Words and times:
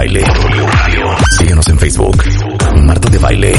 Baile. 0.00 0.24
Síguenos 1.36 1.68
en 1.68 1.78
Facebook, 1.78 2.16
Marta 2.84 3.10
de 3.10 3.18
Baile. 3.18 3.52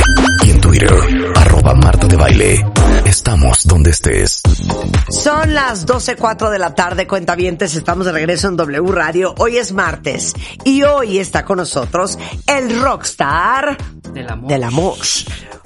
Y 0.44 0.50
en 0.50 0.60
Twitter, 0.60 0.92
arroba 1.36 1.76
Marta 1.76 2.08
de 2.08 2.16
Baile. 2.16 2.66
Estamos 3.06 3.68
donde 3.68 3.92
estés. 3.92 4.42
Son 5.10 5.54
las 5.54 5.86
12.04 5.86 6.50
de 6.50 6.58
la 6.58 6.74
tarde, 6.74 7.06
cuentavientes. 7.06 7.76
Estamos 7.76 8.08
de 8.08 8.14
regreso 8.14 8.48
en 8.48 8.58
W 8.58 8.92
Radio. 8.92 9.36
Hoy 9.38 9.58
es 9.58 9.72
martes. 9.72 10.34
Y 10.64 10.82
hoy 10.82 11.20
está 11.20 11.46
con 11.46 11.58
nosotros 11.58 12.18
el 12.48 12.82
rockstar 12.82 13.78
Del 14.12 14.28
amor. 14.28 14.50
del 14.50 14.64
amor. 14.64 14.96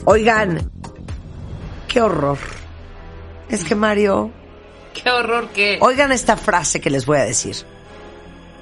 Oigan, 0.04 0.70
qué 1.88 2.02
horror. 2.02 2.38
Es 3.48 3.64
que 3.64 3.76
Mario, 3.76 4.30
Qué 4.94 5.10
horror 5.10 5.48
que. 5.54 5.78
oigan 5.80 6.12
esta 6.12 6.36
frase 6.36 6.82
que 6.82 6.90
les 6.90 7.06
voy 7.06 7.20
a 7.20 7.24
decir. 7.24 7.56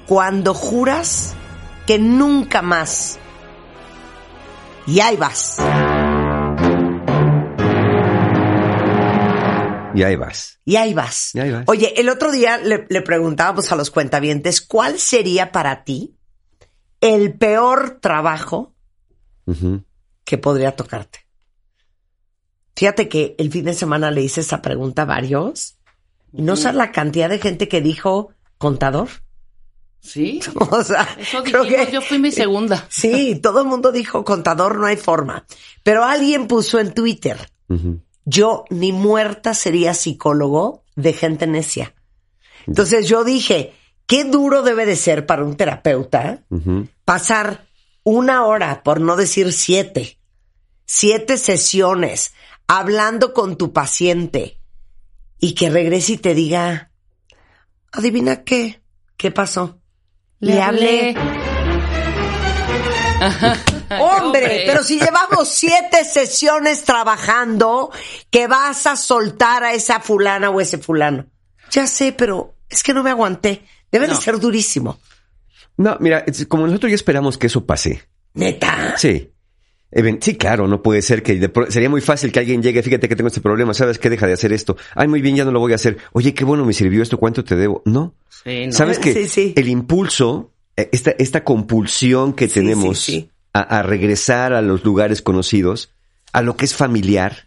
Cuando 0.06 0.54
juras 0.54 1.34
que 1.86 1.98
nunca 1.98 2.62
más. 2.62 3.18
Y 4.86 5.00
ahí 5.00 5.16
vas. 5.16 5.58
Y 9.94 10.02
ahí 10.02 10.16
vas. 10.16 10.58
Y 10.64 10.76
ahí 10.76 10.92
vas. 10.92 11.34
Y 11.34 11.40
ahí 11.40 11.52
vas. 11.52 11.64
Oye, 11.66 12.00
el 12.00 12.08
otro 12.08 12.32
día 12.32 12.58
le, 12.58 12.86
le 12.88 13.02
preguntábamos 13.02 13.70
a 13.70 13.76
los 13.76 13.90
cuentavientes 13.90 14.60
cuál 14.60 14.98
sería 14.98 15.52
para 15.52 15.84
ti 15.84 16.16
el 17.00 17.34
peor 17.34 17.98
trabajo 18.00 18.74
que 20.24 20.38
podría 20.38 20.74
tocarte. 20.74 21.20
Fíjate 22.74 23.08
que 23.08 23.34
el 23.38 23.52
fin 23.52 23.66
de 23.66 23.74
semana 23.74 24.10
le 24.10 24.22
hice 24.22 24.40
esa 24.40 24.62
pregunta 24.62 25.02
a 25.02 25.04
varios 25.04 25.78
y 26.32 26.42
no 26.42 26.56
sabes 26.56 26.76
la 26.76 26.92
cantidad 26.92 27.28
de 27.28 27.38
gente 27.38 27.68
que 27.68 27.80
dijo 27.80 28.32
contador. 28.58 29.08
Sí. 30.04 30.40
O 30.54 30.84
sea, 30.84 31.16
Eso 31.18 31.42
creo 31.42 31.64
que 31.64 31.90
yo 31.90 32.02
fui 32.02 32.18
mi 32.18 32.30
segunda. 32.30 32.86
sí, 32.90 33.40
todo 33.42 33.62
el 33.62 33.66
mundo 33.66 33.90
dijo 33.90 34.24
contador, 34.24 34.78
no 34.78 34.86
hay 34.86 34.96
forma. 34.96 35.46
Pero 35.82 36.04
alguien 36.04 36.46
puso 36.46 36.78
en 36.78 36.92
Twitter, 36.92 37.50
yo 38.24 38.64
ni 38.70 38.92
muerta 38.92 39.54
sería 39.54 39.94
psicólogo 39.94 40.84
de 40.94 41.12
gente 41.12 41.46
necia. 41.46 41.94
Entonces 42.66 43.08
yo 43.08 43.24
dije, 43.24 43.74
qué 44.06 44.24
duro 44.24 44.62
debe 44.62 44.86
de 44.86 44.96
ser 44.96 45.26
para 45.26 45.44
un 45.44 45.56
terapeuta 45.56 46.44
pasar 47.04 47.66
una 48.04 48.44
hora, 48.44 48.82
por 48.82 49.00
no 49.00 49.16
decir 49.16 49.52
siete, 49.52 50.18
siete 50.86 51.38
sesiones 51.38 52.34
hablando 52.66 53.32
con 53.32 53.56
tu 53.56 53.72
paciente 53.72 54.60
y 55.38 55.54
que 55.54 55.70
regrese 55.70 56.12
y 56.12 56.16
te 56.18 56.34
diga, 56.34 56.90
adivina 57.92 58.44
qué, 58.44 58.82
qué 59.16 59.30
pasó. 59.30 59.80
Le, 60.44 60.62
hablé. 60.62 61.14
Hombre, 63.20 64.00
Hombre. 64.00 64.64
pero 64.66 64.82
si 64.82 64.98
llevamos 64.98 65.48
siete 65.48 66.04
sesiones 66.04 66.84
trabajando, 66.84 67.90
que 68.30 68.46
vas 68.46 68.86
a 68.86 68.96
soltar 68.96 69.64
a 69.64 69.72
esa 69.72 70.00
fulana 70.00 70.50
o 70.50 70.60
ese 70.60 70.78
fulano. 70.78 71.26
Ya 71.70 71.86
sé, 71.86 72.12
pero 72.12 72.54
es 72.68 72.82
que 72.82 72.92
no 72.94 73.02
me 73.02 73.10
aguanté. 73.10 73.64
Debe 73.90 74.08
de 74.08 74.14
ser 74.16 74.38
durísimo. 74.38 74.98
No, 75.76 75.96
mira, 76.00 76.24
como 76.48 76.66
nosotros 76.66 76.90
ya 76.90 76.96
esperamos 76.96 77.38
que 77.38 77.46
eso 77.46 77.64
pase. 77.64 78.02
Neta. 78.34 78.94
Sí. 78.96 79.33
Sí, 80.20 80.34
claro, 80.36 80.66
no 80.66 80.82
puede 80.82 81.02
ser 81.02 81.22
que 81.22 81.36
de 81.36 81.48
pro- 81.48 81.70
sería 81.70 81.88
muy 81.88 82.00
fácil 82.00 82.32
que 82.32 82.40
alguien 82.40 82.62
llegue, 82.62 82.82
fíjate 82.82 83.08
que 83.08 83.14
tengo 83.16 83.28
este 83.28 83.40
problema, 83.40 83.74
¿sabes 83.74 83.98
qué? 83.98 84.10
Deja 84.10 84.26
de 84.26 84.32
hacer 84.32 84.52
esto. 84.52 84.76
Ay, 84.94 85.06
muy 85.08 85.20
bien, 85.20 85.36
ya 85.36 85.44
no 85.44 85.52
lo 85.52 85.60
voy 85.60 85.72
a 85.72 85.76
hacer. 85.76 85.98
Oye, 86.12 86.34
qué 86.34 86.44
bueno 86.44 86.64
me 86.64 86.72
sirvió 86.72 87.02
esto, 87.02 87.18
¿cuánto 87.18 87.44
te 87.44 87.54
debo? 87.56 87.82
No. 87.84 88.14
Sí, 88.44 88.66
no. 88.66 88.72
¿Sabes 88.72 88.98
que 88.98 89.12
Sí, 89.14 89.28
sí. 89.28 89.52
el 89.56 89.68
impulso, 89.68 90.50
eh, 90.76 90.88
esta, 90.92 91.12
esta 91.12 91.44
compulsión 91.44 92.32
que 92.32 92.48
Sí, 92.48 92.54
tenemos 92.54 92.98
sí, 92.98 93.12
sí. 93.12 93.30
A, 93.52 93.60
a 93.60 93.82
regresar 93.84 94.52
a 94.52 94.62
los 94.62 94.84
lugares 94.84 95.22
conocidos, 95.22 95.92
a 96.32 96.42
lo 96.42 96.56
que 96.56 96.64
es 96.64 96.74
familiar, 96.74 97.46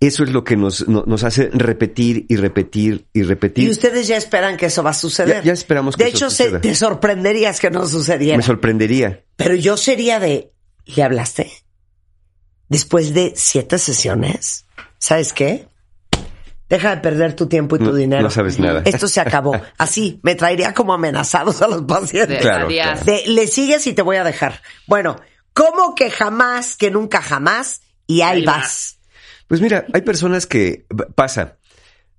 eso 0.00 0.24
es 0.24 0.30
lo 0.30 0.44
que 0.44 0.56
nos, 0.56 0.88
no- 0.88 1.04
nos 1.06 1.24
hace 1.24 1.50
repetir 1.52 2.24
y 2.28 2.36
repetir 2.36 3.04
y 3.12 3.22
repetir. 3.22 3.68
Y 3.68 3.70
ustedes 3.70 4.08
ya 4.08 4.16
esperan 4.16 4.56
que 4.56 4.66
eso 4.66 4.82
va 4.82 4.90
a 4.90 4.94
suceder. 4.94 5.36
Ya- 5.38 5.42
ya 5.42 5.52
esperamos 5.52 5.96
que 5.96 6.04
De 6.04 6.08
eso 6.10 6.16
hecho, 6.18 6.30
se- 6.30 6.44
suceda. 6.44 6.60
te 6.62 6.74
sorprenderías 6.74 7.60
que 7.60 7.70
no 7.70 7.86
sucediera. 7.86 8.36
Me 8.38 8.42
sorprendería. 8.42 9.24
Pero 9.36 9.54
yo 9.54 9.76
sería 9.76 10.20
de, 10.20 10.50
¿le 10.86 11.02
hablaste? 11.02 11.50
Después 12.68 13.12
de 13.14 13.32
siete 13.36 13.78
sesiones, 13.78 14.64
¿sabes 14.98 15.32
qué? 15.32 15.68
Deja 16.68 16.94
de 16.96 17.02
perder 17.02 17.36
tu 17.36 17.48
tiempo 17.48 17.76
y 17.76 17.80
tu 17.80 17.84
No- 17.86 17.94
dinero. 17.94 18.22
no 18.22 18.30
sabes 18.30 18.58
nada. 18.58 18.80
Esto 18.86 19.06
se 19.08 19.20
acabó. 19.20 19.60
Así, 19.76 20.20
me 20.22 20.34
traería 20.34 20.72
como 20.72 20.94
amenazados 20.94 21.60
a 21.60 21.68
los 21.68 21.82
pacientes. 21.82 22.36
De 22.36 22.38
Claro. 22.38 22.68
De, 23.04 23.24
le 23.26 23.46
sigues 23.46 23.86
y 23.86 23.92
te 23.92 24.00
voy 24.00 24.16
a 24.16 24.24
dejar. 24.24 24.62
Bueno, 24.86 25.16
¿cómo 25.52 25.94
que 25.94 26.10
jamás, 26.10 26.76
que 26.78 26.90
nunca 26.90 27.20
jamás? 27.20 27.82
Y 28.06 28.22
ahí, 28.22 28.38
Ahí 28.38 28.44
vas. 28.46 28.56
vas. 28.56 28.98
Pues 29.48 29.60
mira, 29.60 29.84
hay 29.92 30.00
personas 30.00 30.46
que 30.46 30.86
pasa, 31.14 31.58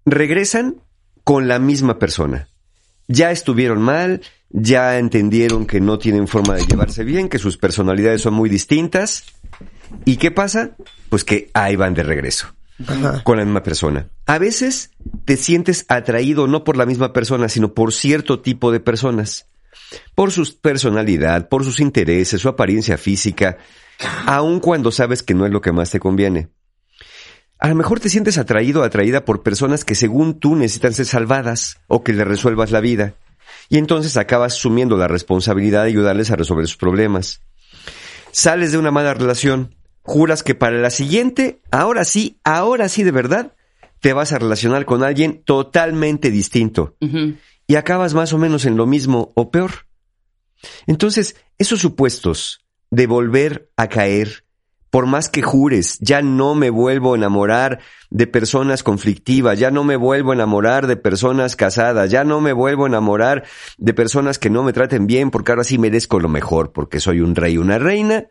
regresan 0.06 0.84
con 1.24 1.48
la 1.48 1.58
misma 1.58 1.98
persona. 1.98 2.48
Ya 3.08 3.32
estuvieron 3.32 3.82
mal, 3.82 4.22
ya 4.50 4.98
entendieron 4.98 5.66
que 5.66 5.82
no 5.82 5.98
tienen 5.98 6.28
forma 6.28 6.56
de 6.56 6.66
llevarse 6.66 7.04
bien, 7.04 7.30
que 7.30 7.40
sus 7.40 7.58
personalidades 7.58 8.22
son 8.22 8.34
muy 8.34 8.50
distintas. 8.50 9.26
¿Y 10.06 10.18
qué 10.18 10.32
pasa? 10.32 10.72
Pues 11.10 11.24
que 11.24 11.50
ahí 11.54 11.76
van 11.76 11.94
de 11.94 12.04
regreso. 12.04 12.54
Con 13.24 13.38
la 13.38 13.46
misma 13.46 13.64
persona. 13.64 14.08
A 14.26 14.38
veces 14.40 14.92
te 15.26 15.38
sientes 15.38 15.86
atraído 15.88 16.48
no 16.48 16.64
por 16.64 16.76
la 16.76 16.86
misma 16.86 17.14
persona, 17.14 17.48
sino 17.50 17.74
por 17.74 17.94
cierto 17.94 18.42
tipo 18.42 18.72
de 18.72 18.80
personas. 18.80 19.48
Por 20.16 20.32
su 20.32 20.60
personalidad, 20.60 21.50
por 21.50 21.64
sus 21.64 21.80
intereses, 21.80 22.42
su 22.42 22.50
apariencia 22.50 22.98
física, 22.98 23.58
aun 24.26 24.60
cuando 24.60 24.92
sabes 24.92 25.24
que 25.24 25.34
no 25.34 25.46
es 25.46 25.52
lo 25.52 25.62
que 25.62 25.72
más 25.72 25.92
te 25.92 26.00
conviene. 26.00 26.50
A 27.64 27.70
lo 27.70 27.76
mejor 27.76 28.02
te 28.02 28.10
sientes 28.10 28.38
atraído 28.38 28.82
o 28.82 28.84
atraída 28.84 29.24
por 29.24 29.42
personas 29.42 29.86
que 29.86 29.96
según 29.96 30.38
tú 30.38 30.58
necesitan 30.58 30.94
ser 30.94 31.06
salvadas 31.06 31.78
o 31.88 32.04
que 32.04 32.12
le 32.12 32.26
resuelvas 32.26 32.72
la 32.72 32.82
vida. 32.82 33.16
Y 33.70 33.78
entonces 33.78 34.18
acabas 34.18 34.56
asumiendo 34.56 34.98
la 34.98 35.08
responsabilidad 35.08 35.84
de 35.84 35.92
ayudarles 35.92 36.30
a 36.30 36.36
resolver 36.36 36.68
sus 36.68 36.76
problemas. 36.76 37.40
Sales 38.34 38.74
de 38.74 38.80
una 38.80 38.92
mala 38.92 39.14
relación, 39.14 39.78
juras 40.02 40.44
que 40.44 40.56
para 40.56 40.78
la 40.78 40.90
siguiente, 40.90 41.62
ahora 41.72 42.04
sí, 42.04 42.38
ahora 42.44 42.90
sí 42.90 43.04
de 43.04 43.12
verdad, 43.12 43.54
te 44.02 44.12
vas 44.12 44.34
a 44.34 44.40
relacionar 44.40 44.84
con 44.84 45.02
alguien 45.02 45.42
totalmente 45.46 46.32
distinto. 46.32 46.98
Y 47.66 47.76
acabas 47.76 48.14
más 48.14 48.34
o 48.34 48.38
menos 48.38 48.66
en 48.66 48.76
lo 48.76 48.88
mismo 48.88 49.32
o 49.36 49.52
peor. 49.52 49.88
Entonces, 50.86 51.38
esos 51.58 51.80
supuestos 51.80 52.60
de 52.92 53.08
volver 53.08 53.72
a 53.78 53.88
caer, 53.88 54.44
por 54.94 55.08
más 55.08 55.28
que 55.28 55.42
jures, 55.42 55.98
ya 56.02 56.22
no 56.22 56.54
me 56.54 56.70
vuelvo 56.70 57.14
a 57.14 57.18
enamorar 57.18 57.80
de 58.12 58.28
personas 58.28 58.84
conflictivas, 58.84 59.58
ya 59.58 59.72
no 59.72 59.84
me 59.84 59.96
vuelvo 59.96 60.30
a 60.30 60.36
enamorar 60.36 60.86
de 60.86 60.98
personas 60.98 61.56
casadas, 61.56 62.12
ya 62.12 62.24
no 62.24 62.42
me 62.42 62.54
vuelvo 62.54 62.84
a 62.84 62.90
enamorar 62.90 63.44
de 63.80 63.94
personas 63.96 64.38
que 64.38 64.52
no 64.52 64.62
me 64.62 64.72
traten 64.72 65.08
bien, 65.08 65.32
porque 65.32 65.52
ahora 65.52 65.64
sí 65.64 65.80
merezco 65.80 66.20
lo 66.20 66.30
mejor, 66.30 66.74
porque 66.74 67.00
soy 67.00 67.22
un 67.22 67.34
rey, 67.34 67.58
una 67.58 67.80
reina, 67.80 68.28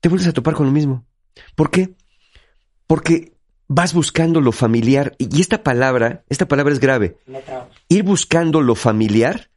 te 0.00 0.08
vuelves 0.08 0.28
a 0.28 0.32
topar 0.32 0.54
con 0.54 0.64
lo 0.64 0.72
mismo. 0.72 1.04
¿Por 1.54 1.70
qué? 1.70 1.94
Porque 2.86 3.34
vas 3.68 3.92
buscando 3.92 4.40
lo 4.40 4.50
familiar, 4.50 5.14
y 5.18 5.42
esta 5.42 5.62
palabra, 5.62 6.24
esta 6.30 6.48
palabra 6.48 6.72
es 6.72 6.80
grave, 6.80 7.18
ir 7.90 8.02
buscando 8.02 8.62
lo 8.62 8.74
familiar, 8.74 9.50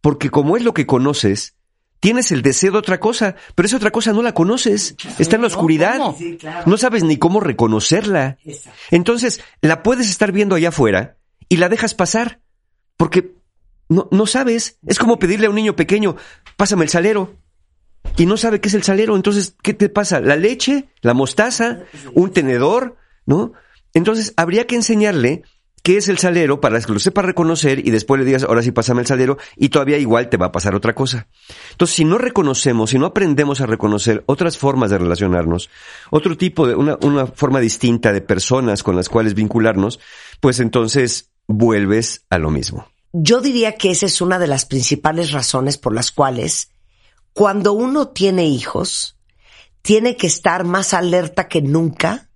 porque 0.00 0.30
como 0.30 0.56
es 0.56 0.62
lo 0.62 0.74
que 0.74 0.86
conoces, 0.86 1.56
tienes 2.04 2.32
el 2.32 2.42
deseo 2.42 2.70
de 2.72 2.76
otra 2.76 3.00
cosa, 3.00 3.34
pero 3.54 3.64
esa 3.64 3.78
otra 3.78 3.90
cosa 3.90 4.12
no 4.12 4.20
la 4.20 4.34
conoces, 4.34 4.94
está 5.18 5.36
en 5.36 5.40
la 5.40 5.48
oscuridad, 5.48 5.98
no 6.66 6.76
sabes 6.76 7.02
ni 7.02 7.16
cómo 7.16 7.40
reconocerla. 7.40 8.36
Entonces, 8.90 9.40
la 9.62 9.82
puedes 9.82 10.10
estar 10.10 10.30
viendo 10.30 10.54
allá 10.54 10.68
afuera 10.68 11.16
y 11.48 11.56
la 11.56 11.70
dejas 11.70 11.94
pasar, 11.94 12.42
porque 12.98 13.32
no, 13.88 14.06
no 14.10 14.26
sabes, 14.26 14.78
es 14.86 14.98
como 14.98 15.18
pedirle 15.18 15.46
a 15.46 15.48
un 15.48 15.56
niño 15.56 15.76
pequeño, 15.76 16.16
pásame 16.58 16.84
el 16.84 16.90
salero. 16.90 17.36
Y 18.18 18.26
no 18.26 18.36
sabe 18.36 18.60
qué 18.60 18.68
es 18.68 18.74
el 18.74 18.82
salero, 18.82 19.16
entonces, 19.16 19.56
¿qué 19.62 19.72
te 19.72 19.88
pasa? 19.88 20.20
¿La 20.20 20.36
leche? 20.36 20.90
¿La 21.00 21.14
mostaza? 21.14 21.84
¿Un 22.12 22.32
tenedor? 22.34 22.98
¿No? 23.24 23.54
Entonces, 23.94 24.34
habría 24.36 24.66
que 24.66 24.74
enseñarle 24.74 25.42
qué 25.84 25.98
es 25.98 26.08
el 26.08 26.16
salero 26.16 26.62
para 26.62 26.80
que 26.80 26.92
lo 26.92 26.98
sepa 26.98 27.20
reconocer 27.20 27.86
y 27.86 27.90
después 27.90 28.18
le 28.18 28.24
digas, 28.24 28.44
ahora 28.44 28.62
sí 28.62 28.72
pásame 28.72 29.02
el 29.02 29.06
salero 29.06 29.36
y 29.54 29.68
todavía 29.68 29.98
igual 29.98 30.30
te 30.30 30.38
va 30.38 30.46
a 30.46 30.52
pasar 30.52 30.74
otra 30.74 30.94
cosa. 30.94 31.28
Entonces, 31.72 31.94
si 31.94 32.06
no 32.06 32.16
reconocemos, 32.16 32.90
si 32.90 32.98
no 32.98 33.04
aprendemos 33.04 33.60
a 33.60 33.66
reconocer 33.66 34.24
otras 34.26 34.56
formas 34.56 34.90
de 34.90 34.96
relacionarnos, 34.96 35.68
otro 36.10 36.38
tipo 36.38 36.66
de, 36.66 36.74
una, 36.74 36.96
una 37.02 37.26
forma 37.26 37.60
distinta 37.60 38.14
de 38.14 38.22
personas 38.22 38.82
con 38.82 38.96
las 38.96 39.10
cuales 39.10 39.34
vincularnos, 39.34 40.00
pues 40.40 40.58
entonces 40.58 41.30
vuelves 41.46 42.24
a 42.30 42.38
lo 42.38 42.50
mismo. 42.50 42.88
Yo 43.12 43.42
diría 43.42 43.76
que 43.76 43.90
esa 43.90 44.06
es 44.06 44.22
una 44.22 44.38
de 44.38 44.46
las 44.46 44.64
principales 44.64 45.32
razones 45.32 45.76
por 45.76 45.94
las 45.94 46.10
cuales 46.12 46.70
cuando 47.34 47.74
uno 47.74 48.08
tiene 48.08 48.46
hijos, 48.46 49.18
tiene 49.82 50.16
que 50.16 50.28
estar 50.28 50.64
más 50.64 50.94
alerta 50.94 51.46
que 51.46 51.60
nunca 51.60 52.30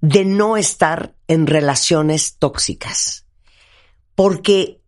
de 0.00 0.24
no 0.24 0.56
estar 0.56 1.14
en 1.26 1.46
relaciones 1.46 2.36
tóxicas. 2.38 3.26
Porque 4.14 4.80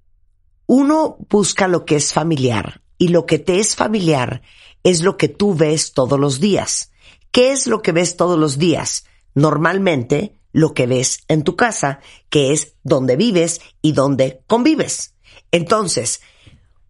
uno 0.66 1.16
busca 1.28 1.68
lo 1.68 1.84
que 1.84 1.96
es 1.96 2.12
familiar 2.12 2.82
y 2.98 3.08
lo 3.08 3.26
que 3.26 3.38
te 3.38 3.58
es 3.58 3.76
familiar 3.76 4.42
es 4.82 5.02
lo 5.02 5.16
que 5.16 5.28
tú 5.28 5.54
ves 5.54 5.92
todos 5.92 6.18
los 6.18 6.40
días. 6.40 6.92
¿Qué 7.32 7.52
es 7.52 7.66
lo 7.66 7.82
que 7.82 7.92
ves 7.92 8.16
todos 8.16 8.38
los 8.38 8.58
días? 8.58 9.04
Normalmente 9.34 10.36
lo 10.52 10.74
que 10.74 10.86
ves 10.86 11.20
en 11.28 11.44
tu 11.44 11.56
casa, 11.56 12.00
que 12.28 12.52
es 12.52 12.74
donde 12.82 13.16
vives 13.16 13.60
y 13.82 13.92
donde 13.92 14.42
convives. 14.46 15.14
Entonces, 15.52 16.20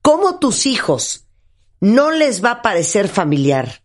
¿cómo 0.02 0.38
tus 0.38 0.66
hijos 0.66 1.26
no 1.80 2.10
les 2.10 2.44
va 2.44 2.50
a 2.52 2.62
parecer 2.62 3.08
familiar 3.08 3.82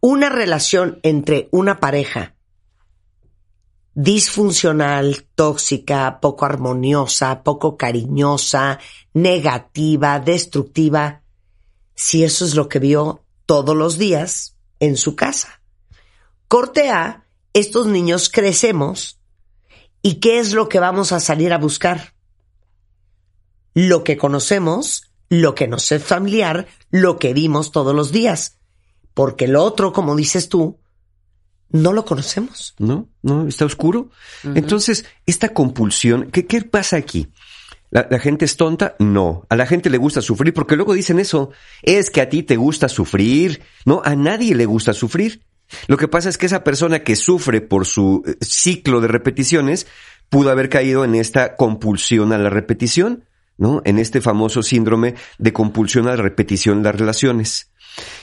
una 0.00 0.28
relación 0.28 1.00
entre 1.02 1.48
una 1.50 1.80
pareja 1.80 2.34
disfuncional, 3.94 5.26
tóxica, 5.34 6.20
poco 6.20 6.44
armoniosa, 6.44 7.42
poco 7.42 7.76
cariñosa, 7.76 8.78
negativa, 9.12 10.20
destructiva, 10.20 11.22
si 11.94 12.24
eso 12.24 12.44
es 12.44 12.54
lo 12.54 12.68
que 12.68 12.78
vio 12.78 13.24
todos 13.46 13.76
los 13.76 13.98
días 13.98 14.56
en 14.78 14.96
su 14.96 15.16
casa. 15.16 15.60
Corte 16.48 16.90
A, 16.90 17.26
estos 17.52 17.86
niños 17.86 18.30
crecemos 18.30 19.20
y 20.02 20.14
¿qué 20.14 20.38
es 20.38 20.52
lo 20.52 20.68
que 20.68 20.80
vamos 20.80 21.12
a 21.12 21.20
salir 21.20 21.52
a 21.52 21.58
buscar? 21.58 22.14
Lo 23.74 24.02
que 24.02 24.16
conocemos, 24.16 25.10
lo 25.28 25.54
que 25.54 25.68
nos 25.68 25.92
es 25.92 26.02
familiar, 26.02 26.66
lo 26.90 27.18
que 27.18 27.34
vimos 27.34 27.70
todos 27.70 27.94
los 27.94 28.12
días. 28.12 28.58
Porque 29.14 29.46
lo 29.46 29.62
otro, 29.62 29.92
como 29.92 30.16
dices 30.16 30.48
tú, 30.48 30.78
no 31.70 31.92
lo 31.92 32.04
conocemos. 32.04 32.74
¿No? 32.78 33.08
¿No? 33.22 33.46
¿Está 33.46 33.64
oscuro? 33.64 34.10
Entonces, 34.42 35.04
esta 35.26 35.50
compulsión, 35.50 36.30
¿qué, 36.30 36.46
qué 36.46 36.62
pasa 36.62 36.96
aquí? 36.96 37.28
¿La, 37.90 38.06
¿La, 38.10 38.18
gente 38.18 38.44
es 38.44 38.56
tonta? 38.56 38.94
No. 38.98 39.46
A 39.48 39.56
la 39.56 39.66
gente 39.66 39.90
le 39.90 39.98
gusta 39.98 40.20
sufrir 40.20 40.54
porque 40.54 40.76
luego 40.76 40.94
dicen 40.94 41.18
eso. 41.18 41.50
Es 41.82 42.10
que 42.10 42.20
a 42.20 42.28
ti 42.28 42.42
te 42.42 42.56
gusta 42.56 42.88
sufrir. 42.88 43.62
No, 43.84 44.00
a 44.04 44.14
nadie 44.14 44.54
le 44.54 44.66
gusta 44.66 44.92
sufrir. 44.92 45.42
Lo 45.86 45.96
que 45.96 46.08
pasa 46.08 46.28
es 46.28 46.38
que 46.38 46.46
esa 46.46 46.64
persona 46.64 47.00
que 47.00 47.16
sufre 47.16 47.60
por 47.60 47.86
su 47.86 48.22
eh, 48.26 48.36
ciclo 48.40 49.00
de 49.00 49.08
repeticiones 49.08 49.86
pudo 50.28 50.50
haber 50.50 50.68
caído 50.68 51.04
en 51.04 51.14
esta 51.14 51.56
compulsión 51.56 52.32
a 52.32 52.38
la 52.38 52.50
repetición, 52.50 53.24
¿no? 53.56 53.82
En 53.84 53.98
este 53.98 54.20
famoso 54.20 54.62
síndrome 54.62 55.14
de 55.38 55.52
compulsión 55.52 56.06
a 56.06 56.10
la 56.10 56.22
repetición 56.22 56.78
de 56.78 56.90
las 56.90 57.00
relaciones. 57.00 57.69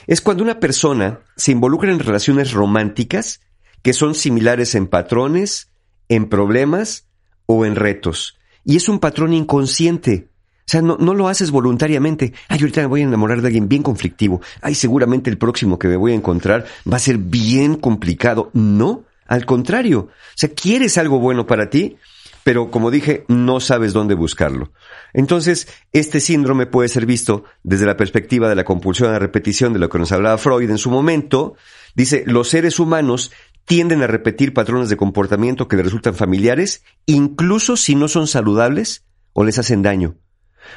Es 0.06 0.20
cuando 0.20 0.42
una 0.42 0.60
persona 0.60 1.20
se 1.36 1.52
involucra 1.52 1.90
en 1.92 1.98
relaciones 1.98 2.52
románticas 2.52 3.40
que 3.82 3.92
son 3.92 4.14
similares 4.14 4.74
en 4.74 4.86
patrones, 4.86 5.70
en 6.08 6.28
problemas 6.28 7.06
o 7.46 7.64
en 7.64 7.76
retos. 7.76 8.38
Y 8.64 8.76
es 8.76 8.88
un 8.88 8.98
patrón 8.98 9.32
inconsciente. 9.32 10.28
O 10.60 10.70
sea, 10.70 10.82
no, 10.82 10.96
lo 10.96 11.28
haces 11.28 11.50
voluntariamente. 11.50 12.34
Ay, 12.48 12.58
ahorita 12.60 12.82
me 12.82 12.86
voy 12.88 13.00
a 13.00 13.04
enamorar 13.04 13.40
de 13.40 13.46
alguien 13.46 13.68
bien 13.70 13.82
conflictivo. 13.82 14.42
Ay, 14.60 14.74
seguramente 14.74 15.30
el 15.30 15.38
próximo 15.38 15.78
que 15.78 15.88
me 15.88 15.96
voy 15.96 16.12
a 16.12 16.16
encontrar 16.16 16.66
va 16.90 16.98
a 16.98 17.00
ser 17.00 17.16
bien 17.16 17.76
complicado. 17.76 18.50
No, 18.52 19.04
al 19.26 19.46
contrario. 19.46 20.00
O 20.00 20.34
sea, 20.34 20.50
quieres 20.50 20.98
algo 20.98 21.20
bueno 21.20 21.46
para 21.46 21.70
ti, 21.70 21.96
pero 22.48 22.70
como 22.70 22.90
dije, 22.90 23.26
no 23.28 23.60
sabes 23.60 23.92
dónde 23.92 24.14
buscarlo. 24.14 24.72
Entonces, 25.12 25.68
este 25.92 26.18
síndrome 26.18 26.64
puede 26.64 26.88
ser 26.88 27.04
visto 27.04 27.44
desde 27.62 27.84
la 27.84 27.98
perspectiva 27.98 28.48
de 28.48 28.54
la 28.54 28.64
compulsión 28.64 29.10
a 29.10 29.12
la 29.12 29.18
repetición 29.18 29.74
de 29.74 29.78
lo 29.78 29.90
que 29.90 29.98
nos 29.98 30.12
hablaba 30.12 30.38
Freud 30.38 30.70
en 30.70 30.78
su 30.78 30.90
momento. 30.90 31.56
Dice, 31.94 32.24
los 32.26 32.48
seres 32.48 32.80
humanos 32.80 33.32
tienden 33.66 34.00
a 34.00 34.06
repetir 34.06 34.54
patrones 34.54 34.88
de 34.88 34.96
comportamiento 34.96 35.68
que 35.68 35.76
les 35.76 35.84
resultan 35.84 36.14
familiares, 36.14 36.84
incluso 37.04 37.76
si 37.76 37.94
no 37.94 38.08
son 38.08 38.26
saludables 38.26 39.04
o 39.34 39.44
les 39.44 39.58
hacen 39.58 39.82
daño. 39.82 40.16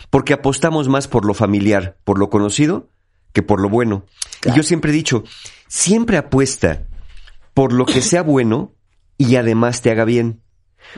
Porque 0.10 0.34
apostamos 0.34 0.90
más 0.90 1.08
por 1.08 1.24
lo 1.24 1.34
familiar, 1.34 1.96
por 2.04 2.20
lo 2.20 2.30
conocido, 2.30 2.90
que 3.32 3.44
por 3.44 3.62
lo 3.62 3.70
bueno. 3.70 4.04
Claro. 4.42 4.56
Y 4.56 4.58
yo 4.58 4.64
siempre 4.64 4.92
he 4.92 4.94
dicho, 4.94 5.24
siempre 5.70 6.18
apuesta 6.18 6.86
por 7.54 7.72
lo 7.72 7.86
que 7.86 8.02
sea 8.02 8.24
bueno 8.24 8.76
y 9.18 9.38
además 9.38 9.82
te 9.82 9.90
haga 9.90 10.04
bien. 10.04 10.41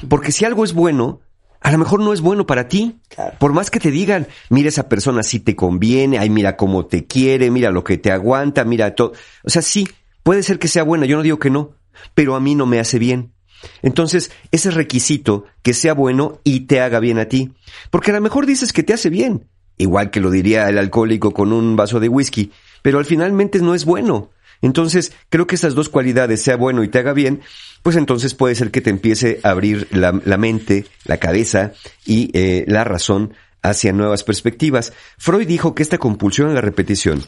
Porque 0.09 0.31
si 0.31 0.45
algo 0.45 0.63
es 0.63 0.73
bueno, 0.73 1.21
a 1.63 1.71
lo 1.71 1.77
mejor 1.77 2.01
no 2.01 2.13
es 2.13 2.21
bueno 2.21 2.45
para 2.45 2.67
ti. 2.67 2.99
Claro. 3.07 3.37
Por 3.39 3.53
más 3.53 3.71
que 3.71 3.79
te 3.79 3.89
digan, 3.89 4.27
mira 4.49 4.69
esa 4.69 4.89
persona 4.89 5.23
si 5.23 5.39
te 5.39 5.55
conviene, 5.55 6.19
ay, 6.19 6.29
mira 6.29 6.57
cómo 6.57 6.85
te 6.85 7.07
quiere, 7.07 7.49
mira 7.51 7.71
lo 7.71 7.83
que 7.83 7.97
te 7.97 8.11
aguanta, 8.11 8.65
mira 8.65 8.95
todo. 8.95 9.13
O 9.43 9.49
sea, 9.49 9.61
sí, 9.61 9.87
puede 10.23 10.43
ser 10.43 10.59
que 10.59 10.67
sea 10.67 10.83
buena, 10.83 11.05
yo 11.05 11.15
no 11.15 11.23
digo 11.23 11.39
que 11.39 11.49
no, 11.49 11.71
pero 12.13 12.35
a 12.35 12.41
mí 12.41 12.53
no 12.53 12.65
me 12.65 12.79
hace 12.79 12.99
bien. 12.99 13.33
Entonces, 13.81 14.29
ese 14.51 14.71
requisito 14.71 15.45
que 15.61 15.73
sea 15.73 15.93
bueno 15.93 16.41
y 16.43 16.61
te 16.61 16.81
haga 16.81 16.99
bien 16.99 17.17
a 17.17 17.29
ti. 17.29 17.53
Porque 17.91 18.11
a 18.11 18.15
lo 18.15 18.21
mejor 18.21 18.45
dices 18.45 18.73
que 18.73 18.83
te 18.83 18.93
hace 18.93 19.09
bien, 19.09 19.47
igual 19.77 20.11
que 20.11 20.19
lo 20.19 20.31
diría 20.31 20.67
el 20.67 20.77
alcohólico 20.77 21.31
con 21.31 21.53
un 21.53 21.77
vaso 21.77 22.01
de 22.01 22.09
whisky, 22.09 22.51
pero 22.81 22.99
al 22.99 23.05
finalmente 23.05 23.59
no 23.59 23.73
es 23.73 23.85
bueno. 23.85 24.31
Entonces, 24.63 25.11
creo 25.29 25.45
que 25.45 25.55
estas 25.55 25.75
dos 25.75 25.89
cualidades, 25.89 26.41
sea 26.41 26.55
bueno 26.55 26.83
y 26.83 26.87
te 26.87 26.97
haga 26.97 27.11
bien, 27.11 27.41
pues 27.83 27.97
entonces 27.97 28.33
puede 28.33 28.55
ser 28.55 28.71
que 28.71 28.79
te 28.79 28.89
empiece 28.89 29.41
a 29.43 29.49
abrir 29.49 29.89
la, 29.91 30.17
la 30.23 30.37
mente, 30.37 30.85
la 31.03 31.17
cabeza 31.17 31.73
y 32.05 32.31
eh, 32.33 32.63
la 32.67 32.85
razón 32.85 33.33
hacia 33.61 33.91
nuevas 33.91 34.23
perspectivas. 34.23 34.93
Freud 35.17 35.47
dijo 35.47 35.75
que 35.75 35.83
esta 35.83 35.97
compulsión 35.97 36.49
a 36.49 36.53
la 36.53 36.61
repetición, 36.61 37.21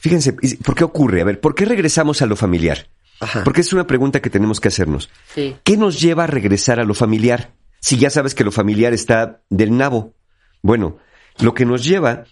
fíjense, 0.00 0.32
¿por 0.32 0.76
qué 0.76 0.84
ocurre? 0.84 1.20
A 1.20 1.24
ver, 1.24 1.40
¿por 1.40 1.56
qué 1.56 1.64
regresamos 1.64 2.22
a 2.22 2.26
lo 2.26 2.36
familiar? 2.36 2.88
Ajá. 3.18 3.42
Porque 3.42 3.62
es 3.62 3.72
una 3.72 3.88
pregunta 3.88 4.22
que 4.22 4.30
tenemos 4.30 4.60
que 4.60 4.68
hacernos. 4.68 5.10
Sí. 5.34 5.56
¿Qué 5.64 5.76
nos 5.76 6.00
lleva 6.00 6.24
a 6.24 6.28
regresar 6.28 6.78
a 6.78 6.84
lo 6.84 6.94
familiar? 6.94 7.52
Si 7.80 7.98
ya 7.98 8.10
sabes 8.10 8.36
que 8.36 8.44
lo 8.44 8.52
familiar 8.52 8.92
está 8.92 9.42
del 9.50 9.76
nabo. 9.76 10.14
Bueno, 10.62 10.98
lo 11.40 11.52
que 11.52 11.66
nos 11.66 11.82
lleva 11.82 12.26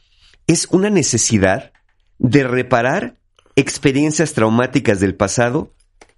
es 0.46 0.68
una 0.70 0.90
necesidad 0.90 1.72
de 2.18 2.44
reparar 2.44 3.17
experiencias 3.58 4.34
traumáticas 4.34 5.00
del 5.00 5.16
pasado 5.16 5.74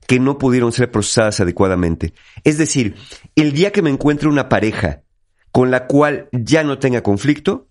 que 0.07 0.21
no 0.21 0.37
pudieron 0.37 0.73
ser 0.73 0.91
procesadas 0.91 1.41
adecuadamente. 1.41 2.13
Es 2.45 2.59
decir, 2.59 2.97
el 3.35 3.53
día 3.53 3.73
que 3.73 3.81
me 3.81 3.89
encuentre 3.89 4.29
una 4.29 4.51
pareja 4.51 5.03
con 5.51 5.71
la 5.71 5.87
cual 5.87 6.29
ya 6.33 6.65
no 6.65 6.79
tenga 6.79 7.03
conflicto, 7.03 7.67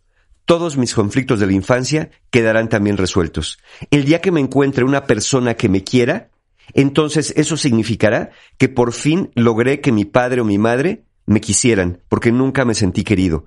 todos 0.46 0.76
mis 0.76 0.96
conflictos 0.96 1.40
de 1.40 1.46
la 1.46 1.54
infancia 1.54 2.10
quedarán 2.32 2.68
también 2.68 2.98
resueltos. 2.98 3.60
El 3.92 4.06
día 4.06 4.22
que 4.22 4.32
me 4.32 4.40
encuentre 4.40 4.84
una 4.84 5.04
persona 5.04 5.54
que 5.54 5.70
me 5.70 5.84
quiera, 5.84 6.32
entonces 6.74 7.32
eso 7.38 7.56
significará 7.56 8.32
que 8.58 8.70
por 8.70 8.92
fin 8.92 9.30
logré 9.36 9.82
que 9.82 9.92
mi 9.92 10.06
padre 10.06 10.42
o 10.42 10.46
mi 10.46 10.58
madre 10.58 11.04
me 11.28 11.42
quisieran, 11.42 12.02
porque 12.10 12.32
nunca 12.32 12.66
me 12.66 12.74
sentí 12.74 13.04
querido. 13.04 13.46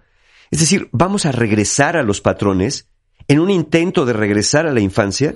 Es 0.52 0.60
decir, 0.60 0.88
vamos 0.92 1.26
a 1.26 1.32
regresar 1.32 1.96
a 1.96 2.04
los 2.04 2.20
patrones 2.20 2.88
en 3.26 3.40
un 3.40 3.50
intento 3.50 4.04
de 4.04 4.12
regresar 4.12 4.68
a 4.68 4.72
la 4.72 4.80
infancia 4.80 5.34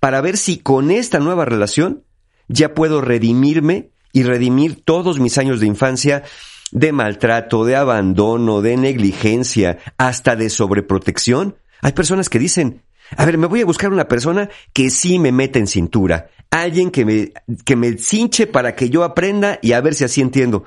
para 0.00 0.20
ver 0.20 0.36
si 0.36 0.58
con 0.58 0.90
esta 0.90 1.18
nueva 1.18 1.44
relación 1.44 2.04
ya 2.48 2.74
puedo 2.74 3.00
redimirme 3.00 3.90
y 4.12 4.22
redimir 4.22 4.82
todos 4.84 5.20
mis 5.20 5.38
años 5.38 5.60
de 5.60 5.66
infancia 5.66 6.24
de 6.70 6.92
maltrato, 6.92 7.64
de 7.64 7.76
abandono, 7.76 8.60
de 8.60 8.76
negligencia, 8.76 9.78
hasta 9.96 10.36
de 10.36 10.50
sobreprotección. 10.50 11.56
Hay 11.80 11.92
personas 11.92 12.28
que 12.28 12.38
dicen, 12.38 12.82
a 13.16 13.24
ver, 13.24 13.38
me 13.38 13.46
voy 13.46 13.62
a 13.62 13.66
buscar 13.66 13.92
una 13.92 14.08
persona 14.08 14.50
que 14.72 14.90
sí 14.90 15.18
me 15.18 15.32
mete 15.32 15.58
en 15.58 15.66
cintura, 15.66 16.30
alguien 16.50 16.90
que 16.90 17.04
me, 17.04 17.32
que 17.64 17.76
me 17.76 17.96
cinche 17.98 18.46
para 18.46 18.74
que 18.74 18.90
yo 18.90 19.04
aprenda 19.04 19.58
y 19.62 19.72
a 19.72 19.80
ver 19.80 19.94
si 19.94 20.04
así 20.04 20.20
entiendo. 20.20 20.64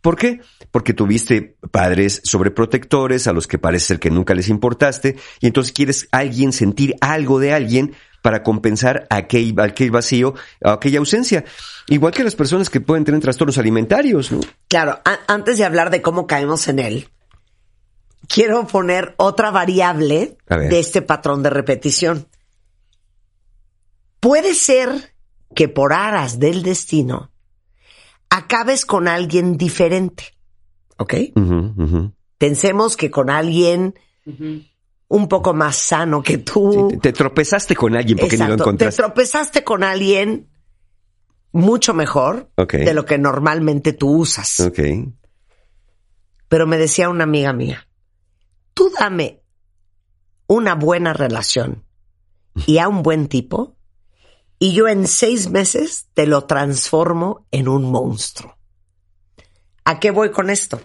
¿Por 0.00 0.16
qué? 0.16 0.40
Porque 0.70 0.92
tuviste 0.92 1.56
padres 1.70 2.20
sobreprotectores 2.24 3.26
a 3.26 3.32
los 3.32 3.46
que 3.46 3.58
parece 3.58 3.86
ser 3.86 4.00
que 4.00 4.10
nunca 4.10 4.34
les 4.34 4.48
importaste 4.48 5.16
y 5.40 5.46
entonces 5.46 5.72
quieres 5.72 6.08
alguien 6.10 6.52
sentir 6.52 6.94
algo 7.00 7.38
de 7.38 7.54
alguien 7.54 7.94
para 8.24 8.42
compensar 8.42 9.06
aquel, 9.10 9.54
aquel 9.60 9.90
vacío, 9.90 10.32
aquella 10.62 10.98
ausencia. 10.98 11.44
Igual 11.88 12.14
que 12.14 12.24
las 12.24 12.34
personas 12.34 12.70
que 12.70 12.80
pueden 12.80 13.04
tener 13.04 13.20
trastornos 13.20 13.58
alimentarios. 13.58 14.32
¿no? 14.32 14.40
Claro, 14.66 14.98
antes 15.26 15.58
de 15.58 15.64
hablar 15.66 15.90
de 15.90 16.00
cómo 16.00 16.26
caemos 16.26 16.66
en 16.68 16.78
él, 16.78 17.10
quiero 18.26 18.66
poner 18.66 19.14
otra 19.18 19.50
variable 19.50 20.38
de 20.48 20.78
este 20.78 21.02
patrón 21.02 21.42
de 21.42 21.50
repetición. 21.50 22.26
Puede 24.20 24.54
ser 24.54 25.12
que 25.54 25.68
por 25.68 25.92
aras 25.92 26.38
del 26.38 26.62
destino 26.62 27.30
acabes 28.30 28.86
con 28.86 29.06
alguien 29.06 29.58
diferente. 29.58 30.32
¿Ok? 30.96 31.12
Pensemos 32.38 32.96
que 32.96 33.10
con 33.10 33.28
alguien 33.28 33.98
un 35.08 35.28
poco 35.28 35.52
más 35.54 35.76
sano 35.76 36.22
que 36.22 36.38
tú. 36.38 36.88
Sí, 36.90 36.96
te, 36.96 37.10
te 37.10 37.12
tropezaste 37.12 37.76
con 37.76 37.94
alguien 37.96 38.18
porque 38.18 38.36
ni 38.36 38.38
lo 38.38 38.44
Exacto. 38.54 38.64
Te 38.64 38.70
encontraste. 38.70 39.02
tropezaste 39.02 39.64
con 39.64 39.84
alguien 39.84 40.50
mucho 41.52 41.94
mejor 41.94 42.50
Ok. 42.56 42.74
de 42.74 42.94
lo 42.94 43.04
que 43.04 43.18
normalmente 43.18 43.92
tú 43.92 44.10
usas. 44.10 44.60
Ok. 44.60 44.78
Pero 46.48 46.66
me 46.66 46.78
decía 46.78 47.08
una 47.08 47.24
amiga 47.24 47.52
mía, 47.52 47.86
tú 48.74 48.90
dame 48.98 49.40
una 50.46 50.74
buena 50.74 51.12
relación 51.12 51.84
y 52.66 52.78
a 52.78 52.88
un 52.88 53.02
buen 53.02 53.28
tipo 53.28 53.76
y 54.58 54.72
yo 54.72 54.88
en 54.88 55.06
seis 55.08 55.50
meses 55.50 56.08
te 56.14 56.26
lo 56.26 56.44
transformo 56.44 57.46
en 57.50 57.68
un 57.68 57.90
monstruo. 57.90 58.56
¿A 59.84 60.00
qué 60.00 60.10
voy 60.10 60.30
con 60.30 60.50
esto? 60.50 60.80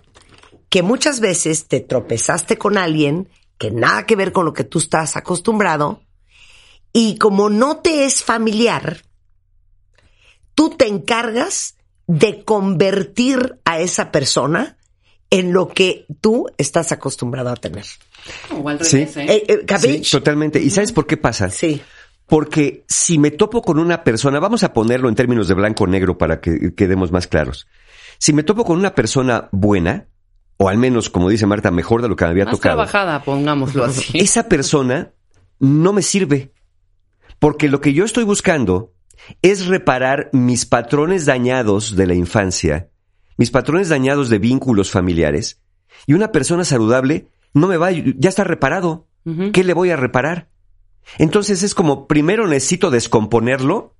Que 0.70 0.82
muchas 0.84 1.20
veces 1.20 1.68
te 1.68 1.80
tropezaste 1.80 2.58
con 2.58 2.78
alguien 2.78 3.30
que 3.60 3.70
nada 3.70 4.08
que 4.08 4.16
ver 4.16 4.32
con 4.32 4.46
lo 4.46 4.54
que 4.54 4.64
tú 4.64 4.80
estás 4.80 5.16
acostumbrado 5.16 6.02
y 6.92 7.20
como 7.20 7.50
no 7.52 7.78
te 7.78 8.06
es 8.06 8.24
familiar, 8.24 9.04
tú 10.56 10.72
te 10.72 10.88
encargas 10.88 11.76
de 12.08 12.44
convertir 12.44 13.60
a 13.66 13.80
esa 13.80 14.12
persona 14.12 14.78
en 15.30 15.54
lo 15.54 15.68
que 15.68 16.08
tú 16.22 16.48
estás 16.58 16.92
acostumbrado 16.92 17.50
a 17.50 17.56
tener. 17.56 17.86
O 18.60 18.68
al 18.68 18.84
Sí. 18.84 19.06
revés, 19.06 19.18
¿eh? 19.18 19.26
Eh, 19.48 19.66
eh, 19.68 19.80
Sí, 19.80 20.02
totalmente. 20.10 20.60
¿Y 20.60 20.72
sabes 20.72 20.92
por 20.92 21.06
qué 21.06 21.18
pasa? 21.18 21.50
Sí. 21.52 21.82
Porque 22.26 22.84
si 22.88 23.20
me 23.20 23.32
topo 23.32 23.62
con 23.62 23.78
una 23.78 24.04
persona, 24.04 24.40
vamos 24.40 24.64
a 24.64 24.74
ponerlo 24.74 25.10
en 25.10 25.16
términos 25.16 25.48
de 25.48 25.54
blanco 25.54 25.84
o 25.84 25.88
negro 25.88 26.18
para 26.18 26.42
que 26.42 26.74
quedemos 26.76 27.12
más 27.12 27.28
claros. 27.28 27.68
Si 28.18 28.34
me 28.34 28.44
topo 28.44 28.66
con 28.66 28.78
una 28.78 28.96
persona 28.96 29.50
buena, 29.52 30.08
o 30.62 30.68
al 30.68 30.78
menos, 30.78 31.10
como 31.10 31.30
dice 31.30 31.46
Marta, 31.46 31.72
mejor 31.72 32.02
de 32.02 32.10
lo 32.10 32.18
que 32.18 32.26
me 32.26 32.32
había 32.32 32.44
Más 32.44 32.56
tocado, 32.56 32.76
trabajada, 32.76 33.24
pongámoslo 33.24 33.86
así. 33.86 34.12
esa 34.20 34.50
persona 34.50 35.14
no 35.58 35.94
me 35.94 36.02
sirve. 36.02 36.52
Porque 37.40 37.70
lo 37.70 37.80
que 37.80 37.94
yo 37.94 38.04
estoy 38.04 38.26
buscando 38.26 38.94
es 39.42 39.68
reparar 39.68 40.30
mis 40.34 40.66
patrones 40.66 41.26
dañados 41.26 41.96
de 41.96 42.08
la 42.08 42.14
infancia, 42.14 42.90
mis 43.38 43.52
patrones 43.52 43.88
dañados 43.88 44.28
de 44.28 44.38
vínculos 44.38 44.92
familiares. 44.92 45.62
Y 46.06 46.14
una 46.14 46.34
persona 46.34 46.66
saludable 46.66 47.30
no 47.54 47.68
me 47.68 47.78
va, 47.78 47.92
ya 47.92 48.28
está 48.28 48.44
reparado. 48.44 49.08
¿Qué 49.54 49.64
le 49.64 49.74
voy 49.74 49.92
a 49.92 49.96
reparar? 49.96 50.50
Entonces 51.20 51.64
es 51.64 51.74
como, 51.74 52.06
primero 52.06 52.48
necesito 52.48 52.92
descomponerlo, 52.92 53.96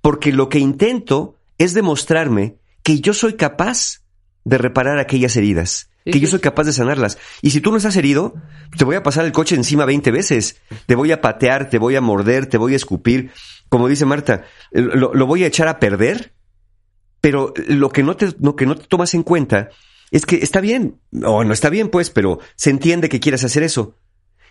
porque 0.00 0.32
lo 0.32 0.48
que 0.48 0.58
intento 0.58 1.36
es 1.58 1.72
demostrarme 1.72 2.58
que 2.82 3.00
yo 3.00 3.14
soy 3.14 3.34
capaz 3.34 4.01
de 4.44 4.58
reparar 4.58 4.98
aquellas 4.98 5.36
heridas, 5.36 5.90
que 6.04 6.18
yo 6.18 6.26
soy 6.26 6.40
capaz 6.40 6.64
de 6.64 6.72
sanarlas. 6.72 7.18
Y 7.42 7.50
si 7.50 7.60
tú 7.60 7.70
no 7.70 7.76
estás 7.76 7.96
herido, 7.96 8.34
te 8.76 8.84
voy 8.84 8.96
a 8.96 9.02
pasar 9.02 9.24
el 9.24 9.32
coche 9.32 9.54
encima 9.54 9.84
20 9.84 10.10
veces, 10.10 10.60
te 10.86 10.94
voy 10.94 11.12
a 11.12 11.20
patear, 11.20 11.70
te 11.70 11.78
voy 11.78 11.96
a 11.96 12.00
morder, 12.00 12.46
te 12.46 12.58
voy 12.58 12.72
a 12.72 12.76
escupir. 12.76 13.30
Como 13.68 13.88
dice 13.88 14.04
Marta, 14.04 14.44
lo, 14.72 15.14
lo 15.14 15.26
voy 15.26 15.44
a 15.44 15.46
echar 15.46 15.68
a 15.68 15.78
perder, 15.78 16.34
pero 17.20 17.54
lo 17.68 17.90
que 17.90 18.02
no 18.02 18.16
te, 18.16 18.34
lo 18.40 18.56
que 18.56 18.66
no 18.66 18.76
te 18.76 18.86
tomas 18.86 19.14
en 19.14 19.22
cuenta 19.22 19.70
es 20.10 20.26
que 20.26 20.36
está 20.36 20.60
bien, 20.60 21.00
o 21.24 21.44
no 21.44 21.52
está 21.52 21.70
bien 21.70 21.88
pues, 21.88 22.10
pero 22.10 22.40
se 22.56 22.70
entiende 22.70 23.08
que 23.08 23.20
quieras 23.20 23.44
hacer 23.44 23.62
eso. 23.62 23.96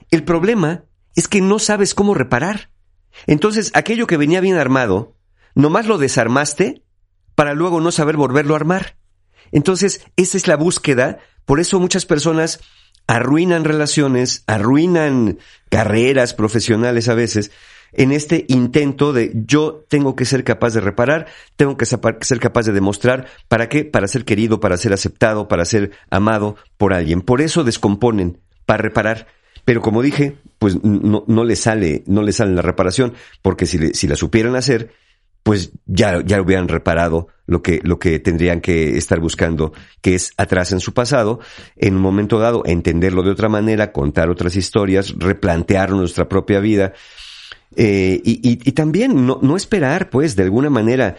El 0.10 0.24
problema 0.24 0.86
es 1.15 1.27
que 1.27 1.41
no 1.41 1.60
sabes 1.60 1.93
cómo 1.93 2.13
reparar. 2.13 2.71
Entonces, 3.27 3.71
aquello 3.75 4.07
que 4.07 4.17
venía 4.17 4.41
bien 4.41 4.55
armado, 4.55 5.15
nomás 5.53 5.86
lo 5.86 5.98
desarmaste 5.98 6.83
para 7.36 7.53
luego 7.53 7.81
no 7.81 7.91
saber 7.91 8.17
volverlo 8.17 8.53
a 8.53 8.57
armar. 8.57 8.98
Entonces, 9.51 10.05
esa 10.15 10.38
es 10.38 10.48
la 10.48 10.55
búsqueda. 10.55 11.20
Por 11.46 11.60
eso 11.60 11.79
muchas 11.79 12.05
personas 12.05 12.60
arruinan 13.08 13.65
relaciones, 13.65 14.43
arruinan 14.48 15.39
carreras 15.70 16.34
profesionales 16.34 17.10
a 17.10 17.15
veces, 17.15 17.51
en 17.93 18.12
este 18.12 18.46
intento 18.48 19.12
de 19.12 19.31
yo 19.34 19.86
tengo 19.89 20.15
que 20.15 20.25
ser 20.25 20.43
capaz 20.43 20.74
de 20.74 20.81
reparar, 20.81 21.27
tengo 21.55 21.75
que 21.77 21.86
ser 21.86 22.39
capaz 22.39 22.65
de 22.65 22.72
demostrar, 22.72 23.27
¿para 23.48 23.67
qué? 23.67 23.84
Para 23.84 24.08
ser 24.08 24.24
querido, 24.24 24.60
para 24.60 24.77
ser 24.77 24.93
aceptado, 24.93 25.48
para 25.48 25.65
ser 25.65 25.91
amado 26.10 26.55
por 26.77 26.93
alguien. 26.93 27.22
Por 27.22 27.41
eso 27.41 27.63
descomponen, 27.63 28.39
para 28.65 28.81
reparar. 28.81 29.27
Pero 29.65 29.81
como 29.81 30.01
dije, 30.01 30.38
pues 30.58 30.81
no, 30.84 31.25
no 31.27 31.43
le 31.43 31.55
sale, 31.55 32.03
no 32.08 32.24
le 32.24 32.31
sale 32.31 32.53
la 32.53 32.62
reparación, 32.62 33.13
porque 33.41 33.65
si, 33.65 33.93
si 33.93 34.08
la 34.08 34.15
supieran 34.15 34.55
hacer, 34.55 34.93
pues 35.43 35.71
ya, 35.86 36.21
ya 36.24 36.41
hubieran 36.41 36.67
reparado 36.67 37.27
lo 37.48 37.62
que, 37.62 37.79
lo 37.83 38.00
que 38.00 38.19
tendrían 38.19 38.62
que 38.62 38.98
estar 38.98 39.19
buscando, 39.19 39.74
que 40.01 40.15
es 40.15 40.31
atrás 40.38 40.71
en 40.71 40.79
su 40.79 40.93
pasado, 40.93 41.39
en 41.75 41.95
un 41.95 42.01
momento 42.01 42.39
dado, 42.39 42.63
entenderlo 42.65 43.24
de 43.24 43.31
otra 43.31 43.50
manera, 43.50 43.91
contar 43.91 44.29
otras 44.29 44.55
historias, 44.55 45.13
replantear 45.17 45.91
nuestra 45.91 46.29
propia 46.29 46.60
vida, 46.60 46.93
eh, 47.75 48.21
y, 48.24 48.33
y- 48.48 48.60
y 48.63 48.71
también 48.74 49.25
no, 49.25 49.39
no 49.41 49.55
esperar, 49.57 50.10
pues, 50.10 50.36
de 50.36 50.43
alguna 50.43 50.69
manera, 50.69 51.15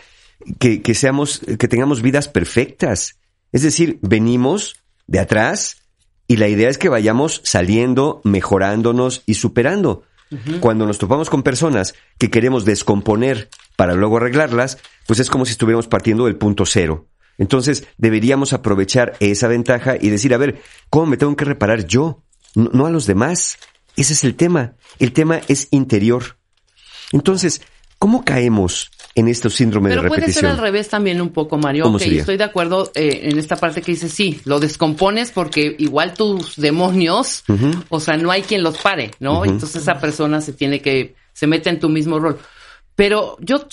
que, 0.59 0.83
que 0.83 0.95
seamos, 0.95 1.41
que 1.59 1.69
tengamos 1.69 2.02
vidas 2.02 2.29
perfectas. 2.29 3.19
Es 3.52 3.62
decir, 3.62 3.99
venimos 4.02 4.76
de 5.07 5.19
atrás 5.21 5.76
y 6.29 6.37
la 6.37 6.49
idea 6.49 6.69
es 6.71 6.79
que 6.79 6.88
vayamos 6.88 7.41
saliendo, 7.45 8.21
mejorándonos 8.25 9.23
y 9.26 9.35
superando. 9.35 10.02
Cuando 10.61 10.87
nos 10.87 10.99
topamos 10.99 11.31
con 11.31 11.43
personas 11.43 11.95
que 12.19 12.31
queremos 12.31 12.65
descomponer 12.65 13.51
para 13.77 13.95
luego 13.95 14.17
arreglarlas, 14.17 14.79
pues 15.07 15.21
es 15.21 15.31
como 15.31 15.45
si 15.45 15.53
estuviéramos 15.53 15.89
partiendo 15.89 16.27
del 16.27 16.37
punto 16.37 16.65
cero. 16.67 17.09
Entonces 17.39 17.87
deberíamos 17.99 18.53
aprovechar 18.53 19.15
esa 19.21 19.49
ventaja 19.49 19.97
y 20.01 20.11
decir, 20.11 20.35
a 20.35 20.39
ver, 20.39 20.61
¿cómo 20.91 21.07
me 21.07 21.17
tengo 21.17 21.35
que 21.37 21.45
reparar 21.45 21.87
yo? 21.87 22.23
No, 22.55 22.87
a 22.87 22.91
los 22.91 23.07
demás. 23.07 23.59
Ese 23.97 24.12
es 24.12 24.25
el 24.25 24.35
tema. 24.37 24.75
El 24.99 25.12
tema 25.12 25.41
es 25.49 25.69
interior. 25.71 26.39
Entonces, 27.12 27.62
¿cómo 28.02 28.25
caemos 28.25 28.90
en 29.14 29.28
estos 29.28 29.54
síndromes 29.54 29.90
Pero 29.90 30.02
de 30.02 30.09
puede 30.09 30.23
ser 30.23 30.30
repetición? 30.30 30.50
al 30.50 30.59
revés 30.59 30.88
también 30.88 31.21
un 31.21 31.28
poco, 31.28 31.56
Mario. 31.56 31.85
¿Cómo 31.85 31.99
Ok, 31.99 32.02
sería? 32.02 32.18
estoy 32.23 32.37
de 32.37 32.42
acuerdo 32.42 32.90
eh, 32.97 33.21
en 33.30 33.38
esta 33.38 33.54
parte 33.54 33.80
que 33.80 33.92
dices, 33.92 34.12
sí, 34.12 34.40
lo 34.44 34.59
descompones 34.59 35.30
porque 35.30 35.76
igual 35.78 36.12
tus 36.12 36.56
demonios, 36.56 37.44
o 37.90 38.00
sea, 38.00 38.16
no 38.16 38.32
hay 38.32 38.42
quien 38.42 38.64
los 38.64 38.76
pare, 38.78 39.12
¿no? 39.21 39.44
Entonces 39.44 39.82
esa 39.82 40.00
persona 40.00 40.40
se 40.40 40.52
tiene 40.52 40.80
que, 40.82 41.14
se 41.32 41.47
mete 41.47 41.71
en 41.71 41.78
tu 41.78 41.88
mismo 41.88 42.18
rol. 42.18 42.40
Pero 42.97 43.37
yo, 43.38 43.68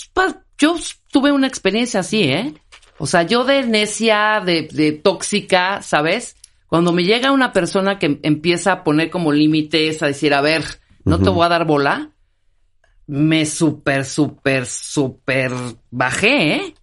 yo 0.56 0.76
tuve 1.10 1.32
una 1.32 1.48
experiencia 1.48 1.98
así, 1.98 2.22
¿eh? 2.22 2.54
O 2.98 3.08
sea, 3.08 3.24
yo 3.24 3.42
de 3.42 3.64
necia, 3.64 4.40
de, 4.46 4.68
de 4.70 4.92
tóxica, 4.92 5.82
¿sabes? 5.82 6.36
Cuando 6.68 6.92
me 6.92 7.02
llega 7.02 7.32
una 7.32 7.52
persona 7.52 7.98
que 7.98 8.20
empieza 8.22 8.70
a 8.70 8.84
poner 8.84 9.10
como 9.10 9.32
límites, 9.32 10.04
a 10.04 10.06
decir, 10.06 10.34
a 10.34 10.40
ver, 10.40 10.62
no 11.04 11.18
te 11.18 11.30
voy 11.30 11.44
a 11.46 11.48
dar 11.48 11.64
bola, 11.66 12.12
me 13.10 13.44
súper, 13.44 14.04
súper, 14.04 14.66
súper 14.66 15.52
bajé, 15.90 16.54
¿eh? 16.54 16.74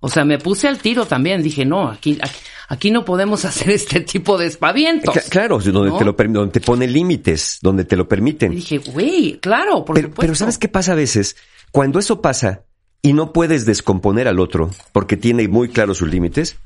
O 0.00 0.08
sea, 0.08 0.24
me 0.24 0.38
puse 0.38 0.68
al 0.68 0.78
tiro 0.78 1.04
también. 1.06 1.42
Dije, 1.42 1.64
no, 1.64 1.88
aquí, 1.88 2.18
aquí, 2.22 2.36
aquí 2.68 2.90
no 2.90 3.04
podemos 3.04 3.44
hacer 3.44 3.70
este 3.70 4.00
tipo 4.00 4.38
de 4.38 4.46
espavientos. 4.46 5.14
Cla- 5.14 5.28
Claro, 5.28 5.58
donde, 5.58 5.90
¿No? 5.90 5.98
te 5.98 6.04
lo, 6.04 6.12
donde 6.12 6.52
te 6.52 6.60
pone 6.60 6.86
límites, 6.86 7.58
donde 7.60 7.84
te 7.84 7.96
lo 7.96 8.04
Y 8.04 8.06
permiten. 8.06 8.52
dije, 8.52 8.78
güey, 8.78 9.38
claro, 9.40 9.84
por 9.84 9.94
Pero, 9.96 10.08
supuesto. 10.08 10.20
pero 10.20 10.34
¿sabes 10.34 10.58
qué 10.58 10.68
pasa 10.68 10.92
a 10.92 10.96
veces? 10.96 11.36
Cuando 11.72 11.98
eso 11.98 12.20
pasa 12.22 12.62
y 13.02 13.12
no 13.12 13.32
puedes 13.32 13.66
descomponer 13.66 14.28
al 14.28 14.40
otro 14.40 14.70
porque 14.92 15.16
tiene 15.16 15.46
muy 15.48 15.68
claros 15.68 15.98
sus 15.98 16.08
límites, 16.08 16.56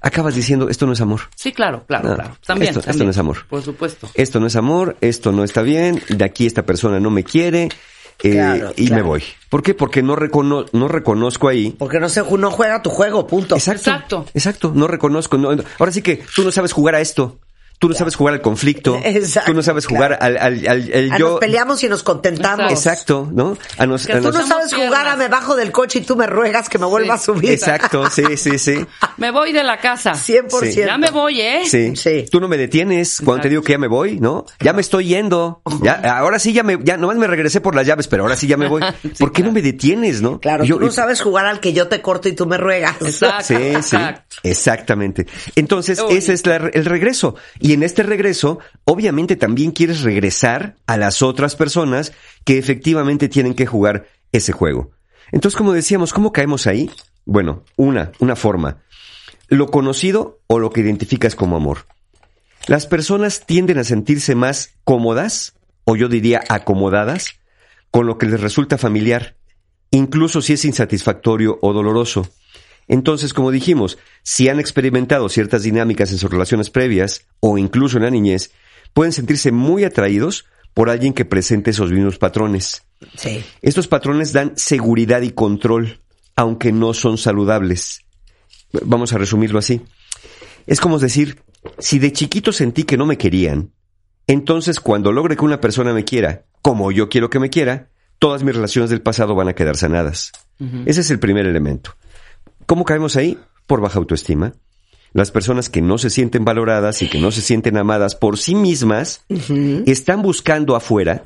acabas 0.00 0.34
diciendo, 0.34 0.68
esto 0.68 0.86
no 0.86 0.92
es 0.92 1.00
amor. 1.00 1.20
Sí, 1.36 1.52
claro, 1.52 1.84
claro, 1.86 2.08
No, 2.10 2.14
claro. 2.16 2.36
También, 2.44 2.76
esto- 2.76 3.04
no 3.04 3.10
es 3.10 3.18
amor. 3.18 3.46
Por 3.48 3.62
supuesto. 3.62 4.08
Esto 4.14 4.40
no 4.40 4.46
es 4.46 4.56
amor, 4.56 4.96
esto 5.00 5.32
no 5.32 5.44
está 5.44 5.62
bien, 5.62 6.02
de 6.08 6.24
aquí 6.24 6.46
esta 6.46 6.64
persona 6.66 7.00
no 7.00 7.10
me 7.10 7.24
quiere 7.24 7.68
eh, 8.22 8.32
Claro, 8.32 8.72
y 8.76 8.86
claro. 8.88 9.02
me 9.04 9.08
voy. 9.08 9.22
¿Por 9.48 9.62
qué? 9.62 9.74
Porque 9.74 10.02
no, 10.02 10.16
recono- 10.16 10.66
no 10.72 10.88
reconozco 10.88 11.48
ahí. 11.48 11.74
Porque 11.78 12.00
no 12.00 12.08
se 12.08 12.22
no 12.22 12.50
juega 12.50 12.82
tu 12.82 12.90
juego, 12.90 13.26
punto. 13.26 13.54
Exacto, 13.54 13.90
Exacto. 13.90 14.26
exacto. 14.34 14.72
no 14.74 14.86
reconozco. 14.88 15.38
no- 15.38 15.50
ahora 15.78 15.92
sí 15.92 16.02
que 16.02 16.22
tú 16.34 16.42
no 16.44 16.50
sabes 16.52 16.72
jugar 16.72 16.94
a 16.94 17.00
esto. 17.00 17.38
Tú 17.78 17.88
no 17.88 17.94
sabes 17.94 18.16
jugar 18.16 18.34
al 18.34 18.40
conflicto. 18.40 19.00
Exacto, 19.04 19.52
tú 19.52 19.56
no 19.56 19.62
sabes 19.62 19.86
claro. 19.86 20.16
jugar 20.16 20.18
al, 20.20 20.36
al, 20.36 20.66
al- 20.66 20.90
al 20.92 21.18
yo. 21.18 21.30
Nos 21.30 21.38
peleamos 21.40 21.82
y 21.84 21.88
nos 21.88 22.02
contentamos. 22.02 22.72
Exacto, 22.72 23.28
¿no? 23.32 23.56
A 23.78 23.86
nos- 23.86 24.06
Que 24.06 24.14
a 24.14 24.16
tú 24.20 24.24
nos- 24.24 24.34
no 24.34 24.46
sabes 24.46 24.74
jugar 24.74 25.06
a 25.06 25.16
me 25.16 25.28
bajo 25.28 25.54
del 25.56 25.70
coche 25.72 26.00
y 26.00 26.02
tú 26.02 26.16
me 26.16 26.26
ruegas 26.26 26.68
que 26.68 26.78
me 26.78 26.86
vuelva 26.86 27.14
a 27.14 27.18
subir. 27.18 27.50
Exacto, 27.52 28.10
sí, 28.10 28.36
sí, 28.36 28.58
sí. 28.58 28.84
Me 29.16 29.30
voy 29.32 29.52
de 29.52 29.62
la 29.64 29.78
casa. 29.80 30.12
100%. 30.14 30.70
Sí. 30.72 30.74
Ya 30.76 30.96
me 30.98 31.10
voy, 31.10 31.40
¿eh? 31.40 31.62
Sí. 31.66 31.94
Sí. 31.96 32.26
Tú 32.30 32.40
no 32.40 32.48
me 32.48 32.56
detienes 32.56 33.20
cuando 33.24 33.42
te 33.42 33.48
digo 33.48 33.62
que 33.62 33.72
ya 33.72 33.78
me 33.78 33.88
voy, 33.88 34.20
¿no? 34.20 34.44
Ya 34.60 34.72
me 34.72 34.80
estoy 34.80 35.06
yendo. 35.06 35.60
Ya, 35.82 35.94
ahora 36.18 36.38
sí 36.38 36.52
ya 36.52 36.62
me, 36.62 36.78
ya 36.82 36.96
nomás 36.96 37.16
me 37.16 37.26
regresé 37.26 37.60
por 37.60 37.74
las 37.74 37.86
llaves, 37.86 38.06
pero 38.08 38.22
ahora 38.24 38.36
sí 38.36 38.46
ya 38.46 38.56
me 38.56 38.68
voy. 38.68 38.82
Sí, 39.02 39.08
¿Por 39.18 39.30
qué 39.32 39.42
claro. 39.42 39.46
no 39.50 39.52
me 39.54 39.62
detienes, 39.62 40.20
no? 40.22 40.40
Claro, 40.40 40.64
Yo- 40.64 40.78
tú 40.78 40.86
no 40.86 40.90
sabes 40.92 41.20
jugar 41.20 41.46
al 41.46 41.60
que 41.60 41.72
yo 41.72 41.88
te 41.88 42.00
corto 42.00 42.28
y 42.28 42.32
tú 42.32 42.46
me 42.46 42.56
ruegas. 42.58 42.96
Exacto. 43.02 43.44
Sí, 43.44 43.54
sí, 43.56 43.64
Exacto. 43.96 44.36
exactamente. 44.42 45.26
Entonces, 45.56 46.00
ese 46.10 46.32
es 46.32 46.46
la- 46.46 46.56
el 46.72 46.84
regreso. 46.84 47.34
Y 47.60 47.67
en 47.72 47.82
este 47.82 48.02
regreso, 48.02 48.58
obviamente 48.84 49.36
también 49.36 49.72
quieres 49.72 50.02
regresar 50.02 50.76
a 50.86 50.96
las 50.96 51.22
otras 51.22 51.56
personas 51.56 52.12
que 52.44 52.58
efectivamente 52.58 53.28
tienen 53.28 53.54
que 53.54 53.66
jugar 53.66 54.06
ese 54.32 54.52
juego. 54.52 54.92
Entonces, 55.32 55.56
como 55.56 55.72
decíamos, 55.72 56.12
¿cómo 56.12 56.32
caemos 56.32 56.66
ahí? 56.66 56.90
Bueno, 57.24 57.64
una, 57.76 58.12
una 58.18 58.36
forma. 58.36 58.82
lo 59.48 59.68
conocido 59.68 60.40
o 60.46 60.58
lo 60.58 60.70
que 60.70 60.82
identificas 60.82 61.34
como 61.34 61.56
amor. 61.56 61.86
Las 62.66 62.86
personas 62.86 63.46
tienden 63.46 63.78
a 63.78 63.84
sentirse 63.84 64.34
más 64.34 64.74
cómodas, 64.84 65.54
o 65.84 65.96
yo 65.96 66.08
diría 66.08 66.42
acomodadas, 66.50 67.38
con 67.90 68.06
lo 68.06 68.18
que 68.18 68.26
les 68.26 68.40
resulta 68.40 68.76
familiar, 68.76 69.36
incluso 69.90 70.42
si 70.42 70.52
es 70.52 70.64
insatisfactorio 70.66 71.58
o 71.62 71.72
doloroso. 71.72 72.28
Entonces, 72.88 73.34
como 73.34 73.50
dijimos, 73.50 73.98
si 74.22 74.48
han 74.48 74.58
experimentado 74.58 75.28
ciertas 75.28 75.62
dinámicas 75.62 76.10
en 76.10 76.18
sus 76.18 76.30
relaciones 76.30 76.70
previas 76.70 77.26
o 77.40 77.58
incluso 77.58 77.98
en 77.98 78.04
la 78.04 78.10
niñez, 78.10 78.50
pueden 78.94 79.12
sentirse 79.12 79.52
muy 79.52 79.84
atraídos 79.84 80.46
por 80.74 80.90
alguien 80.90 81.12
que 81.12 81.24
presente 81.24 81.70
esos 81.70 81.92
mismos 81.92 82.18
patrones. 82.18 82.82
Sí. 83.16 83.44
Estos 83.62 83.88
patrones 83.88 84.32
dan 84.32 84.52
seguridad 84.56 85.22
y 85.22 85.30
control, 85.30 86.00
aunque 86.34 86.72
no 86.72 86.94
son 86.94 87.18
saludables. 87.18 88.04
Vamos 88.72 89.12
a 89.12 89.18
resumirlo 89.18 89.58
así. 89.58 89.82
Es 90.66 90.80
como 90.80 90.98
decir, 90.98 91.42
si 91.78 91.98
de 91.98 92.12
chiquito 92.12 92.52
sentí 92.52 92.84
que 92.84 92.96
no 92.96 93.06
me 93.06 93.18
querían, 93.18 93.72
entonces 94.26 94.80
cuando 94.80 95.12
logre 95.12 95.36
que 95.36 95.44
una 95.44 95.60
persona 95.60 95.92
me 95.92 96.04
quiera, 96.04 96.44
como 96.62 96.92
yo 96.92 97.08
quiero 97.08 97.30
que 97.30 97.40
me 97.40 97.50
quiera, 97.50 97.90
todas 98.18 98.42
mis 98.42 98.54
relaciones 98.54 98.90
del 98.90 99.02
pasado 99.02 99.34
van 99.34 99.48
a 99.48 99.54
quedar 99.54 99.76
sanadas. 99.76 100.32
Ese 100.86 101.02
es 101.02 101.10
el 101.10 101.18
primer 101.18 101.46
elemento. 101.46 101.94
¿Cómo 102.68 102.84
caemos 102.84 103.16
ahí? 103.16 103.38
Por 103.66 103.80
baja 103.80 103.98
autoestima. 103.98 104.52
Las 105.14 105.30
personas 105.30 105.70
que 105.70 105.80
no 105.80 105.96
se 105.96 106.10
sienten 106.10 106.44
valoradas 106.44 107.00
y 107.00 107.08
que 107.08 107.18
no 107.18 107.30
se 107.30 107.40
sienten 107.40 107.78
amadas 107.78 108.14
por 108.14 108.36
sí 108.36 108.54
mismas 108.54 109.24
están 109.86 110.20
buscando 110.20 110.76
afuera 110.76 111.24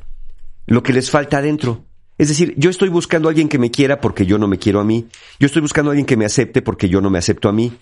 lo 0.67 0.85
que 0.85 0.93
les 0.93 1.11
falta 1.11 1.39
adentro. 1.39 1.85
Es 2.17 2.29
decir, 2.29 2.55
yo 2.57 2.71
estoy 2.71 2.91
buscando 2.91 3.29
a 3.29 3.31
alguien 3.31 3.49
que 3.49 3.59
me 3.59 3.73
quiera 3.73 4.01
porque 4.01 4.25
yo 4.25 4.39
no 4.39 4.47
me 4.47 4.61
quiero 4.61 4.79
a 4.79 4.85
mí. 4.85 5.09
Yo 5.41 5.47
estoy 5.47 5.63
buscando 5.63 5.91
a 5.91 5.95
alguien 5.95 6.07
que 6.07 6.17
me 6.17 6.27
acepte 6.27 6.63
porque 6.63 6.89
yo 6.89 7.01
no 7.01 7.11
me 7.11 7.19
acepto 7.19 7.49
a 7.49 7.53
mí. 7.53 7.77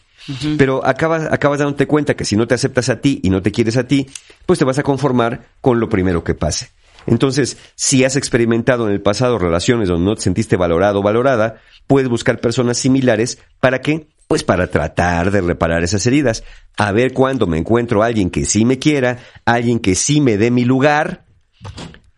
Pero 0.56 0.82
acabas, 0.82 1.30
acabas 1.30 1.58
dándote 1.58 1.86
cuenta 1.86 2.16
que 2.16 2.24
si 2.24 2.36
no 2.36 2.46
te 2.46 2.54
aceptas 2.54 2.88
a 2.88 3.02
ti 3.02 3.20
y 3.22 3.28
no 3.28 3.42
te 3.42 3.52
quieres 3.52 3.76
a 3.76 3.86
ti, 3.86 4.06
pues 4.46 4.58
te 4.58 4.64
vas 4.64 4.78
a 4.78 4.82
conformar 4.82 5.48
con 5.60 5.80
lo 5.80 5.90
primero 5.90 6.24
que 6.24 6.34
pase. 6.34 6.70
Entonces, 7.06 7.56
si 7.74 8.04
has 8.04 8.16
experimentado 8.16 8.86
en 8.86 8.92
el 8.92 9.00
pasado 9.00 9.38
relaciones 9.38 9.88
donde 9.88 10.04
no 10.04 10.14
te 10.14 10.22
sentiste 10.22 10.56
valorado 10.56 11.00
o 11.00 11.02
valorada, 11.02 11.60
puedes 11.86 12.08
buscar 12.08 12.40
personas 12.40 12.78
similares. 12.78 13.38
¿Para 13.60 13.80
qué? 13.80 14.08
Pues 14.28 14.44
para 14.44 14.68
tratar 14.68 15.30
de 15.30 15.40
reparar 15.40 15.82
esas 15.82 16.06
heridas. 16.06 16.44
A 16.76 16.92
ver 16.92 17.12
cuándo 17.12 17.46
me 17.46 17.58
encuentro 17.58 18.02
a 18.02 18.06
alguien 18.06 18.30
que 18.30 18.44
sí 18.44 18.64
me 18.64 18.78
quiera, 18.78 19.18
alguien 19.44 19.80
que 19.80 19.94
sí 19.94 20.20
me 20.20 20.36
dé 20.36 20.50
mi 20.50 20.64
lugar, 20.64 21.24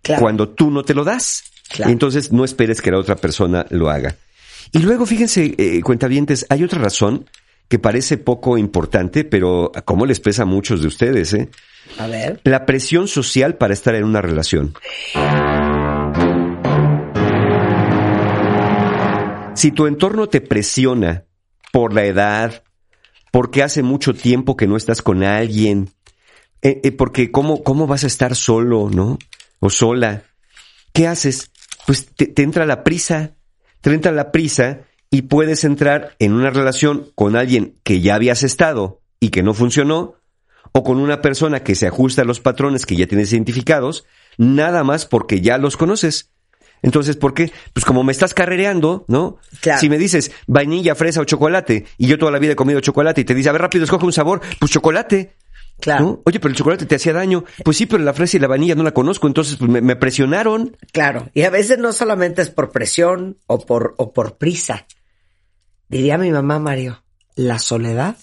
Claro. 0.03 0.21
cuando 0.21 0.49
tú 0.49 0.71
no 0.71 0.83
te 0.83 0.95
lo 0.95 1.05
das. 1.05 1.45
Claro. 1.69 1.91
Entonces 1.91 2.33
no 2.33 2.45
esperes 2.45 2.83
que 2.83 2.91
la 2.91 2.99
otra 2.99 3.17
persona 3.17 3.65
lo 3.71 3.89
haga. 3.89 4.17
Y 4.73 4.81
luego, 4.81 5.07
fíjense, 5.07 5.55
eh, 5.57 5.81
cuentavientes, 5.83 6.47
hay 6.49 6.65
otra 6.65 6.81
razón 6.81 7.29
que 7.69 7.79
parece 7.79 8.19
poco 8.19 8.59
importante, 8.59 9.25
pero 9.25 9.73
como 9.85 10.05
les 10.05 10.21
pesa 10.21 10.43
a 10.43 10.47
muchos 10.47 10.83
de 10.83 10.89
ustedes, 10.89 11.33
¿eh? 11.35 11.49
A 11.99 12.07
ver. 12.07 12.41
La 12.45 12.67
presión 12.67 13.09
social 13.09 13.57
para 13.57 13.75
estar 13.75 13.95
en 13.95 14.05
una 14.05 14.21
relación. 14.21 14.75
Si 19.55 19.71
tu 19.71 19.87
entorno 19.87 20.29
te 20.29 20.41
presiona 20.41 21.25
por 21.73 21.93
la 21.93 22.05
edad, 22.05 22.65
porque 23.31 23.62
hace 23.62 23.83
mucho 23.83 24.15
tiempo 24.15 24.57
que 24.57 24.67
no 24.67 24.77
estás 24.77 25.03
con 25.03 25.23
alguien, 25.23 25.91
eh, 26.62 26.81
eh, 26.85 26.93
porque 26.93 27.31
cómo, 27.31 27.62
cómo 27.62 27.87
vas 27.87 28.05
a 28.05 28.07
estar 28.07 28.37
solo, 28.37 28.89
¿no? 28.91 29.19
O 29.61 29.71
sola. 29.71 30.25
¿Qué 30.93 31.07
haces? 31.07 31.51
Pues 31.87 32.07
te, 32.07 32.27
te 32.27 32.43
entra 32.43 32.67
la 32.67 32.85
prisa, 32.85 33.33
te 33.81 33.93
entra 33.93 34.12
la 34.12 34.33
prisa 34.33 34.81
y 35.11 35.23
puedes 35.23 35.65
entrar 35.65 36.15
en 36.19 36.33
una 36.33 36.51
relación 36.51 37.11
con 37.15 37.37
alguien 37.37 37.79
que 37.83 38.01
ya 38.01 38.15
habías 38.15 38.43
estado 38.43 39.01
y 39.21 39.31
que 39.31 39.43
no 39.43 39.55
funcionó, 39.55 40.17
o 40.73 40.85
con 40.85 40.99
una 40.99 41.21
persona 41.21 41.62
que 41.62 41.75
se 41.75 41.87
ajusta 41.87 42.23
a 42.23 42.25
los 42.25 42.40
patrones 42.40 42.87
que 42.87 42.97
ya 42.97 43.07
tienes 43.07 43.33
identificados, 43.33 44.07
nada 44.38 44.85
más 44.85 45.07
porque 45.07 45.40
ya 45.40 45.59
los 45.59 45.76
conoces. 45.76 46.31
Entonces, 46.83 47.16
¿por 47.16 47.33
qué? 47.33 47.52
Pues 47.73 47.85
como 47.85 48.02
me 48.02 48.12
estás 48.12 48.34
carrereando, 48.34 49.04
¿no? 49.06 49.39
Claro. 49.60 49.80
Si 49.80 49.89
me 49.89 49.99
dices 49.99 50.32
vainilla, 50.47 50.95
fresa 50.95 51.21
o 51.21 51.25
chocolate, 51.25 51.87
y 51.97 52.08
yo 52.08 52.19
toda 52.19 52.32
la 52.32 52.39
vida 52.39 52.52
he 52.52 52.56
comido 52.56 52.80
chocolate, 52.80 53.21
y 53.21 53.25
te 53.25 53.34
dice, 53.34 53.49
a 53.49 53.52
ver, 53.52 53.63
rápido, 53.63 53.84
escoge 53.84 54.04
un 54.04 54.13
sabor, 54.13 54.41
pues 54.58 54.73
chocolate. 54.73 55.37
Claro. 55.80 56.04
¿no? 56.04 56.23
Oye, 56.26 56.39
pero 56.39 56.50
el 56.50 56.56
chocolate 56.56 56.87
te 56.87 56.97
hacía 56.97 57.13
daño. 57.13 57.45
Pues 57.65 57.76
sí, 57.76 57.87
pero 57.87 58.02
la 58.02 58.13
fresa 58.13 58.37
y 58.37 58.41
la 58.41 58.47
vainilla 58.47 58.75
no 58.75 58.82
la 58.82 58.93
conozco, 58.93 59.26
entonces 59.26 59.56
pues, 59.56 59.71
me, 59.71 59.80
me 59.80 59.97
presionaron. 59.97 60.76
Claro. 60.93 61.28
Y 61.34 61.43
a 61.43 61.50
veces 61.50 61.78
no 61.78 61.93
solamente 61.93 62.43
es 62.43 62.50
por 62.50 62.71
presión 62.71 63.39
o 63.47 63.65
por, 63.65 63.95
o 63.97 64.13
por 64.13 64.37
prisa. 64.37 64.87
Diría 65.89 66.19
mi 66.19 66.30
mamá, 66.30 66.58
Mario, 66.58 67.02
la 67.37 67.58
soledad 67.58 68.17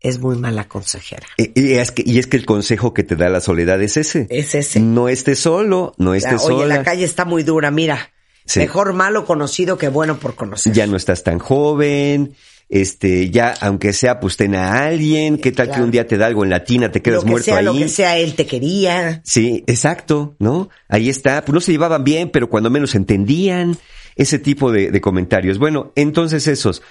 es 0.00 0.18
muy 0.20 0.36
mala 0.36 0.68
consejera. 0.68 1.26
Y 1.38 1.72
es, 1.72 1.90
que, 1.90 2.02
y 2.06 2.18
es 2.18 2.26
que 2.26 2.36
el 2.36 2.46
consejo 2.46 2.92
que 2.94 3.02
te 3.02 3.16
da 3.16 3.28
la 3.28 3.40
soledad 3.40 3.82
es 3.82 3.96
ese. 3.96 4.26
Es 4.30 4.54
ese. 4.54 4.80
No 4.80 5.08
estés 5.08 5.38
solo, 5.38 5.94
no 5.98 6.12
La- 6.12 6.18
estés 6.18 6.42
Oye, 6.44 6.58
sola. 6.62 6.76
la 6.76 6.82
calle 6.84 7.04
está 7.04 7.24
muy 7.24 7.42
dura, 7.42 7.70
mira. 7.70 8.12
Sí. 8.44 8.60
Mejor 8.60 8.92
malo 8.92 9.24
conocido 9.24 9.76
que 9.78 9.88
bueno 9.88 10.18
por 10.18 10.34
conocer. 10.36 10.72
ya 10.72 10.86
no 10.86 10.96
estás 10.96 11.24
tan 11.24 11.40
joven, 11.40 12.34
este, 12.68 13.30
ya, 13.30 13.54
aunque 13.60 13.92
sea, 13.92 14.20
pues 14.20 14.36
ten 14.36 14.54
a 14.54 14.84
alguien, 14.86 15.38
qué 15.38 15.50
tal 15.50 15.70
que 15.70 15.80
un 15.80 15.90
día 15.90 16.06
te 16.06 16.16
da 16.16 16.26
algo 16.26 16.44
en 16.44 16.50
la 16.50 16.62
tina, 16.62 16.92
te 16.92 17.02
quedas 17.02 17.18
lo 17.18 17.24
que 17.24 17.30
muerto 17.30 17.44
sea, 17.46 17.56
ahí. 17.58 17.64
lo 17.64 17.72
que 17.74 17.88
sea, 17.88 18.18
él 18.18 18.34
te 18.34 18.46
quería. 18.46 19.20
Sí, 19.24 19.64
exacto, 19.66 20.36
¿no? 20.38 20.68
Ahí 20.88 21.08
está, 21.08 21.44
pues 21.44 21.54
no 21.54 21.60
se 21.60 21.72
llevaban 21.72 22.04
bien, 22.04 22.30
pero 22.30 22.48
cuando 22.48 22.70
menos 22.70 22.94
entendían, 22.94 23.76
ese 24.14 24.38
tipo 24.38 24.70
de, 24.70 24.90
de 24.92 25.00
comentarios. 25.00 25.58
Bueno, 25.58 25.92
entonces 25.96 26.46
esos, 26.46 26.82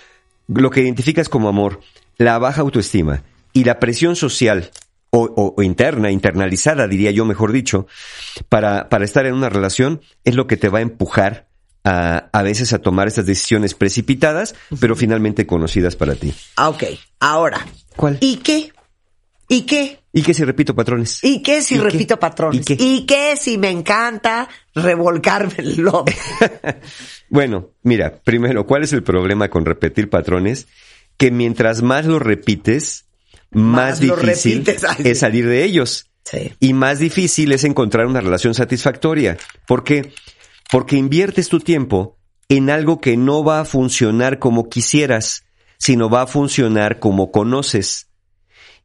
lo 0.47 0.69
que 0.69 0.81
identificas 0.81 1.29
como 1.29 1.47
amor, 1.49 1.79
la 2.17 2.37
baja 2.39 2.61
autoestima 2.61 3.23
y 3.53 3.63
la 3.63 3.79
presión 3.79 4.15
social 4.15 4.71
o, 5.09 5.19
o- 5.23 5.53
o 5.57 5.63
interna, 5.63 6.11
internalizada, 6.11 6.87
diría 6.87 7.11
yo, 7.11 7.25
mejor 7.25 7.51
dicho, 7.51 7.87
para, 8.49 8.89
para 8.89 9.05
estar 9.05 9.25
en 9.25 9.33
una 9.33 9.49
relación, 9.49 10.01
es 10.23 10.35
lo 10.35 10.47
que 10.47 10.57
te 10.57 10.69
va 10.69 10.79
a 10.79 10.81
empujar 10.81 11.47
a, 11.83 12.29
a 12.33 12.41
veces 12.41 12.73
a 12.73 12.79
tomar 12.79 13.07
estas 13.07 13.25
decisiones 13.25 13.73
precipitadas, 13.75 14.55
pero 14.79 14.95
finalmente 14.95 15.45
conocidas 15.45 15.95
para 15.95 16.15
ti. 16.15 16.33
Ah, 16.57 16.69
ok. 16.69 16.83
Ahora. 17.19 17.65
¿Cuál? 17.95 18.17
¿Y 18.19 18.37
qué? 18.37 18.73
¿Y 19.47 19.61
qué? 19.61 19.99
¿Y 20.11 20.23
qué 20.23 20.33
si 20.33 20.43
repito 20.43 20.73
patrones? 20.75 21.23
¿Y 21.23 21.43
qué 21.43 21.61
si 21.61 21.75
¿Y 21.75 21.77
qué? 21.77 21.83
repito 21.83 22.17
patrones? 22.19 22.61
¿Y 22.61 22.63
qué? 22.75 22.83
¿Y 22.83 23.05
qué 23.05 23.35
si 23.39 23.57
me 23.59 23.69
encanta 23.69 24.49
revolcarme 24.73 25.53
el 25.59 25.81
lodo? 25.81 26.05
Bueno, 27.29 27.71
mira, 27.83 28.19
primero, 28.23 28.65
¿cuál 28.67 28.83
es 28.83 28.93
el 28.93 29.01
problema 29.03 29.49
con 29.49 29.65
repetir 29.65 30.09
patrones? 30.09 30.67
Que 31.17 31.31
mientras 31.31 31.81
más 31.81 32.05
lo 32.05 32.19
repites, 32.19 33.05
más, 33.51 33.99
difícil 33.99 34.63
es 35.03 35.19
salir 35.19 35.47
de 35.47 35.63
ellos. 35.63 36.09
Sí. 36.23 36.53
Y 36.59 36.73
más 36.73 36.99
difícil 36.99 37.51
es 37.51 37.63
encontrar 37.63 38.07
una 38.07 38.21
relación 38.21 38.53
satisfactoria. 38.53 39.37
¿Por 39.67 39.83
qué? 39.83 40.11
Porque 40.71 40.95
inviertes 40.95 41.49
tu 41.49 41.59
tiempo 41.59 42.17
en 42.49 42.69
algo 42.69 42.99
que 42.99 43.15
no 43.17 43.43
va 43.43 43.59
a 43.61 43.65
funcionar 43.65 44.39
como 44.39 44.69
quisieras, 44.69 45.45
sino 45.77 46.09
va 46.09 46.23
a 46.23 46.27
funcionar 46.27 46.99
como 46.99 47.31
conoces. 47.31 48.07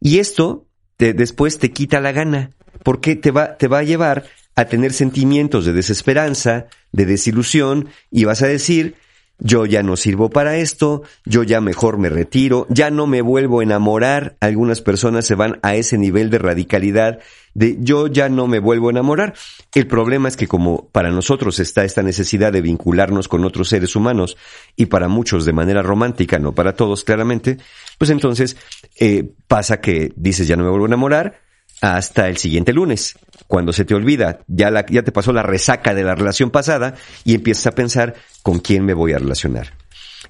Y 0.00 0.18
esto 0.18 0.66
te- 0.96 1.14
después 1.14 1.58
te 1.58 1.72
quita 1.72 2.00
la 2.00 2.12
gana, 2.12 2.50
porque 2.84 3.16
te 3.16 3.30
va, 3.30 3.56
te 3.56 3.68
va 3.68 3.78
a 3.78 3.84
llevar 3.84 4.26
a 4.54 4.66
tener 4.66 4.92
sentimientos 4.92 5.64
de 5.64 5.72
desesperanza, 5.72 6.66
de 6.92 7.06
desilusión, 7.06 7.88
y 8.10 8.24
vas 8.24 8.42
a 8.42 8.46
decir, 8.46 8.96
yo 9.40 9.66
ya 9.66 9.82
no 9.82 9.96
sirvo 9.96 10.30
para 10.30 10.56
esto, 10.56 11.02
yo 11.24 11.42
ya 11.42 11.60
mejor 11.60 11.98
me 11.98 12.08
retiro, 12.08 12.66
ya 12.68 12.90
no 12.90 13.06
me 13.06 13.22
vuelvo 13.22 13.60
a 13.60 13.62
enamorar. 13.62 14.36
Algunas 14.40 14.80
personas 14.80 15.26
se 15.26 15.34
van 15.34 15.58
a 15.62 15.74
ese 15.74 15.98
nivel 15.98 16.30
de 16.30 16.38
radicalidad 16.38 17.18
de 17.54 17.78
yo 17.80 18.06
ya 18.06 18.28
no 18.28 18.46
me 18.46 18.60
vuelvo 18.60 18.88
a 18.88 18.92
enamorar. 18.92 19.34
El 19.74 19.86
problema 19.86 20.28
es 20.28 20.36
que 20.36 20.46
como 20.46 20.88
para 20.92 21.10
nosotros 21.10 21.58
está 21.58 21.84
esta 21.84 22.02
necesidad 22.02 22.52
de 22.52 22.60
vincularnos 22.60 23.28
con 23.28 23.44
otros 23.44 23.68
seres 23.68 23.96
humanos 23.96 24.36
y 24.76 24.86
para 24.86 25.08
muchos 25.08 25.44
de 25.44 25.52
manera 25.52 25.82
romántica, 25.82 26.38
no 26.38 26.54
para 26.54 26.74
todos 26.74 27.04
claramente, 27.04 27.58
pues 27.98 28.10
entonces 28.10 28.56
eh, 28.98 29.32
pasa 29.48 29.80
que 29.80 30.12
dices 30.16 30.46
ya 30.46 30.56
no 30.56 30.64
me 30.64 30.70
vuelvo 30.70 30.86
a 30.86 30.88
enamorar 30.88 31.49
hasta 31.80 32.28
el 32.28 32.36
siguiente 32.36 32.72
lunes. 32.72 33.18
Cuando 33.46 33.72
se 33.72 33.84
te 33.84 33.94
olvida, 33.94 34.40
ya, 34.46 34.70
la, 34.70 34.86
ya 34.86 35.02
te 35.02 35.12
pasó 35.12 35.32
la 35.32 35.42
resaca 35.42 35.94
de 35.94 36.04
la 36.04 36.14
relación 36.14 36.50
pasada 36.50 36.94
y 37.24 37.34
empiezas 37.34 37.66
a 37.66 37.72
pensar 37.72 38.14
con 38.42 38.58
quién 38.60 38.84
me 38.84 38.94
voy 38.94 39.12
a 39.12 39.18
relacionar. 39.18 39.72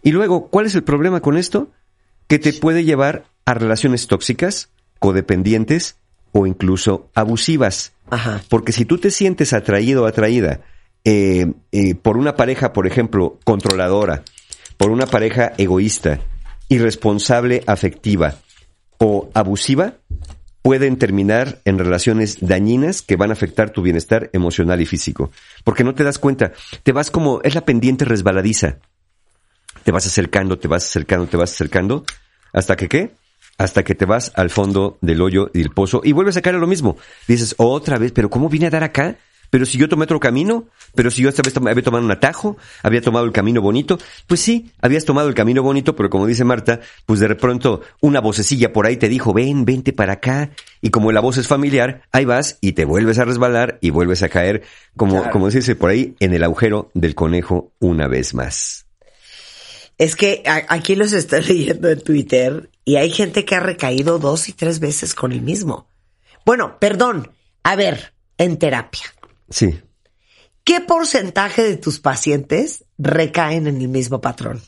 Y 0.03 0.13
luego, 0.13 0.49
¿cuál 0.49 0.67
es 0.67 0.75
el 0.75 0.85
problema 0.85 1.21
con 1.21 1.37
esto? 1.37 1.69
Que 2.27 2.39
te 2.39 2.53
puede 2.53 2.85
llevar 2.85 3.25
a 3.45 3.55
relaciones 3.55 4.07
tóxicas, 4.07 4.71
codependientes 4.99 5.97
o 6.33 6.47
incluso 6.47 7.11
abusivas. 7.15 7.93
Ajá. 8.09 8.43
Porque 8.49 8.73
si 8.73 8.85
tú 8.85 8.99
te 8.99 9.11
sientes 9.11 9.53
atraído 9.53 10.05
o 10.05 10.07
atraída 10.07 10.61
eh, 11.05 11.53
eh, 11.73 11.95
por 11.95 12.17
una 12.17 12.37
pareja, 12.37 12.73
por 12.73 12.87
ejemplo, 12.87 13.39
controladora, 13.45 14.23
por 14.77 14.91
una 14.91 15.07
pareja 15.07 15.53
egoísta, 15.59 16.21
irresponsable 16.69 17.63
afectiva 17.67 18.37
o 18.99 19.31
abusiva, 19.35 19.95
pueden 20.63 20.97
terminar 20.97 21.61
en 21.65 21.79
relaciones 21.79 22.39
dañinas 22.41 23.03
que 23.03 23.17
van 23.17 23.31
a 23.31 23.33
afectar 23.35 23.71
tu 23.71 23.83
bienestar 23.83 24.31
emocional 24.33 24.81
y 24.81 24.87
físico. 24.87 25.31
Porque 25.65 25.85
no 25.85 25.95
te 25.95 26.05
das 26.05 26.19
cuenta, 26.19 26.53
te 26.83 26.93
vas 26.93 27.11
como, 27.11 27.41
es 27.43 27.55
la 27.55 27.65
pendiente 27.65 28.05
resbaladiza. 28.05 28.79
Te 29.85 29.93
vas 29.93 30.07
acercando, 30.07 30.59
te 30.59 30.69
vas 30.69 30.85
acercando, 30.85 31.27
te 31.27 31.37
vas 31.37 31.53
acercando, 31.53 32.05
hasta 32.53 32.77
que 32.77 32.89
qué? 32.89 33.15
hasta 33.61 33.85
que 33.85 33.95
te 33.95 34.07
vas 34.07 34.33
al 34.37 34.49
fondo 34.49 34.97
del 35.03 35.21
hoyo 35.21 35.51
y 35.53 35.59
del 35.59 35.69
pozo 35.69 36.01
y 36.03 36.13
vuelves 36.13 36.39
a 36.39 36.41
caer 36.41 36.57
a 36.57 36.59
lo 36.59 36.67
mismo. 36.67 36.97
Dices, 37.29 37.55
otra 37.59 37.99
vez, 37.99 38.11
pero 38.11 38.31
¿cómo 38.31 38.49
vine 38.49 38.69
a 38.69 38.71
dar 38.71 38.85
acá? 38.85 39.19
Pero 39.51 39.67
si 39.67 39.79
yo 39.79 39.89
tomé 39.89 40.05
otro 40.05 40.21
camino, 40.21 40.69
pero 40.95 41.11
si 41.11 41.23
yo 41.23 41.29
esta 41.29 41.43
vez 41.43 41.53
tom- 41.53 41.67
había 41.67 41.83
tomado 41.83 42.05
un 42.05 42.11
atajo, 42.11 42.57
había 42.83 43.01
tomado 43.03 43.25
el 43.27 43.33
camino 43.33 43.61
bonito, 43.61 43.99
pues 44.27 44.41
sí, 44.41 44.71
habías 44.81 45.05
tomado 45.05 45.29
el 45.29 45.35
camino 45.35 45.63
bonito, 45.63 45.97
pero 45.97 46.09
como 46.09 46.27
dice 46.27 46.45
Marta, 46.45 46.81
pues 47.05 47.19
de 47.21 47.35
pronto 47.35 47.81
una 48.01 48.21
vocecilla 48.21 48.73
por 48.73 48.87
ahí 48.87 48.97
te 48.97 49.09
dijo, 49.09 49.33
ven, 49.33 49.65
vente 49.65 49.93
para 49.93 50.15
acá, 50.15 50.51
y 50.81 50.91
como 50.91 51.11
la 51.13 51.21
voz 51.21 51.37
es 51.37 51.49
familiar, 51.49 52.03
ahí 52.13 52.25
vas 52.25 52.59
y 52.61 52.73
te 52.73 52.85
vuelves 52.85 53.19
a 53.19 53.25
resbalar 53.25 53.79
y 53.81 53.91
vuelves 53.91 54.23
a 54.23 54.29
caer, 54.29 54.63
como, 54.97 55.17
Claro. 55.17 55.31
como 55.33 55.51
se 55.51 55.59
dice 55.59 55.75
por 55.75 55.91
ahí, 55.91 56.15
en 56.21 56.33
el 56.33 56.45
agujero 56.45 56.91
del 56.95 57.15
conejo 57.15 57.73
una 57.81 58.07
vez 58.07 58.35
más. 58.35 58.87
Es 59.99 60.17
que 60.17 60.43
aquí 60.47 60.95
los 60.97 61.13
estoy 61.13 61.43
leyendo 61.49 61.89
en 61.91 62.01
Twitter 62.01 62.71
y 62.85 62.97
hay 62.97 63.11
gente 63.11 63.45
que 63.45 63.55
ha 63.57 63.61
recaído 63.61 64.19
dos 64.19 64.49
y 64.49 64.53
tres 64.53 64.81
veces 64.81 65.15
con 65.15 65.33
el 65.33 65.43
mismo. 65.43 65.89
Bueno, 66.47 66.79
perdón. 66.79 67.31
A 67.63 67.77
ver, 67.77 68.15
en 68.39 68.57
terapia. 68.57 69.05
Sí. 69.51 69.81
¿Qué 70.65 70.81
porcentaje 70.81 71.63
de 71.63 71.77
tus 71.77 71.99
pacientes 71.99 72.85
recaen 72.99 73.67
en 73.67 73.81
el 73.81 73.89
mismo 73.89 74.21
patrón? 74.21 74.63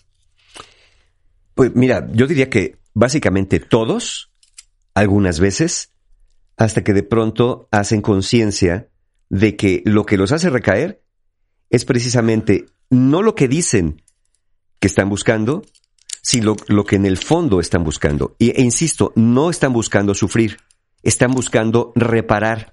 Pues 1.54 1.74
mira, 1.74 2.08
yo 2.12 2.26
diría 2.26 2.50
que 2.50 2.78
básicamente 2.94 3.60
todos, 3.60 4.32
algunas 4.94 5.38
veces, 5.38 5.92
hasta 6.56 6.82
que 6.82 6.92
de 6.92 7.02
pronto 7.02 7.68
hacen 7.70 8.02
conciencia 8.02 8.88
de 9.28 9.56
que 9.56 9.82
lo 9.84 10.04
que 10.04 10.16
los 10.16 10.32
hace 10.32 10.50
recaer 10.50 11.02
es 11.70 11.84
precisamente 11.84 12.66
no 12.90 13.22
lo 13.22 13.34
que 13.34 13.48
dicen 13.48 14.02
que 14.78 14.88
están 14.88 15.08
buscando, 15.08 15.62
sino 16.20 16.56
lo 16.68 16.84
que 16.84 16.96
en 16.96 17.06
el 17.06 17.16
fondo 17.16 17.60
están 17.60 17.84
buscando. 17.84 18.36
Y, 18.38 18.50
e 18.50 18.62
insisto, 18.62 19.12
no 19.16 19.50
están 19.50 19.72
buscando 19.72 20.14
sufrir, 20.14 20.58
están 21.02 21.32
buscando 21.32 21.92
reparar, 21.94 22.71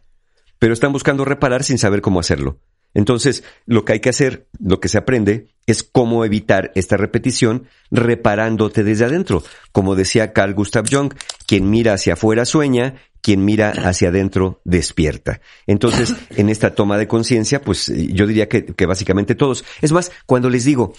pero 0.60 0.74
están 0.74 0.94
buscando 0.94 1.26
reparar 1.26 1.64
sin 1.64 1.78
saber 1.78 2.02
cómo 2.02 2.20
hacerlo. 2.20 2.60
Entonces, 2.94 3.44
lo 3.66 3.86
que 3.86 3.94
hay 3.94 4.00
que 4.00 4.10
hacer, 4.10 4.48
lo 4.60 4.80
que 4.80 4.88
se 4.90 4.98
aprende, 4.98 5.50
es 5.68 5.84
cómo 5.84 6.26
evitar 6.26 6.72
esta 6.74 6.98
repetición 6.98 7.68
reparándote 7.92 8.84
desde 8.84 9.06
adentro. 9.06 9.44
Como 9.72 9.96
decía 9.96 10.34
Carl 10.34 10.56
Gustav 10.56 10.86
Jung, 10.92 11.14
quien 11.46 11.70
mira 11.70 11.94
hacia 11.94 12.14
afuera 12.14 12.46
sueña, 12.46 12.96
quien 13.22 13.46
mira 13.46 13.70
hacia 13.70 14.10
adentro 14.10 14.62
despierta. 14.66 15.40
Entonces, 15.68 16.16
en 16.32 16.50
esta 16.50 16.74
toma 16.74 16.98
de 16.98 17.08
conciencia, 17.08 17.62
pues 17.62 17.92
yo 17.96 18.26
diría 18.26 18.50
que, 18.50 18.66
que 18.66 18.86
básicamente 18.88 19.36
todos. 19.36 19.66
Es 19.82 19.92
más, 19.92 20.12
cuando 20.26 20.50
les 20.50 20.66
digo, 20.66 20.94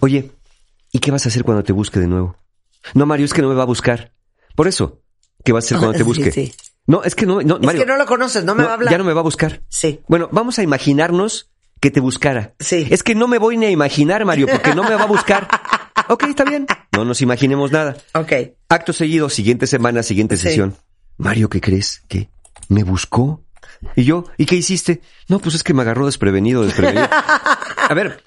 oye, 0.00 0.32
¿y 0.92 0.98
qué 0.98 1.10
vas 1.10 1.24
a 1.24 1.30
hacer 1.30 1.42
cuando 1.44 1.64
te 1.64 1.72
busque 1.72 2.00
de 2.00 2.06
nuevo? 2.06 2.36
No, 2.92 3.06
Mario, 3.06 3.24
es 3.24 3.32
que 3.32 3.40
no 3.42 3.48
me 3.48 3.54
va 3.54 3.62
a 3.62 3.66
buscar. 3.66 4.12
Por 4.54 4.68
eso, 4.68 5.00
¿qué 5.42 5.52
vas 5.52 5.64
a 5.64 5.66
hacer 5.68 5.78
cuando 5.78 5.96
te 5.96 5.98
Sí, 6.04 6.04
busque? 6.04 6.32
sí. 6.32 6.52
No, 6.90 7.04
es 7.04 7.14
que 7.14 7.24
no, 7.24 7.40
no, 7.40 7.56
Es 7.56 7.62
Mario. 7.62 7.82
que 7.82 7.86
no 7.86 7.96
lo 7.96 8.04
conoces, 8.06 8.42
no 8.44 8.54
me 8.56 8.62
no, 8.62 8.66
va 8.66 8.72
a 8.72 8.74
hablar. 8.74 8.90
Ya 8.90 8.98
no 8.98 9.04
me 9.04 9.12
va 9.12 9.20
a 9.20 9.22
buscar. 9.22 9.62
Sí. 9.68 10.00
Bueno, 10.08 10.28
vamos 10.32 10.58
a 10.58 10.62
imaginarnos 10.64 11.50
que 11.80 11.92
te 11.92 12.00
buscara. 12.00 12.54
Sí. 12.58 12.88
Es 12.90 13.02
que 13.04 13.14
no 13.14 13.28
me 13.28 13.38
voy 13.38 13.56
ni 13.56 13.66
a 13.66 13.70
imaginar, 13.70 14.24
Mario, 14.24 14.48
porque 14.50 14.74
no 14.74 14.82
me 14.82 14.94
va 14.96 15.04
a 15.04 15.06
buscar. 15.06 15.46
ok, 16.08 16.24
está 16.24 16.42
bien. 16.44 16.66
No 16.96 17.04
nos 17.04 17.22
imaginemos 17.22 17.70
nada. 17.70 17.96
Ok. 18.14 18.32
Acto 18.68 18.92
seguido, 18.92 19.28
siguiente 19.30 19.68
semana, 19.68 20.02
siguiente 20.02 20.36
Sí. 20.36 20.42
sesión. 20.48 20.76
Mario, 21.16 21.48
¿qué 21.48 21.60
crees? 21.60 22.02
¿Qué? 22.08 22.28
¿Me 22.68 22.82
buscó? 22.82 23.44
¿Y 23.94 24.02
yo? 24.04 24.24
¿Y 24.36 24.46
qué 24.46 24.56
hiciste? 24.56 25.00
No, 25.28 25.38
pues 25.38 25.54
es 25.54 25.62
que 25.62 25.72
me 25.74 25.82
agarró 25.82 26.06
desprevenido, 26.06 26.64
desprevenido. 26.64 27.08
A 27.10 27.94
ver, 27.94 28.22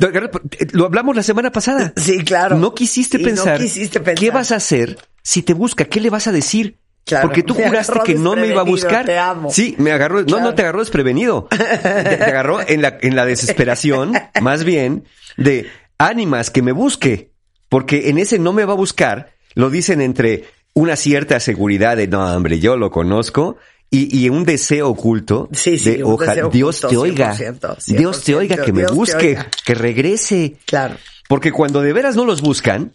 lo 0.00 0.30
por- 0.30 0.42
lo 0.72 0.84
hablamos 0.84 1.16
la 1.16 1.22
semana 1.22 1.50
pasada. 1.50 1.92
Sí, 1.96 2.18
claro. 2.24 2.56
No 2.58 2.74
quisiste 2.74 3.16
Y 3.16 3.20
no 3.20 3.26
pensar. 3.26 3.58
quisiste 3.58 4.00
pensar. 4.00 4.14
¿Qué 4.22 4.30
vas 4.30 4.52
a 4.52 4.56
hacer 4.56 4.98
si 5.22 5.42
te 5.42 5.54
busca? 5.54 5.86
¿Qué 5.86 6.00
le 6.00 6.10
vas 6.10 6.26
a 6.26 6.32
decir? 6.32 6.78
Claro, 7.04 7.28
Porque 7.28 7.42
tú 7.42 7.54
juraste 7.54 7.98
que 8.04 8.14
no 8.14 8.36
me 8.36 8.46
iba 8.46 8.60
a 8.60 8.64
buscar. 8.64 9.04
te 9.04 9.18
amo. 9.18 9.50
Sí, 9.50 9.74
me 9.78 9.90
agarró. 9.92 10.20
No, 10.20 10.26
Claro. 10.26 10.44
no 10.44 10.54
te 10.54 10.62
agarró 10.62 10.78
desprevenido. 10.80 11.48
Te, 11.50 11.56
te 11.58 12.24
agarró 12.24 12.60
en 12.66 12.80
la, 12.82 12.96
en 13.00 13.16
la 13.16 13.24
desesperación, 13.26 14.12
más 14.40 14.62
bien, 14.64 15.04
de 15.36 15.68
ánimas 15.98 16.50
que 16.50 16.62
me 16.62 16.72
busque. 16.72 17.30
Porque 17.68 18.08
en 18.10 18.18
ese 18.18 18.38
no 18.38 18.52
me 18.52 18.64
va 18.64 18.74
a 18.74 18.76
buscar, 18.76 19.32
lo 19.54 19.68
dicen 19.70 20.00
entre 20.00 20.44
una 20.74 20.94
cierta 20.96 21.40
seguridad 21.40 21.96
de 21.96 22.06
no, 22.06 22.24
hombre, 22.36 22.60
yo 22.60 22.76
lo 22.76 22.90
conozco. 22.90 23.56
Y, 23.94 24.24
y 24.24 24.30
un 24.30 24.44
deseo 24.44 24.88
oculto 24.88 25.50
Sí, 25.52 25.78
sí, 25.78 25.96
de 25.98 26.02
ojalá 26.04 26.48
Dios 26.50 26.82
oculto, 26.82 26.88
te 26.88 26.96
oiga, 26.96 27.36
100%, 27.36 27.84
Dios 27.94 28.22
te 28.24 28.34
oiga, 28.34 28.56
que 28.64 28.72
me 28.72 28.80
Dios 28.82 28.94
busque, 28.94 29.36
que 29.66 29.74
regrese. 29.74 30.56
Claro. 30.64 30.96
Porque 31.28 31.52
cuando 31.52 31.82
de 31.82 31.92
veras 31.92 32.16
no 32.16 32.24
los 32.24 32.40
buscan, 32.40 32.92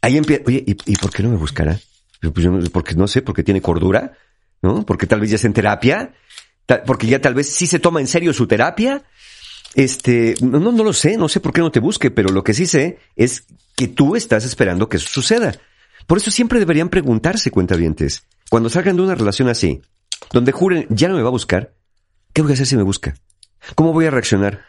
ahí 0.00 0.16
empieza, 0.16 0.44
oye, 0.46 0.64
¿y, 0.66 0.76
y 0.92 0.96
por 0.96 1.10
qué 1.10 1.22
no 1.22 1.28
me 1.28 1.36
buscará? 1.36 1.78
Pues 2.20 2.32
porque 2.72 2.94
no 2.94 3.06
sé, 3.06 3.22
porque 3.22 3.42
tiene 3.42 3.60
cordura, 3.60 4.12
¿no? 4.62 4.84
Porque 4.84 5.06
tal 5.06 5.20
vez 5.20 5.30
ya 5.30 5.36
es 5.36 5.44
en 5.44 5.52
terapia, 5.52 6.12
porque 6.86 7.06
ya 7.06 7.20
tal 7.20 7.34
vez 7.34 7.48
sí 7.48 7.66
se 7.66 7.78
toma 7.78 8.00
en 8.00 8.06
serio 8.06 8.32
su 8.32 8.46
terapia. 8.46 9.02
Este, 9.74 10.34
no, 10.40 10.58
no, 10.58 10.84
lo 10.84 10.92
sé, 10.92 11.16
no 11.16 11.28
sé 11.28 11.40
por 11.40 11.52
qué 11.52 11.60
no 11.60 11.70
te 11.70 11.80
busque, 11.80 12.10
pero 12.10 12.30
lo 12.30 12.42
que 12.42 12.54
sí 12.54 12.66
sé 12.66 12.98
es 13.16 13.44
que 13.76 13.88
tú 13.88 14.16
estás 14.16 14.44
esperando 14.44 14.88
que 14.88 14.96
eso 14.96 15.08
suceda. 15.08 15.54
Por 16.06 16.18
eso 16.18 16.30
siempre 16.30 16.58
deberían 16.58 16.88
preguntarse, 16.88 17.50
cuentavientes, 17.50 18.24
cuando 18.50 18.70
salgan 18.70 18.96
de 18.96 19.02
una 19.02 19.14
relación 19.14 19.48
así, 19.48 19.82
donde 20.32 20.52
juren, 20.52 20.86
ya 20.88 21.08
no 21.08 21.16
me 21.16 21.22
va 21.22 21.28
a 21.28 21.32
buscar, 21.32 21.74
¿qué 22.32 22.42
voy 22.42 22.52
a 22.52 22.54
hacer 22.54 22.66
si 22.66 22.76
me 22.76 22.82
busca? 22.82 23.14
¿Cómo 23.74 23.92
voy 23.92 24.06
a 24.06 24.10
reaccionar? 24.10 24.64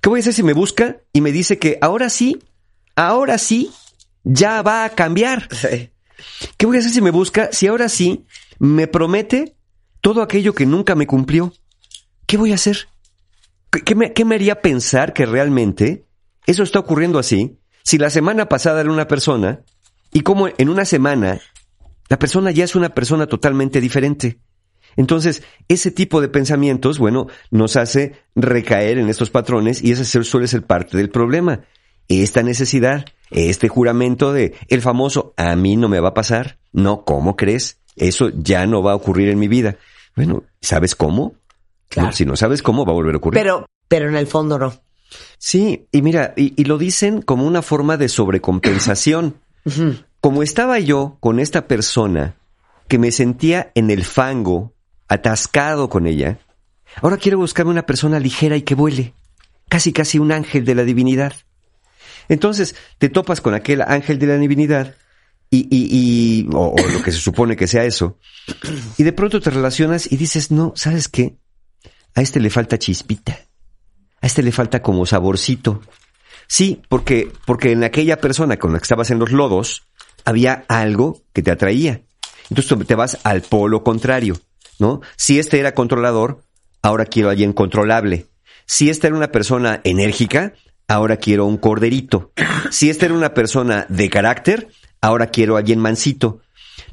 ¿Qué 0.00 0.08
voy 0.08 0.18
a 0.18 0.22
hacer 0.22 0.34
si 0.34 0.42
me 0.42 0.52
busca 0.52 0.98
y 1.12 1.20
me 1.20 1.32
dice 1.32 1.58
que 1.58 1.78
ahora 1.80 2.10
sí, 2.10 2.38
ahora 2.96 3.38
sí, 3.38 3.70
ya 4.24 4.62
va 4.62 4.84
a 4.84 4.90
cambiar? 4.90 5.48
¿Qué 6.56 6.66
voy 6.66 6.76
a 6.76 6.80
hacer 6.80 6.92
si 6.92 7.00
me 7.00 7.10
busca 7.10 7.50
si 7.52 7.66
ahora 7.66 7.88
sí 7.88 8.26
me 8.58 8.86
promete 8.86 9.56
todo 10.00 10.22
aquello 10.22 10.54
que 10.54 10.66
nunca 10.66 10.94
me 10.94 11.06
cumplió? 11.06 11.52
¿Qué 12.26 12.36
voy 12.36 12.52
a 12.52 12.56
hacer? 12.56 12.88
¿Qué, 13.84 13.94
me, 13.94 14.12
qué 14.12 14.24
me 14.24 14.36
haría 14.36 14.60
pensar 14.60 15.12
que 15.12 15.26
realmente 15.26 16.06
eso 16.46 16.62
está 16.62 16.78
ocurriendo 16.78 17.18
así 17.18 17.58
si 17.82 17.98
la 17.98 18.10
semana 18.10 18.48
pasada 18.48 18.80
era 18.80 18.92
una 18.92 19.08
persona 19.08 19.62
y 20.12 20.20
como 20.20 20.48
en 20.48 20.68
una 20.68 20.84
semana 20.84 21.40
la 22.08 22.18
persona 22.18 22.50
ya 22.50 22.64
es 22.64 22.76
una 22.76 22.90
persona 22.90 23.26
totalmente 23.26 23.80
diferente? 23.80 24.38
Entonces, 24.96 25.42
ese 25.68 25.90
tipo 25.90 26.20
de 26.20 26.28
pensamientos, 26.28 26.98
bueno, 26.98 27.26
nos 27.50 27.76
hace 27.76 28.20
recaer 28.34 28.98
en 28.98 29.08
estos 29.08 29.30
patrones 29.30 29.82
y 29.82 29.92
ese 29.92 30.04
suele 30.24 30.46
ser 30.46 30.62
parte 30.62 30.96
del 30.96 31.10
problema. 31.10 31.64
Esta 32.08 32.42
necesidad, 32.42 33.04
este 33.34 33.68
juramento 33.68 34.32
de 34.32 34.54
el 34.68 34.80
famoso 34.80 35.34
a 35.36 35.54
mí 35.56 35.76
no 35.76 35.88
me 35.88 36.00
va 36.00 36.10
a 36.10 36.14
pasar. 36.14 36.58
No, 36.72 37.04
¿cómo 37.04 37.36
crees? 37.36 37.78
Eso 37.96 38.30
ya 38.30 38.66
no 38.66 38.82
va 38.82 38.92
a 38.92 38.96
ocurrir 38.96 39.28
en 39.28 39.38
mi 39.38 39.48
vida. 39.48 39.76
Bueno, 40.16 40.44
¿sabes 40.60 40.94
cómo? 40.94 41.34
Claro. 41.88 42.08
No, 42.08 42.12
si 42.12 42.24
no 42.24 42.36
sabes 42.36 42.62
cómo, 42.62 42.84
va 42.84 42.92
a 42.92 42.94
volver 42.94 43.14
a 43.14 43.18
ocurrir. 43.18 43.40
Pero, 43.40 43.66
pero 43.88 44.08
en 44.08 44.16
el 44.16 44.26
fondo 44.26 44.58
no. 44.58 44.72
Sí, 45.38 45.86
y 45.92 46.02
mira, 46.02 46.32
y, 46.36 46.60
y 46.60 46.64
lo 46.64 46.78
dicen 46.78 47.22
como 47.22 47.46
una 47.46 47.62
forma 47.62 47.96
de 47.96 48.08
sobrecompensación. 48.08 49.36
Como 50.20 50.42
estaba 50.42 50.78
yo 50.78 51.18
con 51.20 51.38
esta 51.38 51.68
persona 51.68 52.36
que 52.88 52.98
me 52.98 53.12
sentía 53.12 53.70
en 53.74 53.90
el 53.90 54.04
fango, 54.04 54.72
atascado 55.06 55.90
con 55.90 56.06
ella, 56.06 56.38
ahora 57.02 57.18
quiero 57.18 57.36
buscarme 57.36 57.72
una 57.72 57.84
persona 57.84 58.18
ligera 58.18 58.56
y 58.56 58.62
que 58.62 58.74
vuele, 58.74 59.12
casi 59.68 59.92
casi 59.92 60.18
un 60.18 60.32
ángel 60.32 60.64
de 60.64 60.74
la 60.74 60.84
divinidad. 60.84 61.34
Entonces 62.28 62.74
te 62.98 63.08
topas 63.08 63.40
con 63.40 63.54
aquel 63.54 63.82
ángel 63.82 64.18
de 64.18 64.26
la 64.26 64.36
divinidad 64.36 64.94
y, 65.50 65.68
y, 65.70 65.88
y 65.90 66.48
o, 66.52 66.74
lo 66.76 67.02
que 67.02 67.12
se 67.12 67.18
supone 67.18 67.56
que 67.56 67.66
sea 67.66 67.84
eso, 67.84 68.18
y 68.96 69.04
de 69.04 69.12
pronto 69.12 69.40
te 69.40 69.50
relacionas 69.50 70.10
y 70.10 70.16
dices, 70.16 70.50
no, 70.50 70.72
¿sabes 70.74 71.08
qué? 71.08 71.36
A 72.14 72.22
este 72.22 72.40
le 72.40 72.50
falta 72.50 72.78
chispita. 72.78 73.38
A 74.20 74.26
este 74.26 74.42
le 74.42 74.52
falta 74.52 74.82
como 74.82 75.06
saborcito. 75.06 75.82
Sí, 76.46 76.82
porque, 76.88 77.30
porque 77.46 77.72
en 77.72 77.84
aquella 77.84 78.20
persona 78.20 78.58
con 78.58 78.72
la 78.72 78.78
que 78.78 78.84
estabas 78.84 79.10
en 79.10 79.18
los 79.18 79.32
lodos 79.32 79.86
había 80.24 80.64
algo 80.68 81.22
que 81.32 81.42
te 81.42 81.50
atraía. 81.50 82.02
Entonces 82.50 82.86
te 82.86 82.94
vas 82.94 83.18
al 83.24 83.42
polo 83.42 83.82
contrario, 83.82 84.38
¿no? 84.78 85.00
Si 85.16 85.38
este 85.38 85.58
era 85.58 85.74
controlador, 85.74 86.44
ahora 86.82 87.06
quiero 87.06 87.28
a 87.28 87.32
alguien 87.32 87.52
controlable. 87.52 88.26
Si 88.66 88.90
esta 88.90 89.06
era 89.06 89.16
una 89.16 89.32
persona 89.32 89.80
enérgica, 89.84 90.54
ahora 90.88 91.16
quiero 91.16 91.46
un 91.46 91.56
corderito. 91.56 92.32
Si 92.70 92.90
esta 92.90 93.06
era 93.06 93.14
una 93.14 93.34
persona 93.34 93.86
de 93.88 94.10
carácter, 94.10 94.68
ahora 95.00 95.28
quiero 95.28 95.56
a 95.56 95.58
alguien 95.60 95.78
mansito. 95.78 96.40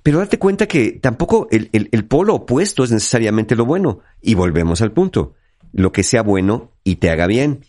Pero 0.04 0.20
date 0.20 0.40
cuenta 0.40 0.68
que 0.68 0.92
tampoco 0.94 1.48
el, 1.52 1.70
el- 1.74 1.90
el 1.92 2.06
polo 2.06 2.36
opuesto 2.36 2.84
es 2.84 2.92
necesariamente 2.92 3.56
lo 3.56 3.66
bueno. 3.66 4.00
Y 4.22 4.34
volvemos 4.36 4.82
al 4.82 4.92
punto. 4.92 5.36
Lo 5.74 5.92
que 5.92 6.04
sea 6.04 6.22
bueno 6.24 6.72
y 6.84 6.96
te 6.98 7.10
haga 7.10 7.28
bien. 7.28 7.66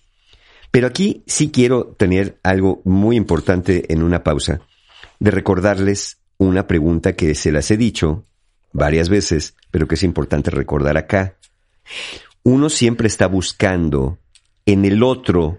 Pero 0.70 0.86
aquí 0.86 1.22
sí 1.26 1.50
quiero 1.50 1.86
tener 1.98 2.38
algo 2.42 2.80
muy 2.84 3.16
importante 3.16 3.92
en 3.92 4.02
una 4.02 4.24
pausa, 4.24 4.60
de 5.20 5.30
recordarles 5.30 6.18
una 6.38 6.66
pregunta 6.66 7.14
que 7.14 7.34
se 7.34 7.52
las 7.52 7.70
he 7.70 7.76
dicho 7.76 8.24
varias 8.72 9.10
veces, 9.10 9.54
pero 9.70 9.86
que 9.86 9.96
es 9.96 10.02
importante 10.02 10.50
recordar 10.50 10.96
acá. 10.96 11.36
Uno 12.42 12.70
siempre 12.70 13.06
está 13.06 13.26
buscando 13.26 14.18
en 14.64 14.84
el 14.86 15.02
otro 15.02 15.58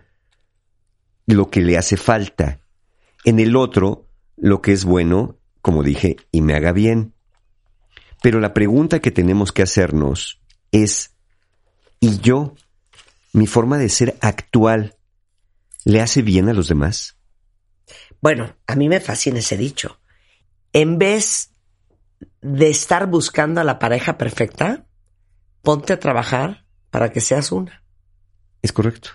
lo 1.26 1.50
que 1.50 1.62
le 1.62 1.78
hace 1.78 1.98
falta, 1.98 2.60
en 3.26 3.40
el 3.40 3.56
otro 3.56 4.08
lo 4.36 4.62
que 4.62 4.74
es 4.74 4.86
bueno 4.86 5.38
como 5.64 5.82
dije, 5.82 6.18
y 6.30 6.42
me 6.42 6.56
haga 6.56 6.74
bien. 6.74 7.16
Pero 8.22 8.42
la 8.42 8.54
pregunta 8.54 9.00
que 9.00 9.12
tenemos 9.12 9.54
que 9.54 9.64
hacernos 9.64 10.42
es, 10.74 11.16
¿y 12.02 12.20
yo, 12.20 12.54
mi 13.32 13.48
forma 13.48 13.78
de 13.78 13.88
ser 13.88 14.18
actual, 14.20 14.98
le 15.86 16.02
hace 16.02 16.22
bien 16.22 16.50
a 16.50 16.54
los 16.54 16.68
demás? 16.68 17.16
Bueno, 18.22 18.58
a 18.68 18.76
mí 18.76 18.90
me 18.90 19.00
fascina 19.00 19.40
ese 19.40 19.56
dicho. 19.56 20.02
En 20.74 20.98
vez 20.98 21.52
de 22.42 22.70
estar 22.70 23.08
buscando 23.08 23.62
a 23.62 23.64
la 23.64 23.80
pareja 23.80 24.18
perfecta, 24.18 24.86
ponte 25.62 25.94
a 25.94 26.00
trabajar 26.00 26.66
para 26.90 27.10
que 27.14 27.22
seas 27.22 27.54
una. 27.54 27.86
Es 28.62 28.74
correcto. 28.74 29.12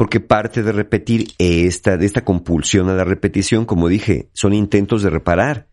Porque 0.00 0.18
parte 0.18 0.62
de 0.62 0.72
repetir 0.72 1.34
esta, 1.36 1.98
de 1.98 2.06
esta 2.06 2.24
compulsión 2.24 2.88
a 2.88 2.94
la 2.94 3.04
repetición, 3.04 3.66
como 3.66 3.86
dije, 3.86 4.30
son 4.32 4.54
intentos 4.54 5.02
de 5.02 5.10
reparar. 5.10 5.68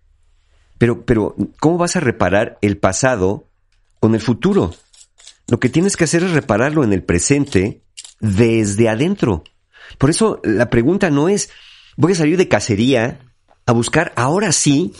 Pero, 0.77 1.05
pero, 1.05 1.33
¿cómo 1.61 1.77
vas 1.77 1.95
a 1.95 2.01
reparar 2.01 2.57
el 2.59 2.77
pasado 2.77 3.47
con 4.01 4.15
el 4.15 4.19
futuro? 4.19 4.73
Lo 5.47 5.61
que 5.61 5.69
tienes 5.69 5.95
que 5.95 6.03
hacer 6.03 6.23
es 6.23 6.31
repararlo 6.31 6.83
en 6.83 6.91
el 6.91 7.03
presente 7.03 7.83
desde 8.19 8.89
adentro. 8.89 9.45
Por 9.97 10.09
eso 10.09 10.41
la 10.43 10.69
pregunta 10.69 11.09
no 11.09 11.29
es, 11.29 11.49
voy 11.95 12.11
a 12.11 12.15
salir 12.15 12.35
de 12.35 12.49
cacería 12.49 13.21
a 13.65 13.71
buscar 13.71 14.11
ahora 14.17 14.51
sí 14.51 14.91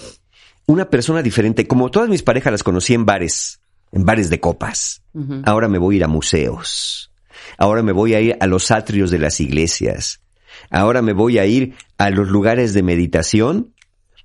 una 0.67 0.89
persona 0.89 1.21
diferente. 1.21 1.67
Como 1.67 1.91
todas 1.91 2.07
mis 2.07 2.23
parejas 2.23 2.53
las 2.53 2.63
conocí 2.63 2.93
en 2.93 3.05
bares, 3.05 3.59
en 3.91 4.05
bares 4.05 4.29
de 4.29 4.39
copas. 4.39 5.01
Ahora 5.43 5.67
me 5.67 5.79
voy 5.79 5.95
a 5.95 5.97
ir 5.97 6.03
a 6.05 6.07
museos. 6.07 7.11
Ahora 7.57 7.83
me 7.83 7.91
voy 7.91 8.13
a 8.13 8.21
ir 8.21 8.37
a 8.39 8.47
los 8.47 8.71
atrios 8.71 9.11
de 9.11 9.19
las 9.19 9.39
iglesias. 9.39 10.21
Ahora 10.69 11.01
me 11.01 11.13
voy 11.13 11.39
a 11.39 11.45
ir 11.45 11.73
a 11.97 12.09
los 12.09 12.27
lugares 12.29 12.73
de 12.73 12.83
meditación 12.83 13.73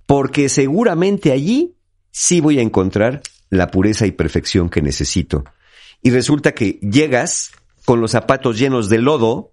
porque 0.06 0.48
seguramente 0.48 1.32
allí 1.32 1.76
sí 2.10 2.40
voy 2.40 2.58
a 2.58 2.62
encontrar 2.62 3.22
la 3.50 3.70
pureza 3.70 4.06
y 4.06 4.12
perfección 4.12 4.68
que 4.68 4.82
necesito. 4.82 5.44
Y 6.02 6.10
resulta 6.10 6.52
que 6.52 6.78
llegas 6.80 7.52
con 7.84 8.00
los 8.00 8.12
zapatos 8.12 8.58
llenos 8.58 8.88
de 8.88 8.98
lodo, 8.98 9.52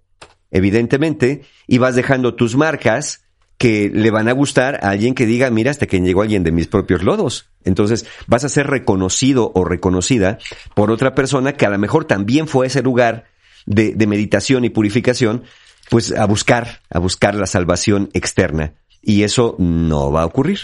evidentemente, 0.50 1.42
y 1.66 1.78
vas 1.78 1.94
dejando 1.94 2.34
tus 2.34 2.56
marcas 2.56 3.24
que 3.56 3.90
le 3.92 4.10
van 4.10 4.28
a 4.28 4.32
gustar 4.32 4.76
a 4.82 4.88
alguien 4.88 5.14
que 5.14 5.26
diga, 5.26 5.50
mira, 5.50 5.70
hasta 5.70 5.86
que 5.86 6.00
llegó 6.00 6.22
alguien 6.22 6.44
de 6.44 6.50
mis 6.50 6.66
propios 6.66 7.02
lodos. 7.02 7.50
Entonces 7.62 8.06
vas 8.26 8.42
a 8.44 8.48
ser 8.48 8.68
reconocido 8.68 9.52
o 9.54 9.64
reconocida 9.64 10.38
por 10.74 10.90
otra 10.90 11.14
persona 11.14 11.52
que 11.52 11.66
a 11.66 11.70
lo 11.70 11.78
mejor 11.78 12.06
también 12.06 12.48
fue 12.48 12.64
a 12.64 12.68
ese 12.68 12.82
lugar 12.82 13.26
de, 13.66 13.94
meditación 14.06 14.64
y 14.64 14.70
purificación, 14.70 15.44
pues 15.88 16.12
a 16.12 16.26
buscar, 16.26 16.82
a 16.90 16.98
buscar 16.98 17.34
la 17.34 17.46
salvación 17.46 18.10
externa. 18.12 18.74
Y 19.02 19.22
eso 19.22 19.56
no 19.58 20.12
va 20.12 20.22
a 20.22 20.26
ocurrir. 20.26 20.60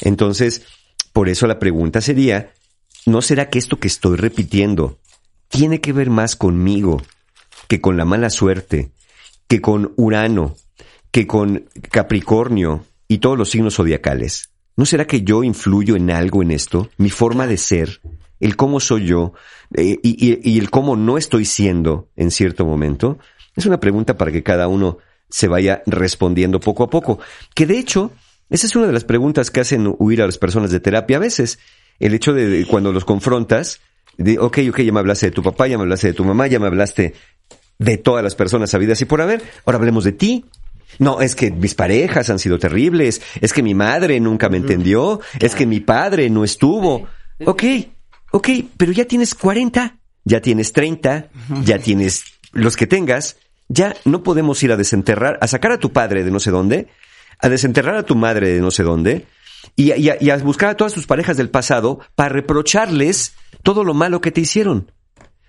Entonces, 0.00 0.62
por 1.12 1.28
eso 1.28 1.46
la 1.46 1.58
pregunta 1.58 2.00
sería, 2.00 2.52
¿no 3.06 3.22
será 3.22 3.50
que 3.50 3.58
esto 3.58 3.78
que 3.78 3.88
estoy 3.88 4.16
repitiendo 4.16 4.98
tiene 5.48 5.80
que 5.80 5.92
ver 5.92 6.10
más 6.10 6.36
conmigo 6.36 7.02
que 7.68 7.80
con 7.80 7.96
la 7.96 8.04
mala 8.04 8.30
suerte, 8.30 8.90
que 9.46 9.60
con 9.60 9.92
Urano, 9.96 10.56
que 11.10 11.26
con 11.26 11.68
Capricornio 11.90 12.84
y 13.08 13.18
todos 13.18 13.38
los 13.38 13.50
signos 13.50 13.76
zodiacales? 13.76 14.50
¿No 14.76 14.86
será 14.86 15.06
que 15.06 15.22
yo 15.22 15.44
influyo 15.44 15.96
en 15.96 16.10
algo 16.10 16.42
en 16.42 16.52
esto? 16.52 16.88
Mi 16.96 17.10
forma 17.10 17.46
de 17.46 17.58
ser, 17.58 18.00
el 18.40 18.56
cómo 18.56 18.80
soy 18.80 19.06
yo 19.06 19.32
eh, 19.76 19.98
y, 20.02 20.50
y 20.50 20.58
el 20.58 20.70
cómo 20.70 20.96
no 20.96 21.18
estoy 21.18 21.44
siendo 21.44 22.08
en 22.16 22.30
cierto 22.30 22.64
momento. 22.66 23.18
Es 23.54 23.66
una 23.66 23.80
pregunta 23.80 24.16
para 24.16 24.32
que 24.32 24.42
cada 24.42 24.68
uno 24.68 24.98
se 25.28 25.48
vaya 25.48 25.82
respondiendo 25.86 26.60
poco 26.60 26.84
a 26.84 26.90
poco. 26.90 27.18
Que 27.54 27.66
de 27.66 27.78
hecho, 27.78 28.12
esa 28.50 28.66
es 28.66 28.76
una 28.76 28.86
de 28.86 28.92
las 28.92 29.04
preguntas 29.04 29.50
que 29.50 29.60
hacen 29.60 29.94
huir 29.98 30.22
a 30.22 30.26
las 30.26 30.38
personas 30.38 30.70
de 30.70 30.80
terapia 30.80 31.16
a 31.16 31.20
veces. 31.20 31.58
El 31.98 32.14
hecho 32.14 32.32
de 32.32 32.66
cuando 32.66 32.92
los 32.92 33.04
confrontas, 33.04 33.80
de, 34.18 34.38
ok, 34.38 34.58
ok, 34.70 34.80
ya 34.80 34.92
me 34.92 35.00
hablaste 35.00 35.26
de 35.26 35.32
tu 35.32 35.42
papá, 35.42 35.68
ya 35.68 35.76
me 35.76 35.82
hablaste 35.82 36.08
de 36.08 36.14
tu 36.14 36.24
mamá, 36.24 36.46
ya 36.46 36.58
me 36.58 36.66
hablaste 36.66 37.14
de 37.78 37.96
todas 37.96 38.22
las 38.22 38.34
personas 38.34 38.70
sabidas 38.70 39.00
y 39.00 39.04
por 39.04 39.22
haber, 39.22 39.42
ahora 39.64 39.78
hablemos 39.78 40.04
de 40.04 40.12
ti. 40.12 40.44
No, 40.98 41.20
es 41.20 41.34
que 41.34 41.50
mis 41.50 41.74
parejas 41.74 42.28
han 42.30 42.40
sido 42.40 42.58
terribles, 42.58 43.22
es 43.40 43.52
que 43.52 43.62
mi 43.62 43.74
madre 43.74 44.18
nunca 44.18 44.48
me 44.48 44.56
entendió, 44.56 45.20
es 45.38 45.54
que 45.54 45.64
mi 45.64 45.80
padre 45.80 46.28
no 46.28 46.42
estuvo. 46.42 47.06
Ok, 47.44 47.62
ok, 48.30 48.48
pero 48.76 48.92
ya 48.92 49.04
tienes 49.04 49.34
40, 49.34 49.98
ya 50.24 50.40
tienes 50.40 50.72
30, 50.72 51.28
ya 51.64 51.78
tienes 51.78 52.24
los 52.52 52.76
que 52.76 52.86
tengas, 52.86 53.36
ya 53.68 53.94
no 54.04 54.22
podemos 54.22 54.62
ir 54.62 54.72
a 54.72 54.76
desenterrar, 54.76 55.38
a 55.40 55.46
sacar 55.46 55.72
a 55.72 55.78
tu 55.78 55.92
padre 55.92 56.24
de 56.24 56.30
no 56.30 56.40
sé 56.40 56.50
dónde, 56.50 56.88
a 57.38 57.48
desenterrar 57.48 57.96
a 57.96 58.04
tu 58.04 58.16
madre 58.16 58.50
de 58.50 58.60
no 58.60 58.70
sé 58.70 58.82
dónde, 58.82 59.26
y, 59.76 59.92
y, 59.92 60.10
y 60.20 60.30
a 60.30 60.36
buscar 60.38 60.70
a 60.70 60.76
todas 60.76 60.94
tus 60.94 61.06
parejas 61.06 61.36
del 61.36 61.50
pasado 61.50 62.00
para 62.14 62.30
reprocharles 62.30 63.34
todo 63.62 63.84
lo 63.84 63.94
malo 63.94 64.20
que 64.20 64.30
te 64.32 64.40
hicieron. 64.40 64.90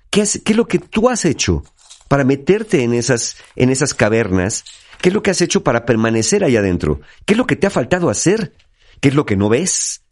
¿Qué 0.10 0.22
es, 0.22 0.42
qué 0.44 0.54
es 0.54 0.58
lo 0.58 0.68
que 0.68 0.80
tú 0.80 1.10
has 1.10 1.26
hecho 1.26 1.64
para 2.08 2.26
meterte 2.26 2.84
en 2.84 2.94
esas, 2.94 3.38
en 3.56 3.70
esas 3.70 3.94
cavernas? 3.94 4.66
¿Qué 5.02 5.10
es 5.10 5.16
lo 5.16 5.24
que 5.24 5.32
has 5.32 5.42
hecho 5.42 5.64
para 5.64 5.86
permanecer 5.86 6.44
allá 6.44 6.60
adentro? 6.60 7.00
¿Qué 7.26 7.34
es 7.34 7.38
lo 7.38 7.48
que 7.48 7.56
te 7.56 7.68
ha 7.68 7.72
faltado 7.72 8.10
hacer? 8.10 8.54
¿Qué 9.00 9.10
es 9.10 9.16
lo 9.16 9.26
que 9.26 9.38
no 9.38 9.50
ves? 9.50 10.04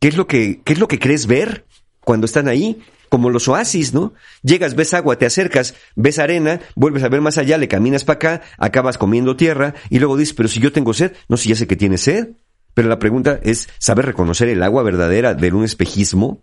¿Qué 0.00 0.08
es 0.08 0.16
lo 0.16 0.26
que, 0.26 0.62
qué 0.64 0.72
es 0.72 0.78
lo 0.78 0.88
que 0.88 0.98
crees 0.98 1.26
ver 1.26 1.66
cuando 2.04 2.26
están 2.26 2.48
ahí? 2.48 2.82
Como 3.08 3.28
los 3.28 3.46
oasis, 3.48 3.92
¿no? 3.92 4.14
Llegas, 4.42 4.74
ves 4.74 4.94
agua, 4.94 5.18
te 5.18 5.26
acercas, 5.26 5.74
ves 5.96 6.18
arena, 6.18 6.60
vuelves 6.74 7.02
a 7.02 7.08
ver 7.08 7.20
más 7.20 7.36
allá, 7.36 7.58
le 7.58 7.68
caminas 7.68 8.04
para 8.04 8.16
acá, 8.16 8.42
acabas 8.56 8.96
comiendo 8.96 9.36
tierra 9.36 9.74
y 9.90 9.98
luego 9.98 10.16
dices, 10.16 10.34
pero 10.34 10.48
si 10.48 10.60
yo 10.60 10.72
tengo 10.72 10.94
sed, 10.94 11.12
no, 11.28 11.36
si 11.36 11.50
ya 11.50 11.56
sé 11.56 11.66
que 11.66 11.76
tienes 11.76 12.02
sed. 12.02 12.30
Pero 12.74 12.88
la 12.88 12.98
pregunta 12.98 13.38
es, 13.42 13.68
¿sabes 13.78 14.06
reconocer 14.06 14.48
el 14.48 14.62
agua 14.62 14.82
verdadera 14.82 15.34
de 15.34 15.52
un 15.52 15.64
espejismo? 15.64 16.42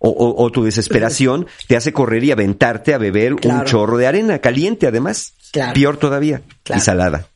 O, 0.00 0.10
o, 0.10 0.44
o, 0.44 0.52
tu 0.52 0.62
desesperación 0.62 1.46
te 1.66 1.76
hace 1.76 1.92
correr 1.92 2.22
y 2.22 2.30
aventarte 2.30 2.94
a 2.94 2.98
beber 2.98 3.34
claro. 3.34 3.60
un 3.60 3.64
chorro 3.64 3.96
de 3.96 4.06
arena, 4.06 4.38
caliente 4.40 4.86
además. 4.86 5.34
Claro. 5.52 5.74
Peor 5.74 5.96
todavía. 5.96 6.42
Claro. 6.62 6.80
Y 6.80 6.84
salada. 6.84 7.28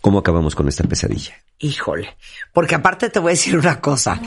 ¿Cómo 0.00 0.18
acabamos 0.18 0.54
con 0.54 0.68
esta 0.68 0.84
pesadilla? 0.84 1.34
Híjole. 1.58 2.16
Porque 2.52 2.74
aparte 2.74 3.08
te 3.08 3.18
voy 3.18 3.30
a 3.30 3.34
decir 3.34 3.56
una 3.56 3.80
cosa. 3.80 4.20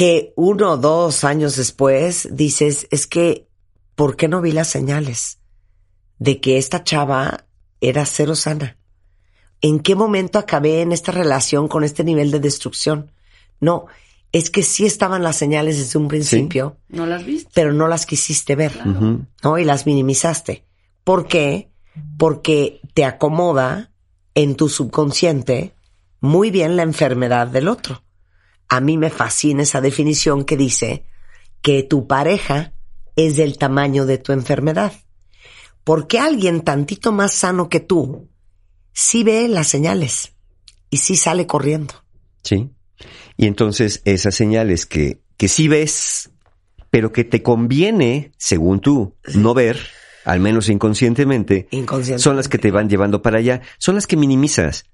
Que 0.00 0.32
uno 0.34 0.70
o 0.70 0.76
dos 0.78 1.24
años 1.24 1.56
después 1.56 2.26
dices, 2.32 2.86
es 2.90 3.06
que, 3.06 3.46
¿por 3.94 4.16
qué 4.16 4.28
no 4.28 4.40
vi 4.40 4.50
las 4.50 4.68
señales? 4.68 5.40
De 6.18 6.40
que 6.40 6.56
esta 6.56 6.84
chava 6.84 7.44
era 7.82 8.06
cero 8.06 8.34
sana. 8.34 8.78
¿En 9.60 9.78
qué 9.78 9.94
momento 9.94 10.38
acabé 10.38 10.80
en 10.80 10.92
esta 10.92 11.12
relación 11.12 11.68
con 11.68 11.84
este 11.84 12.02
nivel 12.02 12.30
de 12.30 12.40
destrucción? 12.40 13.12
No, 13.60 13.88
es 14.32 14.48
que 14.48 14.62
sí 14.62 14.86
estaban 14.86 15.22
las 15.22 15.36
señales 15.36 15.76
desde 15.76 15.98
un 15.98 16.08
principio. 16.08 16.78
¿Sí? 16.88 16.96
No 16.96 17.04
las 17.04 17.26
viste. 17.26 17.50
Pero 17.54 17.74
no 17.74 17.86
las 17.86 18.06
quisiste 18.06 18.56
ver. 18.56 18.72
Claro. 18.72 19.26
¿No? 19.42 19.58
Y 19.58 19.64
las 19.64 19.84
minimizaste. 19.84 20.64
¿Por 21.04 21.26
qué? 21.26 21.68
Porque 22.16 22.80
te 22.94 23.04
acomoda 23.04 23.92
en 24.34 24.56
tu 24.56 24.70
subconsciente 24.70 25.74
muy 26.20 26.50
bien 26.50 26.76
la 26.76 26.84
enfermedad 26.84 27.48
del 27.48 27.68
otro. 27.68 28.02
A 28.70 28.80
mí 28.80 28.96
me 28.96 29.10
fascina 29.10 29.64
esa 29.64 29.80
definición 29.80 30.44
que 30.44 30.56
dice 30.56 31.04
que 31.60 31.82
tu 31.82 32.06
pareja 32.06 32.72
es 33.16 33.36
del 33.36 33.58
tamaño 33.58 34.06
de 34.06 34.16
tu 34.16 34.32
enfermedad. 34.32 34.92
Porque 35.84 36.18
alguien 36.18 36.62
tantito 36.62 37.10
más 37.10 37.34
sano 37.34 37.68
que 37.68 37.80
tú 37.80 38.28
sí 38.92 39.24
ve 39.24 39.48
las 39.48 39.66
señales 39.66 40.34
y 40.88 40.98
sí 40.98 41.16
sale 41.16 41.46
corriendo. 41.46 41.94
Sí. 42.42 42.70
Y 43.36 43.46
entonces 43.46 44.02
esas 44.04 44.34
señales 44.34 44.86
que, 44.86 45.20
que 45.36 45.48
sí 45.48 45.66
ves, 45.66 46.30
pero 46.90 47.12
que 47.12 47.24
te 47.24 47.42
conviene, 47.42 48.30
según 48.36 48.80
tú, 48.80 49.16
no 49.34 49.52
ver, 49.52 49.80
al 50.24 50.38
menos 50.38 50.68
inconscientemente, 50.68 51.66
inconscientemente, 51.72 52.22
son 52.22 52.36
las 52.36 52.48
que 52.48 52.58
te 52.58 52.70
van 52.70 52.88
llevando 52.88 53.20
para 53.20 53.38
allá, 53.38 53.62
son 53.78 53.96
las 53.96 54.06
que 54.06 54.16
minimizas. 54.16 54.84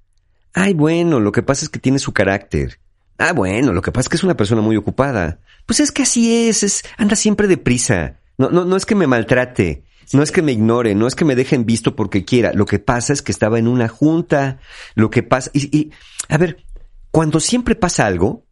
Ay, 0.55 0.73
bueno, 0.73 1.21
lo 1.21 1.33
que 1.33 1.43
pasa 1.43 1.65
es 1.65 1.69
que 1.69 1.79
tiene 1.79 1.99
su 1.99 2.13
carácter. 2.13 2.81
Ah, 3.19 3.33
bueno, 3.33 3.73
lo 3.73 3.83
que 3.83 3.93
pasa 3.93 4.07
es 4.07 4.09
que 4.11 4.17
es 4.17 4.25
una 4.25 4.37
persona 4.37 4.61
muy 4.61 4.77
ocupada. 4.77 5.41
Pues 5.65 5.81
es 5.81 5.91
que 5.91 6.03
así 6.03 6.49
es, 6.49 6.63
es 6.63 6.85
anda 6.97 7.17
siempre 7.17 7.49
deprisa. 7.49 8.21
No, 8.39 8.51
no, 8.51 8.65
no 8.65 8.77
es 8.77 8.85
que 8.85 8.95
me 8.95 9.07
maltrate, 9.07 9.85
no 10.13 10.23
es 10.23 10.31
que 10.31 10.43
me 10.43 10.53
ignore, 10.53 10.95
no 10.95 11.07
es 11.07 11.15
que 11.15 11.25
me 11.25 11.35
dejen 11.35 11.65
visto 11.65 11.97
porque 11.97 12.25
quiera. 12.25 12.53
Lo 12.53 12.67
que 12.67 12.79
pasa 12.79 13.13
es 13.13 13.23
que 13.23 13.33
estaba 13.33 13.59
en 13.59 13.69
una 13.69 13.89
junta. 13.89 14.59
Lo 14.95 15.11
que 15.11 15.23
pasa. 15.23 15.51
Y, 15.55 15.77
y 15.77 15.91
a 16.29 16.37
ver, 16.37 16.65
cuando 17.11 17.41
siempre 17.41 17.75
pasa 17.75 18.07
algo, 18.07 18.45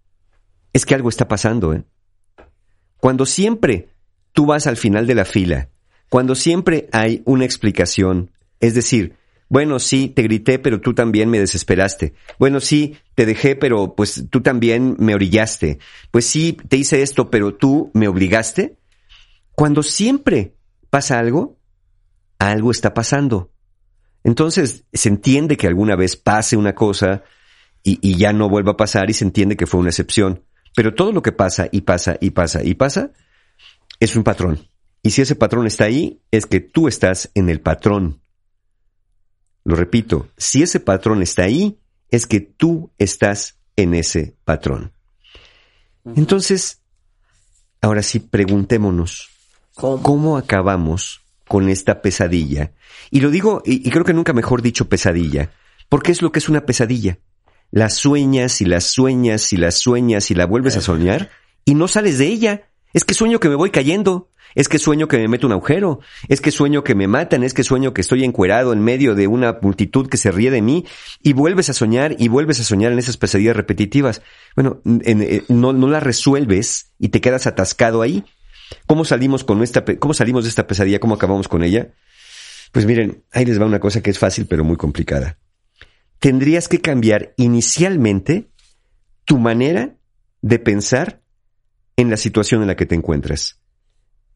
es 0.73 0.87
que 0.87 0.95
algo 0.95 1.09
está 1.09 1.29
pasando, 1.29 1.75
¿eh? 1.75 1.85
Cuando 2.97 3.27
siempre 3.27 3.91
tú 4.33 4.47
vas 4.47 4.67
al 4.67 4.79
final 4.79 5.07
de 5.07 5.15
la 5.15 5.27
fila, 5.27 5.69
cuando 6.09 6.35
siempre 6.35 6.89
hay 6.93 7.23
una 7.27 7.45
explicación, 7.45 8.31
es 8.61 8.75
decir, 8.75 9.17
bueno, 9.49 9.79
sí, 9.79 10.09
te 10.09 10.23
grité, 10.23 10.59
pero 10.59 10.81
tú 10.81 10.95
también 10.95 11.31
me 11.31 11.39
desesperaste. 11.39 12.15
Bueno, 12.39 12.61
sí, 12.61 12.97
te 13.15 13.27
dejé, 13.27 13.57
pero 13.57 13.95
pues 13.95 14.27
tú 14.31 14.41
también 14.41 14.97
me 14.99 15.15
orillaste. 15.15 15.79
Pues 16.11 16.27
sí, 16.27 16.57
te 16.69 16.77
hice 16.77 17.03
esto, 17.03 17.31
pero 17.31 17.55
tú 17.55 17.91
me 17.95 18.09
obligaste. 18.09 18.79
Cuando 19.55 19.83
siempre 19.83 20.57
pasa 20.91 21.19
algo, 21.19 21.59
algo 22.39 22.71
está 22.71 22.95
pasando. 22.95 23.53
Entonces, 24.25 24.85
se 24.93 25.09
entiende 25.09 25.57
que 25.57 25.67
alguna 25.67 25.97
vez 25.97 26.17
pase 26.17 26.57
una 26.57 26.75
cosa 26.75 27.23
y, 27.83 27.99
y 28.01 28.17
ya 28.17 28.33
no 28.33 28.49
vuelva 28.49 28.73
a 28.73 28.77
pasar 28.77 29.11
y 29.11 29.13
se 29.13 29.25
entiende 29.25 29.57
que 29.57 29.67
fue 29.67 29.81
una 29.81 29.91
excepción. 29.91 30.43
Pero 30.75 30.95
todo 30.95 31.13
lo 31.13 31.23
que 31.23 31.33
pasa 31.33 31.69
y 31.71 31.83
pasa 31.83 32.17
y 32.21 32.31
pasa 32.31 32.65
y 32.65 32.75
pasa 32.75 33.13
es 34.01 34.17
un 34.17 34.25
patrón. 34.25 34.67
Y 35.03 35.11
si 35.11 35.23
ese 35.23 35.37
patrón 35.37 35.67
está 35.67 35.85
ahí, 35.85 36.23
es 36.31 36.47
que 36.47 36.61
tú 36.61 36.89
estás 36.89 37.31
en 37.35 37.51
el 37.51 37.61
patrón. 37.61 38.24
Lo 39.65 39.77
repito, 39.77 40.29
si 40.37 40.63
ese 40.63 40.79
patrón 40.81 41.23
está 41.23 41.45
ahí, 41.45 41.79
es 42.11 42.27
que 42.27 42.41
tú 42.41 42.91
estás 42.99 43.59
en 43.77 43.95
ese 43.95 44.37
patrón. 44.45 44.93
Entonces, 46.17 46.83
ahora 47.81 48.03
sí, 48.03 48.21
preguntémonos, 48.21 49.31
¿cómo, 49.75 50.37
acabamos 50.37 51.23
con 51.49 51.69
esta 51.71 52.03
pesadilla? 52.03 52.73
Y 53.11 53.21
lo 53.21 53.31
digo, 53.31 53.63
y, 53.65 53.87
y 53.87 53.91
creo 53.91 54.05
que 54.05 54.13
nunca 54.13 54.35
mejor 54.35 54.61
dicho 54.61 54.89
pesadilla, 54.89 55.51
porque 55.89 56.13
es 56.13 56.21
lo 56.21 56.31
que 56.31 56.41
es 56.41 56.49
una 56.49 56.67
pesadilla. 56.67 57.19
La 57.71 57.89
sueñas 57.89 58.61
y 58.61 58.67
la 58.67 58.81
sueñas 58.81 59.53
y 59.53 59.57
la 59.57 59.71
sueñas 59.71 60.31
y 60.31 60.35
la 60.35 60.47
vuelves 60.47 60.77
a 60.77 60.81
soñar 60.81 61.31
y 61.65 61.75
no 61.75 61.89
sales 61.89 62.19
de 62.19 62.27
ella. 62.27 62.69
Es 62.93 63.05
que 63.05 63.15
sueño 63.15 63.41
que 63.41 63.49
me 63.49 63.57
voy 63.57 63.71
cayendo. 63.71 64.31
Es 64.55 64.69
que 64.69 64.79
sueño 64.79 65.09
que 65.09 65.19
me 65.19 65.29
meto 65.29 65.47
un 65.47 65.53
agujero. 65.53 66.01
Es 66.29 66.41
que 66.41 66.51
sueño 66.51 66.85
que 66.85 66.95
me 66.95 67.09
matan. 67.09 67.43
Es 67.43 67.55
que 67.55 67.65
sueño 67.65 67.93
que 67.93 68.01
estoy 68.01 68.25
encuerado 68.25 68.73
en 68.73 68.81
medio 68.81 69.15
de 69.15 69.27
una 69.27 69.59
multitud 69.63 70.09
que 70.09 70.17
se 70.17 70.31
ríe 70.31 70.51
de 70.51 70.63
mí. 70.63 70.85
Y 71.23 71.33
vuelves 71.33 71.71
a 71.71 71.73
soñar 71.73 72.15
y 72.19 72.29
vuelves 72.29 72.61
a 72.61 72.65
soñar 72.65 72.93
en 72.93 72.99
esas 72.99 73.17
pesadillas 73.17 73.57
repetitivas. 73.57 74.23
Bueno, 74.55 74.81
en- 74.85 75.23
eh, 75.23 75.43
no, 75.49 75.73
las 75.73 76.03
resuelves 76.03 76.93
y 76.99 77.09
te 77.09 77.21
quedas 77.21 77.47
atascado 77.47 78.03
ahí. 78.03 78.25
¿Cómo 78.87 79.05
salimos 79.05 79.45
con 79.45 79.63
esta, 79.63 79.85
cómo 79.99 80.15
salimos 80.15 80.45
de 80.45 80.51
esta 80.51 80.67
pesadilla? 80.67 81.01
¿Cómo 81.01 81.15
acabamos 81.15 81.49
con 81.49 81.63
ella? 81.63 81.93
Pues 82.73 82.87
miren, 82.87 83.23
ahí 83.33 83.45
les 83.45 83.61
va 83.61 83.67
una 83.67 83.81
cosa 83.81 84.03
que 84.03 84.11
es 84.11 84.19
fácil 84.19 84.47
pero 84.47 84.65
muy 84.65 84.77
complicada. 84.77 85.39
Tendrías 86.19 86.69
que 86.69 86.81
cambiar 86.81 87.35
inicialmente 87.37 88.49
tu 89.25 89.39
manera 89.39 89.97
de 90.43 90.59
pensar 90.59 91.21
en 91.97 92.11
la 92.11 92.17
situación 92.17 92.63
en 92.63 92.69
la 92.69 92.77
que 92.77 92.87
te 92.87 92.95
encuentras. 92.95 93.61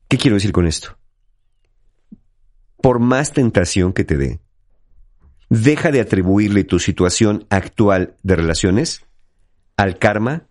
¿Qué 0.08 0.16
quiero 0.16 0.36
decir 0.36 0.52
con 0.52 0.66
esto? 0.66 0.96
Por 2.80 2.98
más 2.98 3.32
tentación 3.32 3.92
que 3.92 4.04
te 4.04 4.16
dé, 4.16 4.40
deja 5.50 5.90
de 5.90 6.00
atribuirle 6.00 6.64
tu 6.64 6.78
situación 6.78 7.46
actual 7.50 8.16
de 8.22 8.36
relaciones 8.36 9.04
al 9.76 9.98
karma, 9.98 10.46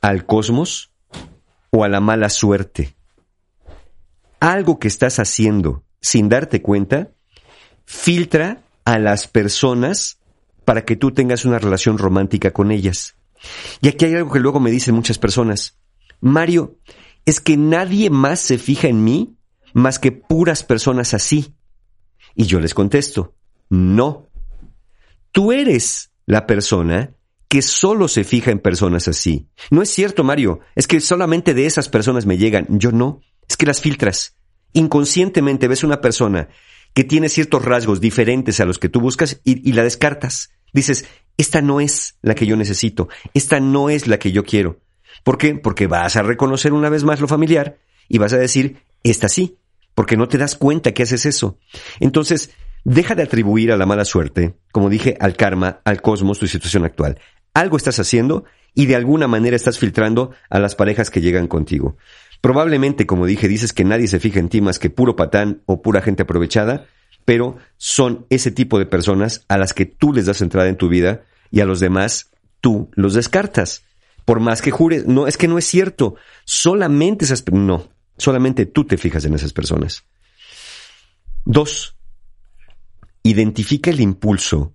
al 0.00 0.26
cosmos 0.26 0.92
o 1.70 1.84
a 1.84 1.88
la 1.88 2.00
mala 2.00 2.28
suerte. 2.28 2.94
Algo 4.38 4.78
que 4.78 4.88
estás 4.88 5.18
haciendo 5.18 5.82
sin 6.00 6.28
darte 6.28 6.62
cuenta, 6.62 7.10
filtra 7.86 8.62
a 8.84 8.98
las 8.98 9.26
personas 9.26 10.18
para 10.64 10.84
que 10.84 10.96
tú 10.96 11.12
tengas 11.12 11.44
una 11.44 11.58
relación 11.58 11.98
romántica 11.98 12.52
con 12.52 12.70
ellas. 12.70 13.16
Y 13.80 13.88
aquí 13.88 14.04
hay 14.04 14.14
algo 14.14 14.30
que 14.30 14.40
luego 14.40 14.60
me 14.60 14.70
dicen 14.70 14.94
muchas 14.94 15.18
personas. 15.18 15.78
Mario, 16.20 16.78
es 17.26 17.40
que 17.40 17.56
nadie 17.56 18.10
más 18.10 18.40
se 18.40 18.58
fija 18.58 18.88
en 18.88 19.02
mí 19.02 19.36
más 19.74 19.98
que 19.98 20.12
puras 20.12 20.62
personas 20.62 21.12
así. 21.14 21.54
Y 22.34 22.44
yo 22.46 22.60
les 22.60 22.74
contesto, 22.74 23.34
no. 23.68 24.28
Tú 25.32 25.52
eres 25.52 26.12
la 26.26 26.46
persona 26.46 27.14
que 27.48 27.60
solo 27.60 28.08
se 28.08 28.24
fija 28.24 28.50
en 28.50 28.60
personas 28.60 29.08
así. 29.08 29.48
No 29.70 29.82
es 29.82 29.90
cierto, 29.90 30.24
Mario, 30.24 30.60
es 30.74 30.86
que 30.86 31.00
solamente 31.00 31.54
de 31.54 31.66
esas 31.66 31.88
personas 31.88 32.24
me 32.24 32.38
llegan. 32.38 32.66
Yo 32.70 32.92
no, 32.92 33.20
es 33.48 33.56
que 33.56 33.66
las 33.66 33.80
filtras. 33.80 34.36
Inconscientemente 34.72 35.68
ves 35.68 35.84
una 35.84 36.00
persona 36.00 36.48
que 36.94 37.04
tiene 37.04 37.28
ciertos 37.28 37.64
rasgos 37.64 38.00
diferentes 38.00 38.60
a 38.60 38.64
los 38.64 38.78
que 38.78 38.88
tú 38.88 39.00
buscas 39.00 39.40
y, 39.44 39.68
y 39.68 39.72
la 39.72 39.82
descartas. 39.82 40.50
Dices, 40.72 41.06
esta 41.36 41.60
no 41.62 41.80
es 41.80 42.16
la 42.22 42.34
que 42.34 42.46
yo 42.46 42.56
necesito, 42.56 43.08
esta 43.34 43.60
no 43.60 43.90
es 43.90 44.06
la 44.06 44.18
que 44.18 44.32
yo 44.32 44.44
quiero. 44.44 44.80
¿Por 45.24 45.38
qué? 45.38 45.54
Porque 45.56 45.88
vas 45.88 46.16
a 46.16 46.22
reconocer 46.22 46.72
una 46.72 46.90
vez 46.90 47.02
más 47.02 47.20
lo 47.20 47.26
familiar 47.26 47.78
y 48.08 48.18
vas 48.18 48.32
a 48.32 48.38
decir, 48.38 48.82
esta 49.02 49.28
sí, 49.28 49.58
porque 49.94 50.16
no 50.16 50.28
te 50.28 50.38
das 50.38 50.54
cuenta 50.54 50.92
que 50.92 51.02
haces 51.02 51.26
eso. 51.26 51.58
Entonces, 51.98 52.50
deja 52.84 53.14
de 53.14 53.22
atribuir 53.22 53.72
a 53.72 53.76
la 53.76 53.86
mala 53.86 54.04
suerte, 54.04 54.54
como 54.70 54.90
dije, 54.90 55.16
al 55.18 55.34
karma, 55.34 55.80
al 55.84 56.02
cosmos, 56.02 56.38
tu 56.38 56.46
situación 56.46 56.84
actual. 56.84 57.18
Algo 57.54 57.76
estás 57.76 57.98
haciendo 57.98 58.44
y 58.74 58.86
de 58.86 58.96
alguna 58.96 59.26
manera 59.26 59.56
estás 59.56 59.78
filtrando 59.78 60.32
a 60.50 60.58
las 60.58 60.74
parejas 60.74 61.10
que 61.10 61.20
llegan 61.20 61.46
contigo. 61.46 61.96
Probablemente, 62.40 63.06
como 63.06 63.24
dije, 63.24 63.48
dices 63.48 63.72
que 63.72 63.84
nadie 63.84 64.08
se 64.08 64.20
fija 64.20 64.40
en 64.40 64.50
ti 64.50 64.60
más 64.60 64.78
que 64.78 64.90
puro 64.90 65.16
patán 65.16 65.62
o 65.64 65.80
pura 65.80 66.02
gente 66.02 66.24
aprovechada, 66.24 66.86
pero 67.24 67.56
son 67.78 68.26
ese 68.28 68.50
tipo 68.50 68.78
de 68.78 68.86
personas 68.86 69.46
a 69.48 69.56
las 69.56 69.72
que 69.72 69.86
tú 69.86 70.12
les 70.12 70.26
das 70.26 70.42
entrada 70.42 70.68
en 70.68 70.76
tu 70.76 70.88
vida 70.88 71.22
y 71.50 71.60
a 71.60 71.64
los 71.64 71.80
demás 71.80 72.32
tú 72.60 72.90
los 72.94 73.14
descartas. 73.14 73.84
Por 74.24 74.40
más 74.40 74.62
que 74.62 74.70
jures, 74.70 75.06
no, 75.06 75.26
es 75.26 75.36
que 75.36 75.48
no 75.48 75.58
es 75.58 75.66
cierto. 75.66 76.16
Solamente 76.44 77.24
esas, 77.24 77.44
no, 77.52 77.88
solamente 78.16 78.66
tú 78.66 78.84
te 78.84 78.96
fijas 78.96 79.24
en 79.24 79.34
esas 79.34 79.52
personas. 79.52 80.04
Dos, 81.44 81.96
identifica 83.22 83.90
el 83.90 84.00
impulso 84.00 84.74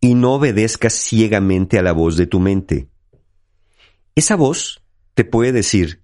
y 0.00 0.14
no 0.14 0.34
obedezcas 0.34 0.92
ciegamente 0.92 1.78
a 1.78 1.82
la 1.82 1.92
voz 1.92 2.16
de 2.16 2.26
tu 2.26 2.38
mente. 2.40 2.88
Esa 4.14 4.36
voz 4.36 4.82
te 5.14 5.24
puede 5.24 5.52
decir, 5.52 6.02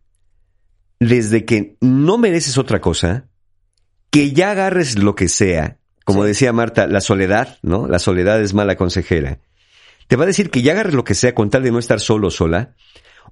desde 0.98 1.44
que 1.44 1.76
no 1.80 2.18
mereces 2.18 2.58
otra 2.58 2.80
cosa, 2.80 3.28
que 4.10 4.32
ya 4.32 4.50
agarres 4.50 4.98
lo 4.98 5.14
que 5.14 5.28
sea, 5.28 5.78
como 6.04 6.24
decía 6.24 6.52
Marta, 6.52 6.86
la 6.86 7.00
soledad, 7.00 7.58
¿no? 7.62 7.88
La 7.88 7.98
soledad 7.98 8.40
es 8.42 8.54
mala 8.54 8.76
consejera. 8.76 9.40
Te 10.06 10.16
va 10.16 10.24
a 10.24 10.26
decir 10.26 10.50
que 10.50 10.62
ya 10.62 10.72
agarres 10.72 10.94
lo 10.94 11.04
que 11.04 11.14
sea 11.14 11.34
con 11.34 11.50
tal 11.50 11.62
de 11.62 11.70
no 11.70 11.78
estar 11.78 12.00
solo 12.00 12.28
o 12.28 12.30
sola, 12.30 12.74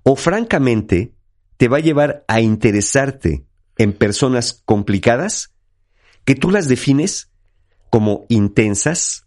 o 0.02 0.16
francamente 0.16 1.14
te 1.56 1.68
va 1.68 1.78
a 1.78 1.80
llevar 1.80 2.24
a 2.28 2.40
interesarte 2.40 3.44
en 3.78 3.92
personas 3.92 4.62
complicadas 4.64 5.54
que 6.24 6.35
tú 6.35 6.50
las 6.50 6.68
defines 6.68 7.30
como 7.90 8.24
intensas, 8.28 9.26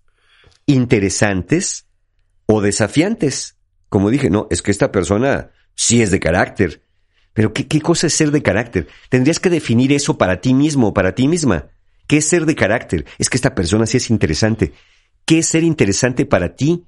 interesantes 0.66 1.88
o 2.46 2.62
desafiantes. 2.62 3.58
Como 3.90 4.10
dije, 4.10 4.30
no, 4.30 4.48
es 4.50 4.62
que 4.62 4.72
esta 4.72 4.92
persona 4.92 5.52
sí 5.76 6.02
es 6.02 6.12
de 6.12 6.20
carácter. 6.20 6.84
Pero 7.34 7.54
¿qué, 7.54 7.68
qué 7.68 7.82
cosa 7.82 8.08
es 8.08 8.14
ser 8.14 8.32
de 8.32 8.42
carácter? 8.42 8.88
Tendrías 9.10 9.40
que 9.40 9.50
definir 9.50 9.92
eso 9.94 10.18
para 10.18 10.42
ti 10.42 10.54
mismo, 10.54 10.94
para 10.94 11.14
ti 11.16 11.28
misma. 11.28 11.68
¿Qué 12.08 12.18
es 12.18 12.26
ser 12.28 12.46
de 12.46 12.56
carácter? 12.56 13.06
Es 13.18 13.30
que 13.30 13.38
esta 13.38 13.56
persona 13.56 13.86
sí 13.86 13.98
es 13.98 14.10
interesante. 14.10 14.74
¿Qué 15.26 15.40
es 15.40 15.48
ser 15.48 15.64
interesante 15.64 16.26
para 16.26 16.56
ti? 16.56 16.86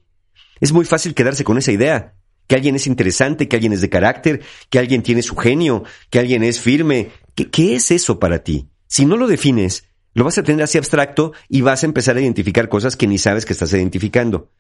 Es 0.59 0.71
muy 0.73 0.85
fácil 0.85 1.13
quedarse 1.13 1.43
con 1.43 1.57
esa 1.57 1.71
idea. 1.71 2.13
Que 2.47 2.55
alguien 2.55 2.75
es 2.75 2.87
interesante, 2.87 3.47
que 3.47 3.55
alguien 3.55 3.73
es 3.73 3.81
de 3.81 3.89
carácter, 3.89 4.41
que 4.69 4.79
alguien 4.79 5.03
tiene 5.03 5.21
su 5.21 5.35
genio, 5.35 5.83
que 6.09 6.19
alguien 6.19 6.43
es 6.43 6.59
firme. 6.59 7.09
¿Qué, 7.35 7.75
es 7.75 7.91
eso 7.91 8.19
para 8.19 8.43
ti? 8.43 8.69
Si 8.87 9.05
no 9.05 9.17
lo 9.17 9.27
defines, 9.27 9.85
lo 10.13 10.23
vas 10.23 10.37
a 10.37 10.43
tener 10.43 10.63
así 10.63 10.77
abstracto 10.77 11.33
y 11.49 11.61
vas 11.61 11.83
a 11.83 11.85
empezar 11.85 12.15
a 12.15 12.21
identificar 12.21 12.69
cosas 12.69 12.95
que 12.95 13.07
ni 13.07 13.17
sabes 13.17 13.45
que 13.45 13.53
estás 13.53 13.73
identificando. 13.73 14.51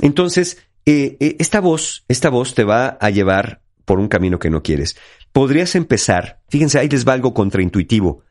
Entonces, 0.00 0.58
eh, 0.86 1.16
eh, 1.20 1.36
esta 1.38 1.60
voz, 1.60 2.04
esta 2.08 2.30
voz 2.30 2.54
te 2.54 2.64
va 2.64 2.98
a 3.00 3.10
llevar 3.10 3.62
por 3.84 4.00
un 4.00 4.08
camino 4.08 4.38
que 4.38 4.50
no 4.50 4.62
quieres. 4.62 4.96
Podrías 5.32 5.74
empezar, 5.74 6.42
fíjense, 6.48 6.78
ahí 6.78 6.88
les 6.88 7.06
va 7.06 7.12
algo 7.12 7.34
contraintuitivo, 7.34 8.22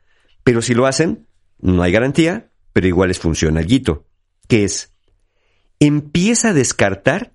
pero 0.42 0.62
si 0.62 0.74
lo 0.74 0.86
hacen, 0.86 1.26
no 1.58 1.82
hay 1.82 1.92
garantía, 1.92 2.50
pero 2.72 2.86
igual 2.86 3.08
les 3.08 3.18
funciona 3.18 3.62
guito, 3.62 4.06
que 4.48 4.64
es, 4.64 4.93
empieza 5.86 6.48
a 6.48 6.54
descartar 6.54 7.34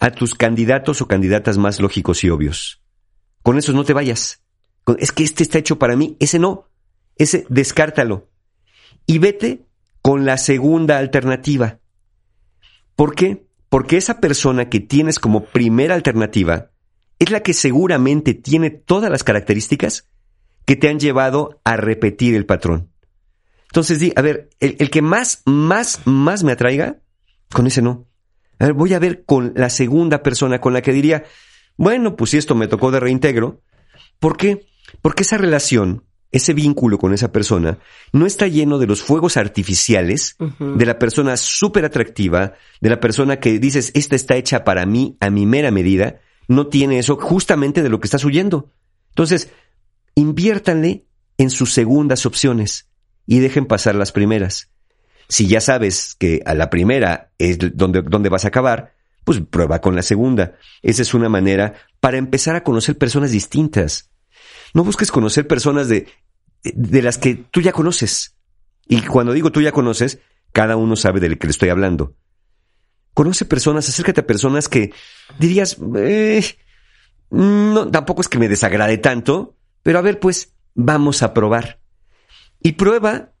a 0.00 0.10
tus 0.10 0.34
candidatos 0.34 1.00
o 1.00 1.08
candidatas 1.08 1.56
más 1.56 1.80
lógicos 1.80 2.24
y 2.24 2.30
obvios. 2.30 2.82
Con 3.42 3.58
esos 3.58 3.74
no 3.74 3.84
te 3.84 3.92
vayas. 3.92 4.42
Es 4.98 5.12
que 5.12 5.22
este 5.22 5.42
está 5.42 5.58
hecho 5.58 5.78
para 5.78 5.96
mí, 5.96 6.16
ese 6.18 6.38
no. 6.38 6.68
Ese 7.16 7.46
descártalo. 7.48 8.28
Y 9.06 9.18
vete 9.18 9.66
con 10.02 10.24
la 10.26 10.36
segunda 10.36 10.98
alternativa. 10.98 11.78
¿Por 12.96 13.14
qué? 13.14 13.46
Porque 13.68 13.96
esa 13.96 14.20
persona 14.20 14.68
que 14.68 14.80
tienes 14.80 15.18
como 15.18 15.44
primera 15.44 15.94
alternativa 15.94 16.70
es 17.18 17.30
la 17.30 17.42
que 17.42 17.54
seguramente 17.54 18.34
tiene 18.34 18.70
todas 18.70 19.10
las 19.10 19.22
características 19.22 20.08
que 20.64 20.76
te 20.76 20.88
han 20.88 20.98
llevado 20.98 21.60
a 21.64 21.76
repetir 21.76 22.34
el 22.34 22.46
patrón. 22.46 22.90
Entonces 23.66 24.00
di, 24.00 24.12
a 24.16 24.22
ver, 24.22 24.50
el, 24.60 24.76
el 24.78 24.90
que 24.90 25.02
más, 25.02 25.42
más, 25.44 26.00
más 26.04 26.44
me 26.44 26.52
atraiga, 26.52 26.98
con 27.52 27.66
ese 27.66 27.82
no. 27.82 28.06
A 28.58 28.66
ver, 28.66 28.74
voy 28.74 28.94
a 28.94 28.98
ver 28.98 29.24
con 29.24 29.52
la 29.56 29.70
segunda 29.70 30.22
persona 30.22 30.60
con 30.60 30.72
la 30.72 30.82
que 30.82 30.92
diría, 30.92 31.24
bueno, 31.76 32.16
pues 32.16 32.30
si 32.30 32.38
esto 32.38 32.54
me 32.54 32.68
tocó 32.68 32.90
de 32.90 33.00
reintegro. 33.00 33.62
¿Por 34.18 34.36
qué? 34.36 34.66
Porque 35.02 35.22
esa 35.22 35.38
relación, 35.38 36.04
ese 36.30 36.54
vínculo 36.54 36.98
con 36.98 37.12
esa 37.12 37.32
persona, 37.32 37.78
no 38.12 38.26
está 38.26 38.46
lleno 38.46 38.78
de 38.78 38.86
los 38.86 39.02
fuegos 39.02 39.36
artificiales 39.36 40.36
de 40.58 40.86
la 40.86 40.98
persona 40.98 41.36
súper 41.36 41.84
atractiva, 41.84 42.54
de 42.80 42.90
la 42.90 43.00
persona 43.00 43.40
que 43.40 43.58
dices, 43.58 43.90
esta 43.94 44.16
está 44.16 44.36
hecha 44.36 44.64
para 44.64 44.86
mí 44.86 45.16
a 45.20 45.30
mi 45.30 45.46
mera 45.46 45.70
medida, 45.70 46.20
no 46.48 46.68
tiene 46.68 46.98
eso 46.98 47.16
justamente 47.16 47.82
de 47.82 47.88
lo 47.88 48.00
que 48.00 48.06
estás 48.06 48.24
huyendo. 48.24 48.70
Entonces, 49.10 49.50
inviértanle 50.14 51.06
en 51.38 51.50
sus 51.50 51.72
segundas 51.72 52.26
opciones 52.26 52.88
y 53.26 53.40
dejen 53.40 53.66
pasar 53.66 53.94
las 53.94 54.12
primeras. 54.12 54.70
Si 55.28 55.46
ya 55.46 55.60
sabes 55.60 56.14
que 56.18 56.42
a 56.44 56.54
la 56.54 56.70
primera 56.70 57.30
es 57.38 57.58
donde, 57.58 58.02
donde 58.02 58.28
vas 58.28 58.44
a 58.44 58.48
acabar, 58.48 58.94
pues 59.24 59.40
prueba 59.40 59.80
con 59.80 59.96
la 59.96 60.02
segunda. 60.02 60.56
Esa 60.82 61.02
es 61.02 61.14
una 61.14 61.28
manera 61.28 61.74
para 62.00 62.18
empezar 62.18 62.56
a 62.56 62.62
conocer 62.62 62.98
personas 62.98 63.30
distintas. 63.30 64.10
No 64.74 64.84
busques 64.84 65.10
conocer 65.10 65.46
personas 65.46 65.88
de, 65.88 66.06
de 66.62 67.02
las 67.02 67.18
que 67.18 67.34
tú 67.34 67.60
ya 67.60 67.72
conoces. 67.72 68.36
Y 68.86 69.02
cuando 69.02 69.32
digo 69.32 69.50
tú 69.50 69.60
ya 69.60 69.72
conoces, 69.72 70.18
cada 70.52 70.76
uno 70.76 70.96
sabe 70.96 71.20
de 71.20 71.30
lo 71.30 71.38
que 71.38 71.46
le 71.46 71.52
estoy 71.52 71.70
hablando. 71.70 72.14
Conoce 73.14 73.44
personas, 73.44 73.88
acércate 73.88 74.20
a 74.20 74.26
personas 74.26 74.68
que 74.68 74.92
dirías, 75.38 75.78
eh, 75.96 76.44
no, 77.30 77.90
tampoco 77.90 78.20
es 78.20 78.28
que 78.28 78.38
me 78.38 78.48
desagrade 78.48 78.98
tanto, 78.98 79.56
pero 79.82 79.98
a 79.98 80.02
ver, 80.02 80.20
pues 80.20 80.54
vamos 80.74 81.22
a 81.22 81.32
probar. 81.32 81.80
Y 82.60 82.72
prueba 82.72 83.32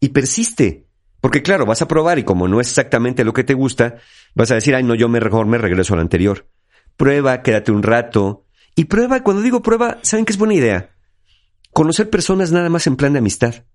y 0.00 0.10
persiste. 0.10 0.86
Porque 1.22 1.40
claro, 1.40 1.64
vas 1.64 1.80
a 1.80 1.86
probar 1.86 2.18
y 2.18 2.24
como 2.24 2.48
no 2.48 2.60
es 2.60 2.68
exactamente 2.68 3.24
lo 3.24 3.32
que 3.32 3.44
te 3.44 3.54
gusta, 3.54 3.94
vas 4.34 4.50
a 4.50 4.56
decir, 4.56 4.74
ay, 4.74 4.82
no, 4.82 4.96
yo 4.96 5.08
me 5.08 5.20
regreso 5.20 5.94
al 5.94 6.00
anterior. 6.00 6.48
Prueba, 6.96 7.42
quédate 7.42 7.70
un 7.70 7.84
rato. 7.84 8.44
Y 8.74 8.86
prueba, 8.86 9.22
cuando 9.22 9.40
digo 9.40 9.62
prueba, 9.62 9.98
¿saben 10.02 10.24
que 10.24 10.32
es 10.32 10.38
buena 10.38 10.54
idea? 10.54 10.90
Conocer 11.72 12.10
personas 12.10 12.50
nada 12.50 12.68
más 12.70 12.88
en 12.88 12.96
plan 12.96 13.12
de 13.12 13.20
amistad. 13.20 13.66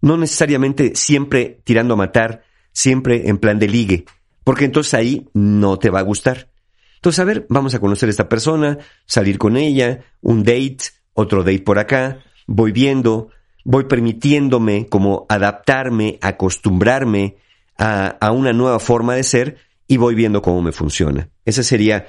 No 0.00 0.16
necesariamente 0.16 0.92
siempre 0.94 1.60
tirando 1.62 1.92
a 1.92 1.98
matar, 1.98 2.44
siempre 2.72 3.28
en 3.28 3.36
plan 3.36 3.58
de 3.58 3.68
ligue, 3.68 4.06
porque 4.42 4.64
entonces 4.64 4.94
ahí 4.94 5.28
no 5.34 5.78
te 5.78 5.90
va 5.90 5.98
a 5.98 6.04
gustar. 6.04 6.50
Entonces, 6.94 7.20
a 7.20 7.24
ver, 7.24 7.44
vamos 7.50 7.74
a 7.74 7.80
conocer 7.80 8.08
a 8.08 8.10
esta 8.10 8.30
persona, 8.30 8.78
salir 9.04 9.36
con 9.36 9.58
ella, 9.58 10.06
un 10.22 10.42
date, 10.42 10.78
otro 11.12 11.44
date 11.44 11.58
por 11.58 11.78
acá, 11.78 12.24
voy 12.46 12.72
viendo, 12.72 13.28
voy 13.66 13.84
permitiéndome 13.84 14.86
como 14.86 15.26
adaptarme, 15.28 16.18
acostumbrarme 16.22 17.36
a, 17.76 18.06
a 18.06 18.30
una 18.30 18.52
nueva 18.52 18.78
forma 18.78 19.16
de 19.16 19.24
ser 19.24 19.56
y 19.88 19.96
voy 19.96 20.14
viendo 20.14 20.40
cómo 20.40 20.62
me 20.62 20.70
funciona. 20.70 21.28
Ese 21.44 21.64
sería 21.64 22.06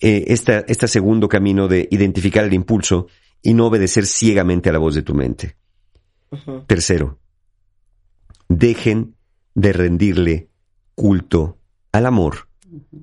eh, 0.00 0.24
esta, 0.28 0.60
este 0.68 0.86
segundo 0.86 1.26
camino 1.26 1.66
de 1.66 1.88
identificar 1.90 2.44
el 2.44 2.52
impulso 2.52 3.06
y 3.40 3.54
no 3.54 3.66
obedecer 3.66 4.04
ciegamente 4.04 4.68
a 4.68 4.72
la 4.72 4.78
voz 4.78 4.94
de 4.94 5.02
tu 5.02 5.14
mente. 5.14 5.56
Tercero, 6.66 7.18
dejen 8.46 9.16
de 9.54 9.72
rendirle 9.72 10.50
culto 10.94 11.58
al 11.90 12.04
amor 12.04 12.48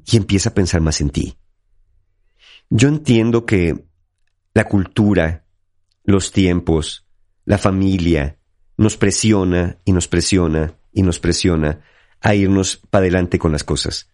y 0.06 0.18
empieza 0.18 0.50
a 0.50 0.54
pensar 0.54 0.82
más 0.82 1.02
en 1.02 1.10
ti. 1.10 1.38
Yo 2.70 2.88
entiendo 2.88 3.48
que 3.48 3.84
la 4.54 4.66
cultura, 4.66 5.44
los 6.04 6.32
tiempos, 6.32 7.05
la 7.46 7.58
familia 7.58 8.38
nos 8.78 8.98
presiona 8.98 9.78
y 9.86 9.94
nos 9.94 10.08
presiona 10.08 10.76
y 10.92 11.04
nos 11.04 11.20
presiona 11.20 11.82
a 12.22 12.36
irnos 12.36 12.82
para 12.90 13.04
adelante 13.04 13.40
con 13.40 13.52
las 13.52 13.64
cosas. 13.64 14.10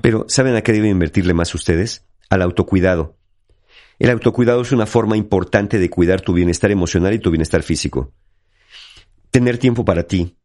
Pero 0.00 0.26
¿saben 0.28 0.56
a 0.56 0.62
qué 0.62 0.72
deben 0.72 0.90
invertirle 0.90 1.34
más 1.34 1.54
ustedes? 1.54 2.06
Al 2.30 2.42
autocuidado. 2.42 3.16
El 3.98 4.10
autocuidado 4.10 4.62
es 4.62 4.72
una 4.72 4.86
forma 4.86 5.16
importante 5.16 5.78
de 5.78 5.90
cuidar 5.90 6.20
tu 6.20 6.32
bienestar 6.32 6.70
emocional 6.70 7.14
y 7.14 7.18
tu 7.18 7.30
bienestar 7.30 7.62
físico. 7.62 8.12
Tener 9.30 9.58
tiempo 9.58 9.84
para 9.84 10.04
ti, 10.04 10.36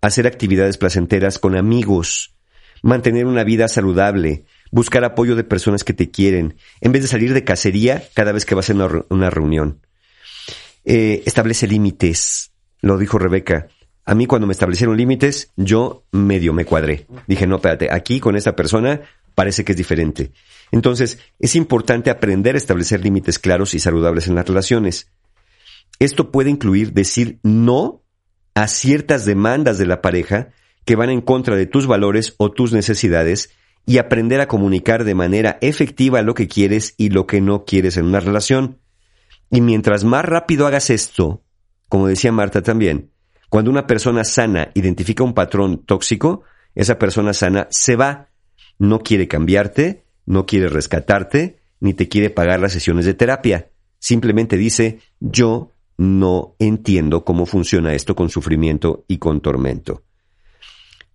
hacer 0.00 0.26
actividades 0.26 0.76
placenteras 0.76 1.38
con 1.38 1.56
amigos, 1.56 2.36
mantener 2.82 3.26
una 3.26 3.44
vida 3.44 3.68
saludable, 3.68 4.44
buscar 4.70 5.04
apoyo 5.04 5.36
de 5.36 5.44
personas 5.44 5.84
que 5.84 5.92
te 5.92 6.10
quieren, 6.10 6.56
en 6.80 6.92
vez 6.92 7.02
de 7.02 7.08
salir 7.08 7.34
de 7.34 7.44
cacería 7.44 8.02
cada 8.14 8.32
vez 8.32 8.44
que 8.44 8.54
vas 8.54 8.70
a 8.70 9.04
una, 9.08 9.30
reunión. 9.30 9.80
Eh, 10.84 11.22
establece 11.26 11.66
límites, 11.66 12.52
lo 12.80 12.98
dijo 12.98 13.18
Rebeca. 13.18 13.68
A 14.04 14.14
mí 14.14 14.26
cuando 14.26 14.46
me 14.46 14.52
establecieron 14.52 14.96
límites, 14.96 15.52
yo 15.56 16.04
medio 16.10 16.52
me 16.52 16.64
cuadré. 16.64 17.06
Dije, 17.26 17.46
no, 17.46 17.56
espérate, 17.56 17.88
aquí 17.92 18.18
con 18.18 18.36
esta 18.36 18.56
persona 18.56 19.02
parece 19.34 19.64
que 19.64 19.72
es 19.72 19.78
diferente. 19.78 20.32
Entonces, 20.72 21.18
es 21.38 21.56
importante 21.56 22.10
aprender 22.10 22.54
a 22.54 22.58
establecer 22.58 23.02
límites 23.02 23.38
claros 23.38 23.74
y 23.74 23.78
saludables 23.78 24.26
en 24.26 24.34
las 24.34 24.46
relaciones. 24.46 25.10
Esto 25.98 26.30
puede 26.30 26.50
incluir 26.50 26.92
decir 26.92 27.38
no 27.42 28.02
a 28.54 28.68
ciertas 28.68 29.26
demandas 29.26 29.78
de 29.78 29.86
la 29.86 30.00
pareja 30.00 30.50
que 30.84 30.96
van 30.96 31.10
en 31.10 31.20
contra 31.20 31.56
de 31.56 31.66
tus 31.66 31.86
valores 31.86 32.34
o 32.38 32.50
tus 32.50 32.72
necesidades 32.72 33.50
y 33.86 33.98
aprender 33.98 34.40
a 34.40 34.48
comunicar 34.48 35.04
de 35.04 35.14
manera 35.14 35.58
efectiva 35.60 36.22
lo 36.22 36.34
que 36.34 36.48
quieres 36.48 36.94
y 36.96 37.10
lo 37.10 37.26
que 37.26 37.40
no 37.40 37.64
quieres 37.64 37.96
en 37.96 38.06
una 38.06 38.20
relación. 38.20 38.78
Y 39.50 39.60
mientras 39.60 40.04
más 40.04 40.24
rápido 40.24 40.66
hagas 40.66 40.90
esto, 40.90 41.42
como 41.88 42.06
decía 42.06 42.30
Marta 42.30 42.62
también, 42.62 43.10
cuando 43.48 43.70
una 43.70 43.86
persona 43.86 44.22
sana 44.22 44.70
identifica 44.74 45.24
un 45.24 45.34
patrón 45.34 45.84
tóxico, 45.84 46.44
esa 46.74 46.98
persona 46.98 47.32
sana 47.32 47.66
se 47.70 47.96
va, 47.96 48.28
no 48.78 49.00
quiere 49.00 49.26
cambiarte, 49.26 50.04
no 50.24 50.46
quiere 50.46 50.68
rescatarte, 50.68 51.58
ni 51.80 51.94
te 51.94 52.08
quiere 52.08 52.30
pagar 52.30 52.60
las 52.60 52.72
sesiones 52.72 53.06
de 53.06 53.14
terapia. 53.14 53.70
Simplemente 53.98 54.56
dice, 54.56 55.00
yo 55.18 55.72
no 55.98 56.54
entiendo 56.58 57.24
cómo 57.24 57.44
funciona 57.44 57.92
esto 57.92 58.14
con 58.14 58.30
sufrimiento 58.30 59.04
y 59.08 59.18
con 59.18 59.40
tormento. 59.40 60.04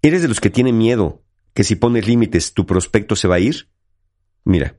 ¿Eres 0.01 0.21
de 0.21 0.27
los 0.27 0.41
que 0.41 0.49
tienen 0.49 0.77
miedo 0.77 1.23
que 1.53 1.63
si 1.63 1.75
pones 1.75 2.05
límites 2.05 2.53
tu 2.53 2.65
prospecto 2.65 3.15
se 3.15 3.27
va 3.27 3.35
a 3.35 3.39
ir? 3.39 3.69
Mira, 4.43 4.77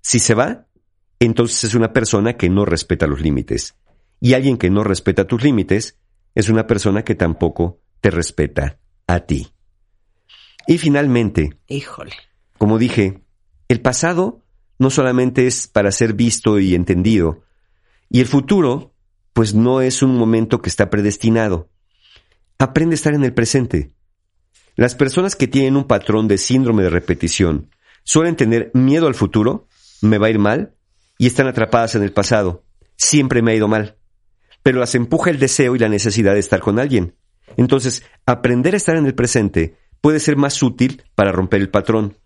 si 0.00 0.18
se 0.18 0.34
va, 0.34 0.66
entonces 1.20 1.64
es 1.64 1.74
una 1.74 1.92
persona 1.92 2.34
que 2.34 2.48
no 2.48 2.64
respeta 2.64 3.06
los 3.06 3.20
límites. 3.20 3.76
Y 4.20 4.34
alguien 4.34 4.56
que 4.56 4.70
no 4.70 4.84
respeta 4.84 5.26
tus 5.26 5.42
límites 5.42 5.98
es 6.34 6.48
una 6.48 6.66
persona 6.66 7.02
que 7.02 7.14
tampoco 7.14 7.80
te 8.00 8.10
respeta 8.10 8.78
a 9.06 9.20
ti. 9.20 9.48
Y 10.66 10.78
finalmente, 10.78 11.58
Híjole. 11.68 12.12
como 12.58 12.78
dije, 12.78 13.22
el 13.68 13.80
pasado 13.80 14.42
no 14.78 14.90
solamente 14.90 15.46
es 15.46 15.68
para 15.68 15.92
ser 15.92 16.12
visto 16.12 16.58
y 16.58 16.74
entendido, 16.74 17.44
y 18.10 18.20
el 18.20 18.26
futuro, 18.26 18.94
pues 19.32 19.54
no 19.54 19.80
es 19.80 20.02
un 20.02 20.16
momento 20.16 20.60
que 20.62 20.68
está 20.68 20.90
predestinado. 20.90 21.70
Aprende 22.58 22.94
a 22.94 22.96
estar 22.96 23.14
en 23.14 23.24
el 23.24 23.34
presente. 23.34 23.92
Las 24.76 24.94
personas 24.94 25.36
que 25.36 25.48
tienen 25.48 25.76
un 25.76 25.84
patrón 25.84 26.28
de 26.28 26.38
síndrome 26.38 26.82
de 26.82 26.90
repetición 26.90 27.70
suelen 28.04 28.36
tener 28.36 28.70
miedo 28.74 29.06
al 29.06 29.14
futuro, 29.14 29.66
me 30.00 30.18
va 30.18 30.28
a 30.28 30.30
ir 30.30 30.38
mal, 30.38 30.75
y 31.18 31.26
están 31.26 31.46
atrapadas 31.46 31.94
en 31.94 32.02
el 32.02 32.12
pasado. 32.12 32.64
Siempre 32.96 33.42
me 33.42 33.52
ha 33.52 33.56
ido 33.56 33.68
mal. 33.68 33.96
Pero 34.62 34.80
las 34.80 34.94
empuja 34.94 35.30
el 35.30 35.38
deseo 35.38 35.76
y 35.76 35.78
la 35.78 35.88
necesidad 35.88 36.34
de 36.34 36.40
estar 36.40 36.60
con 36.60 36.78
alguien. 36.78 37.14
Entonces, 37.56 38.04
aprender 38.26 38.74
a 38.74 38.76
estar 38.76 38.96
en 38.96 39.06
el 39.06 39.14
presente 39.14 39.76
puede 40.00 40.20
ser 40.20 40.36
más 40.36 40.62
útil 40.62 41.02
para 41.14 41.32
romper 41.32 41.60
el 41.60 41.70
patrón. 41.70 42.16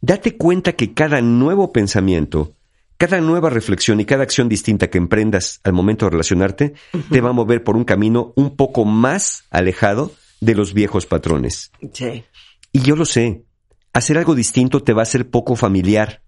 Date 0.00 0.36
cuenta 0.36 0.72
que 0.74 0.94
cada 0.94 1.20
nuevo 1.20 1.72
pensamiento, 1.72 2.56
cada 2.98 3.20
nueva 3.20 3.50
reflexión 3.50 4.00
y 4.00 4.04
cada 4.04 4.22
acción 4.22 4.48
distinta 4.48 4.88
que 4.88 4.98
emprendas 4.98 5.60
al 5.64 5.72
momento 5.72 6.06
de 6.06 6.10
relacionarte 6.10 6.74
te 7.10 7.20
va 7.20 7.30
a 7.30 7.34
mover 7.34 7.64
por 7.64 7.76
un 7.76 7.84
camino 7.84 8.32
un 8.36 8.56
poco 8.56 8.84
más 8.84 9.44
alejado 9.50 10.12
de 10.40 10.54
los 10.54 10.74
viejos 10.74 11.06
patrones. 11.06 11.72
Sí. 11.92 12.24
Y 12.72 12.80
yo 12.80 12.94
lo 12.94 13.04
sé, 13.04 13.44
hacer 13.92 14.18
algo 14.18 14.34
distinto 14.34 14.82
te 14.82 14.92
va 14.92 15.02
a 15.02 15.06
ser 15.06 15.30
poco 15.30 15.56
familiar. 15.56 16.22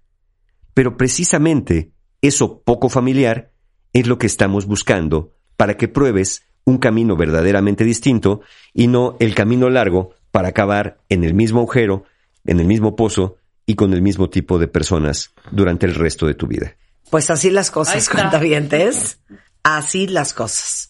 Pero 0.75 0.97
precisamente 0.97 1.93
eso 2.23 2.63
poco 2.63 2.89
familiar 2.89 3.53
es 3.93 4.07
lo 4.07 4.19
que 4.19 4.27
estamos 4.27 4.67
buscando 4.67 5.35
para 5.57 5.77
que 5.77 5.89
pruebes 5.89 6.45
un 6.65 6.79
camino 6.79 7.17
verdaderamente 7.17 7.85
distinto 7.85 8.43
y 8.75 8.87
no 8.87 9.17
el 9.21 9.35
camino 9.35 9.71
largo 9.71 10.15
para 10.31 10.49
acabar 10.49 10.99
en 11.09 11.25
el 11.25 11.35
mismo 11.35 11.61
agujero, 11.61 12.05
en 12.45 12.61
el 12.61 12.67
mismo 12.67 12.95
pozo 12.95 13.37
y 13.67 13.75
con 13.75 13.93
el 13.93 14.03
mismo 14.03 14.31
tipo 14.31 14.59
de 14.59 14.69
personas 14.69 15.33
durante 15.51 15.87
el 15.87 15.95
resto 15.95 16.27
de 16.27 16.35
tu 16.35 16.47
vida. 16.47 16.77
Pues 17.11 17.31
así 17.31 17.51
las 17.51 17.71
cosas, 17.71 18.09
cuentavientes. 18.09 19.21
Así 19.63 20.07
las 20.07 20.35
cosas. 20.35 20.88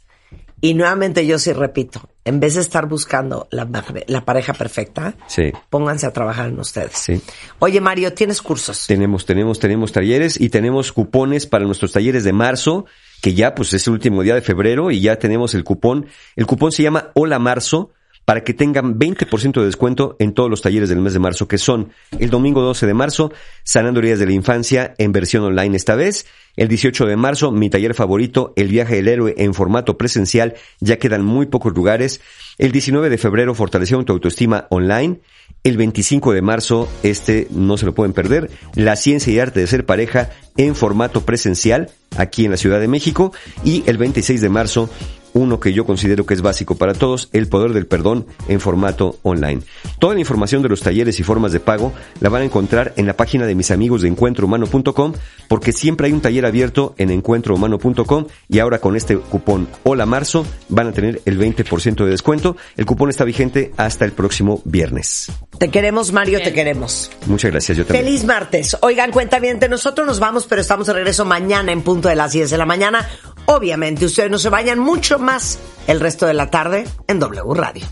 Y 0.61 0.75
nuevamente 0.75 1.25
yo 1.27 1.39
sí 1.39 1.53
repito, 1.53 2.09
en 2.25 2.41
vez 2.41 2.55
de 2.57 2.61
estar 2.63 2.87
buscando 2.89 3.47
la, 3.51 3.65
pare- 3.67 4.05
la 4.09 4.25
pareja 4.25 4.53
perfecta, 4.55 5.15
Sí, 5.29 5.53
pónganse 5.71 6.07
a 6.07 6.13
trabajar 6.13 6.49
en 6.49 6.59
ustedes. 6.59 6.93
sí. 6.95 7.21
Oye, 7.61 7.81
Mario, 7.81 8.13
¿tienes 8.13 8.43
cursos? 8.43 8.87
Tenemos, 8.87 9.25
tenemos, 9.25 9.59
tenemos 9.61 9.93
talleres 9.93 10.41
y 10.41 10.49
tenemos 10.49 10.93
cupones 10.93 11.47
para 11.47 11.65
nuestros 11.65 11.93
talleres 11.93 12.25
de 12.25 12.33
marzo, 12.33 12.87
que 13.23 13.35
ya 13.35 13.55
pues 13.55 13.73
es 13.73 13.87
el 13.87 13.93
último 13.95 14.23
día 14.23 14.35
de 14.35 14.43
febrero 14.43 14.91
y 14.91 15.01
ya 15.01 15.17
tenemos 15.17 15.55
el 15.55 15.63
cupón. 15.65 16.07
El 16.37 16.47
cupón 16.47 16.73
se 16.73 16.83
llama 16.83 17.11
Hola 17.15 17.39
Marzo 17.39 17.91
para 18.29 18.45
que 18.45 18.53
tengan 18.53 18.99
20% 18.99 19.59
de 19.59 19.65
descuento 19.65 20.15
en 20.19 20.35
todos 20.35 20.51
los 20.51 20.61
talleres 20.61 20.91
del 20.91 21.01
mes 21.01 21.15
de 21.15 21.19
marzo, 21.19 21.49
que 21.49 21.57
son 21.57 21.93
el 22.19 22.29
domingo 22.29 22.61
12 22.61 22.87
de 22.87 22.93
marzo, 22.93 23.33
Sanando 23.63 24.01
Heridas 24.01 24.19
de 24.19 24.27
la 24.27 24.33
Infancia 24.33 24.95
en 24.99 25.13
versión 25.13 25.45
online 25.45 25.75
esta 25.75 25.95
vez, 25.95 26.27
el 26.55 26.69
18 26.69 27.07
de 27.07 27.17
marzo, 27.17 27.53
mi 27.53 27.71
taller 27.71 27.95
favorito, 27.95 28.53
El 28.55 28.69
viaje 28.69 28.97
del 28.97 29.09
héroe 29.09 29.35
en 29.39 29.55
formato 29.55 29.97
presencial, 29.97 30.57
ya 30.79 30.99
quedan 30.99 31.25
muy 31.25 31.47
pocos 31.47 31.73
lugares, 31.73 32.21
el 32.59 32.71
19 32.71 33.09
de 33.09 33.17
febrero, 33.17 33.55
Fortaleciendo 33.55 34.05
tu 34.05 34.13
autoestima 34.13 34.67
online, 34.69 35.21
el 35.65 35.79
25 35.79 36.35
de 36.35 36.43
marzo, 36.43 36.87
este 37.03 37.49
no 37.51 37.79
se 37.79 37.87
lo 37.87 37.95
pueden 37.95 38.13
perder, 38.13 38.51
La 38.75 38.97
ciencia 38.97 39.33
y 39.33 39.39
arte 39.39 39.61
de 39.61 39.67
ser 39.67 39.87
pareja 39.87 40.29
en 40.59 40.75
formato 40.75 41.25
presencial, 41.25 41.89
aquí 42.19 42.45
en 42.45 42.51
la 42.51 42.59
Ciudad 42.59 42.79
de 42.79 42.89
México, 42.89 43.33
y 43.65 43.85
el 43.87 43.97
26 43.97 44.43
de 44.43 44.49
marzo, 44.51 44.91
uno 45.39 45.61
que 45.61 45.73
yo 45.73 45.87
considero 45.87 46.27
que 46.27 46.35
es 46.35 46.43
básico 46.43 46.75
para 46.77 46.95
todos, 46.95 47.29
el 47.33 47.49
poder 47.49 47.73
del 47.73 47.87
perdón 47.87 48.27
en 48.49 48.61
formato 48.61 49.19
online. 49.23 49.63
Toda 49.99 50.15
la 50.15 50.21
información 50.21 50.63
de 50.63 50.69
los 50.69 50.81
talleres 50.81 51.19
y 51.21 51.23
formas 51.23 51.53
de 51.53 51.61
pago 51.61 51.93
la 52.21 52.29
van 52.29 52.43
a 52.43 52.45
encontrar 52.45 52.93
en 52.97 53.07
la 53.07 53.17
página 53.17 53.47
de 53.47 53.55
mis 53.55 53.71
amigos 53.71 54.03
de 54.03 54.09
encuentrohumano.com 54.09 55.13
porque 55.49 55.73
siempre 55.73 56.09
hay 56.09 56.13
un 56.13 56.21
taller 56.21 56.45
abierto 56.45 56.95
en 56.99 57.11
encuentrohumano.com 57.11 58.27
y 58.49 58.59
ahora 58.59 58.81
con 58.81 58.97
este 58.97 59.17
cupón 59.17 59.69
Hola 59.85 60.07
Marzo 60.07 60.47
van 60.69 60.89
a 60.89 60.93
tener 60.93 61.23
el 61.25 61.39
20% 61.39 62.05
de 62.05 62.11
descuento. 62.11 62.57
El 62.77 62.87
cupón 62.87 63.11
está 63.11 63.25
vigente 63.25 63.73
hasta 63.77 64.05
el 64.05 64.13
próximo 64.13 64.61
viernes. 64.65 65.31
Te 65.59 65.71
queremos, 65.71 66.13
Mario, 66.13 66.41
te 66.43 66.53
queremos. 66.53 67.11
Muchas 67.27 67.51
gracias, 67.51 67.79
yo 67.79 67.85
también. 67.85 68.05
Feliz 68.05 68.25
martes. 68.25 68.77
Oigan, 68.81 69.11
cuenta 69.11 69.39
bien, 69.39 69.59
nosotros 69.69 70.07
nos 70.07 70.21
vamos, 70.21 70.47
pero 70.47 70.61
estamos 70.61 70.87
de 70.87 70.93
regreso 70.93 71.25
mañana 71.25 71.73
en 71.73 71.83
punto 71.83 72.09
de 72.09 72.15
las 72.15 72.33
10 72.33 72.51
de 72.51 72.59
la 72.59 72.67
mañana. 72.67 73.09
Obviamente, 73.47 74.05
ustedes 74.05 74.31
no 74.31 74.39
se 74.39 74.51
vayan 74.51 74.79
mucho 74.79 75.19
más 75.29 75.59
el 75.87 76.01
resto 76.01 76.25
de 76.25 76.33
la 76.33 76.51
tarde 76.51 76.89
en 77.07 77.21
W 77.21 77.53
Radio. 77.53 77.87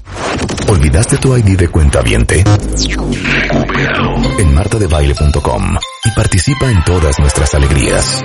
¿Olvidaste 0.68 1.18
tu 1.18 1.36
ID 1.36 1.58
de 1.58 1.68
cuenta 1.68 2.00
viente? 2.00 2.42
En 4.38 4.54
martadebaile.com 4.54 5.76
y 6.06 6.10
participa 6.12 6.70
en 6.70 6.82
todas 6.84 7.18
nuestras 7.18 7.54
alegrías. 7.54 8.22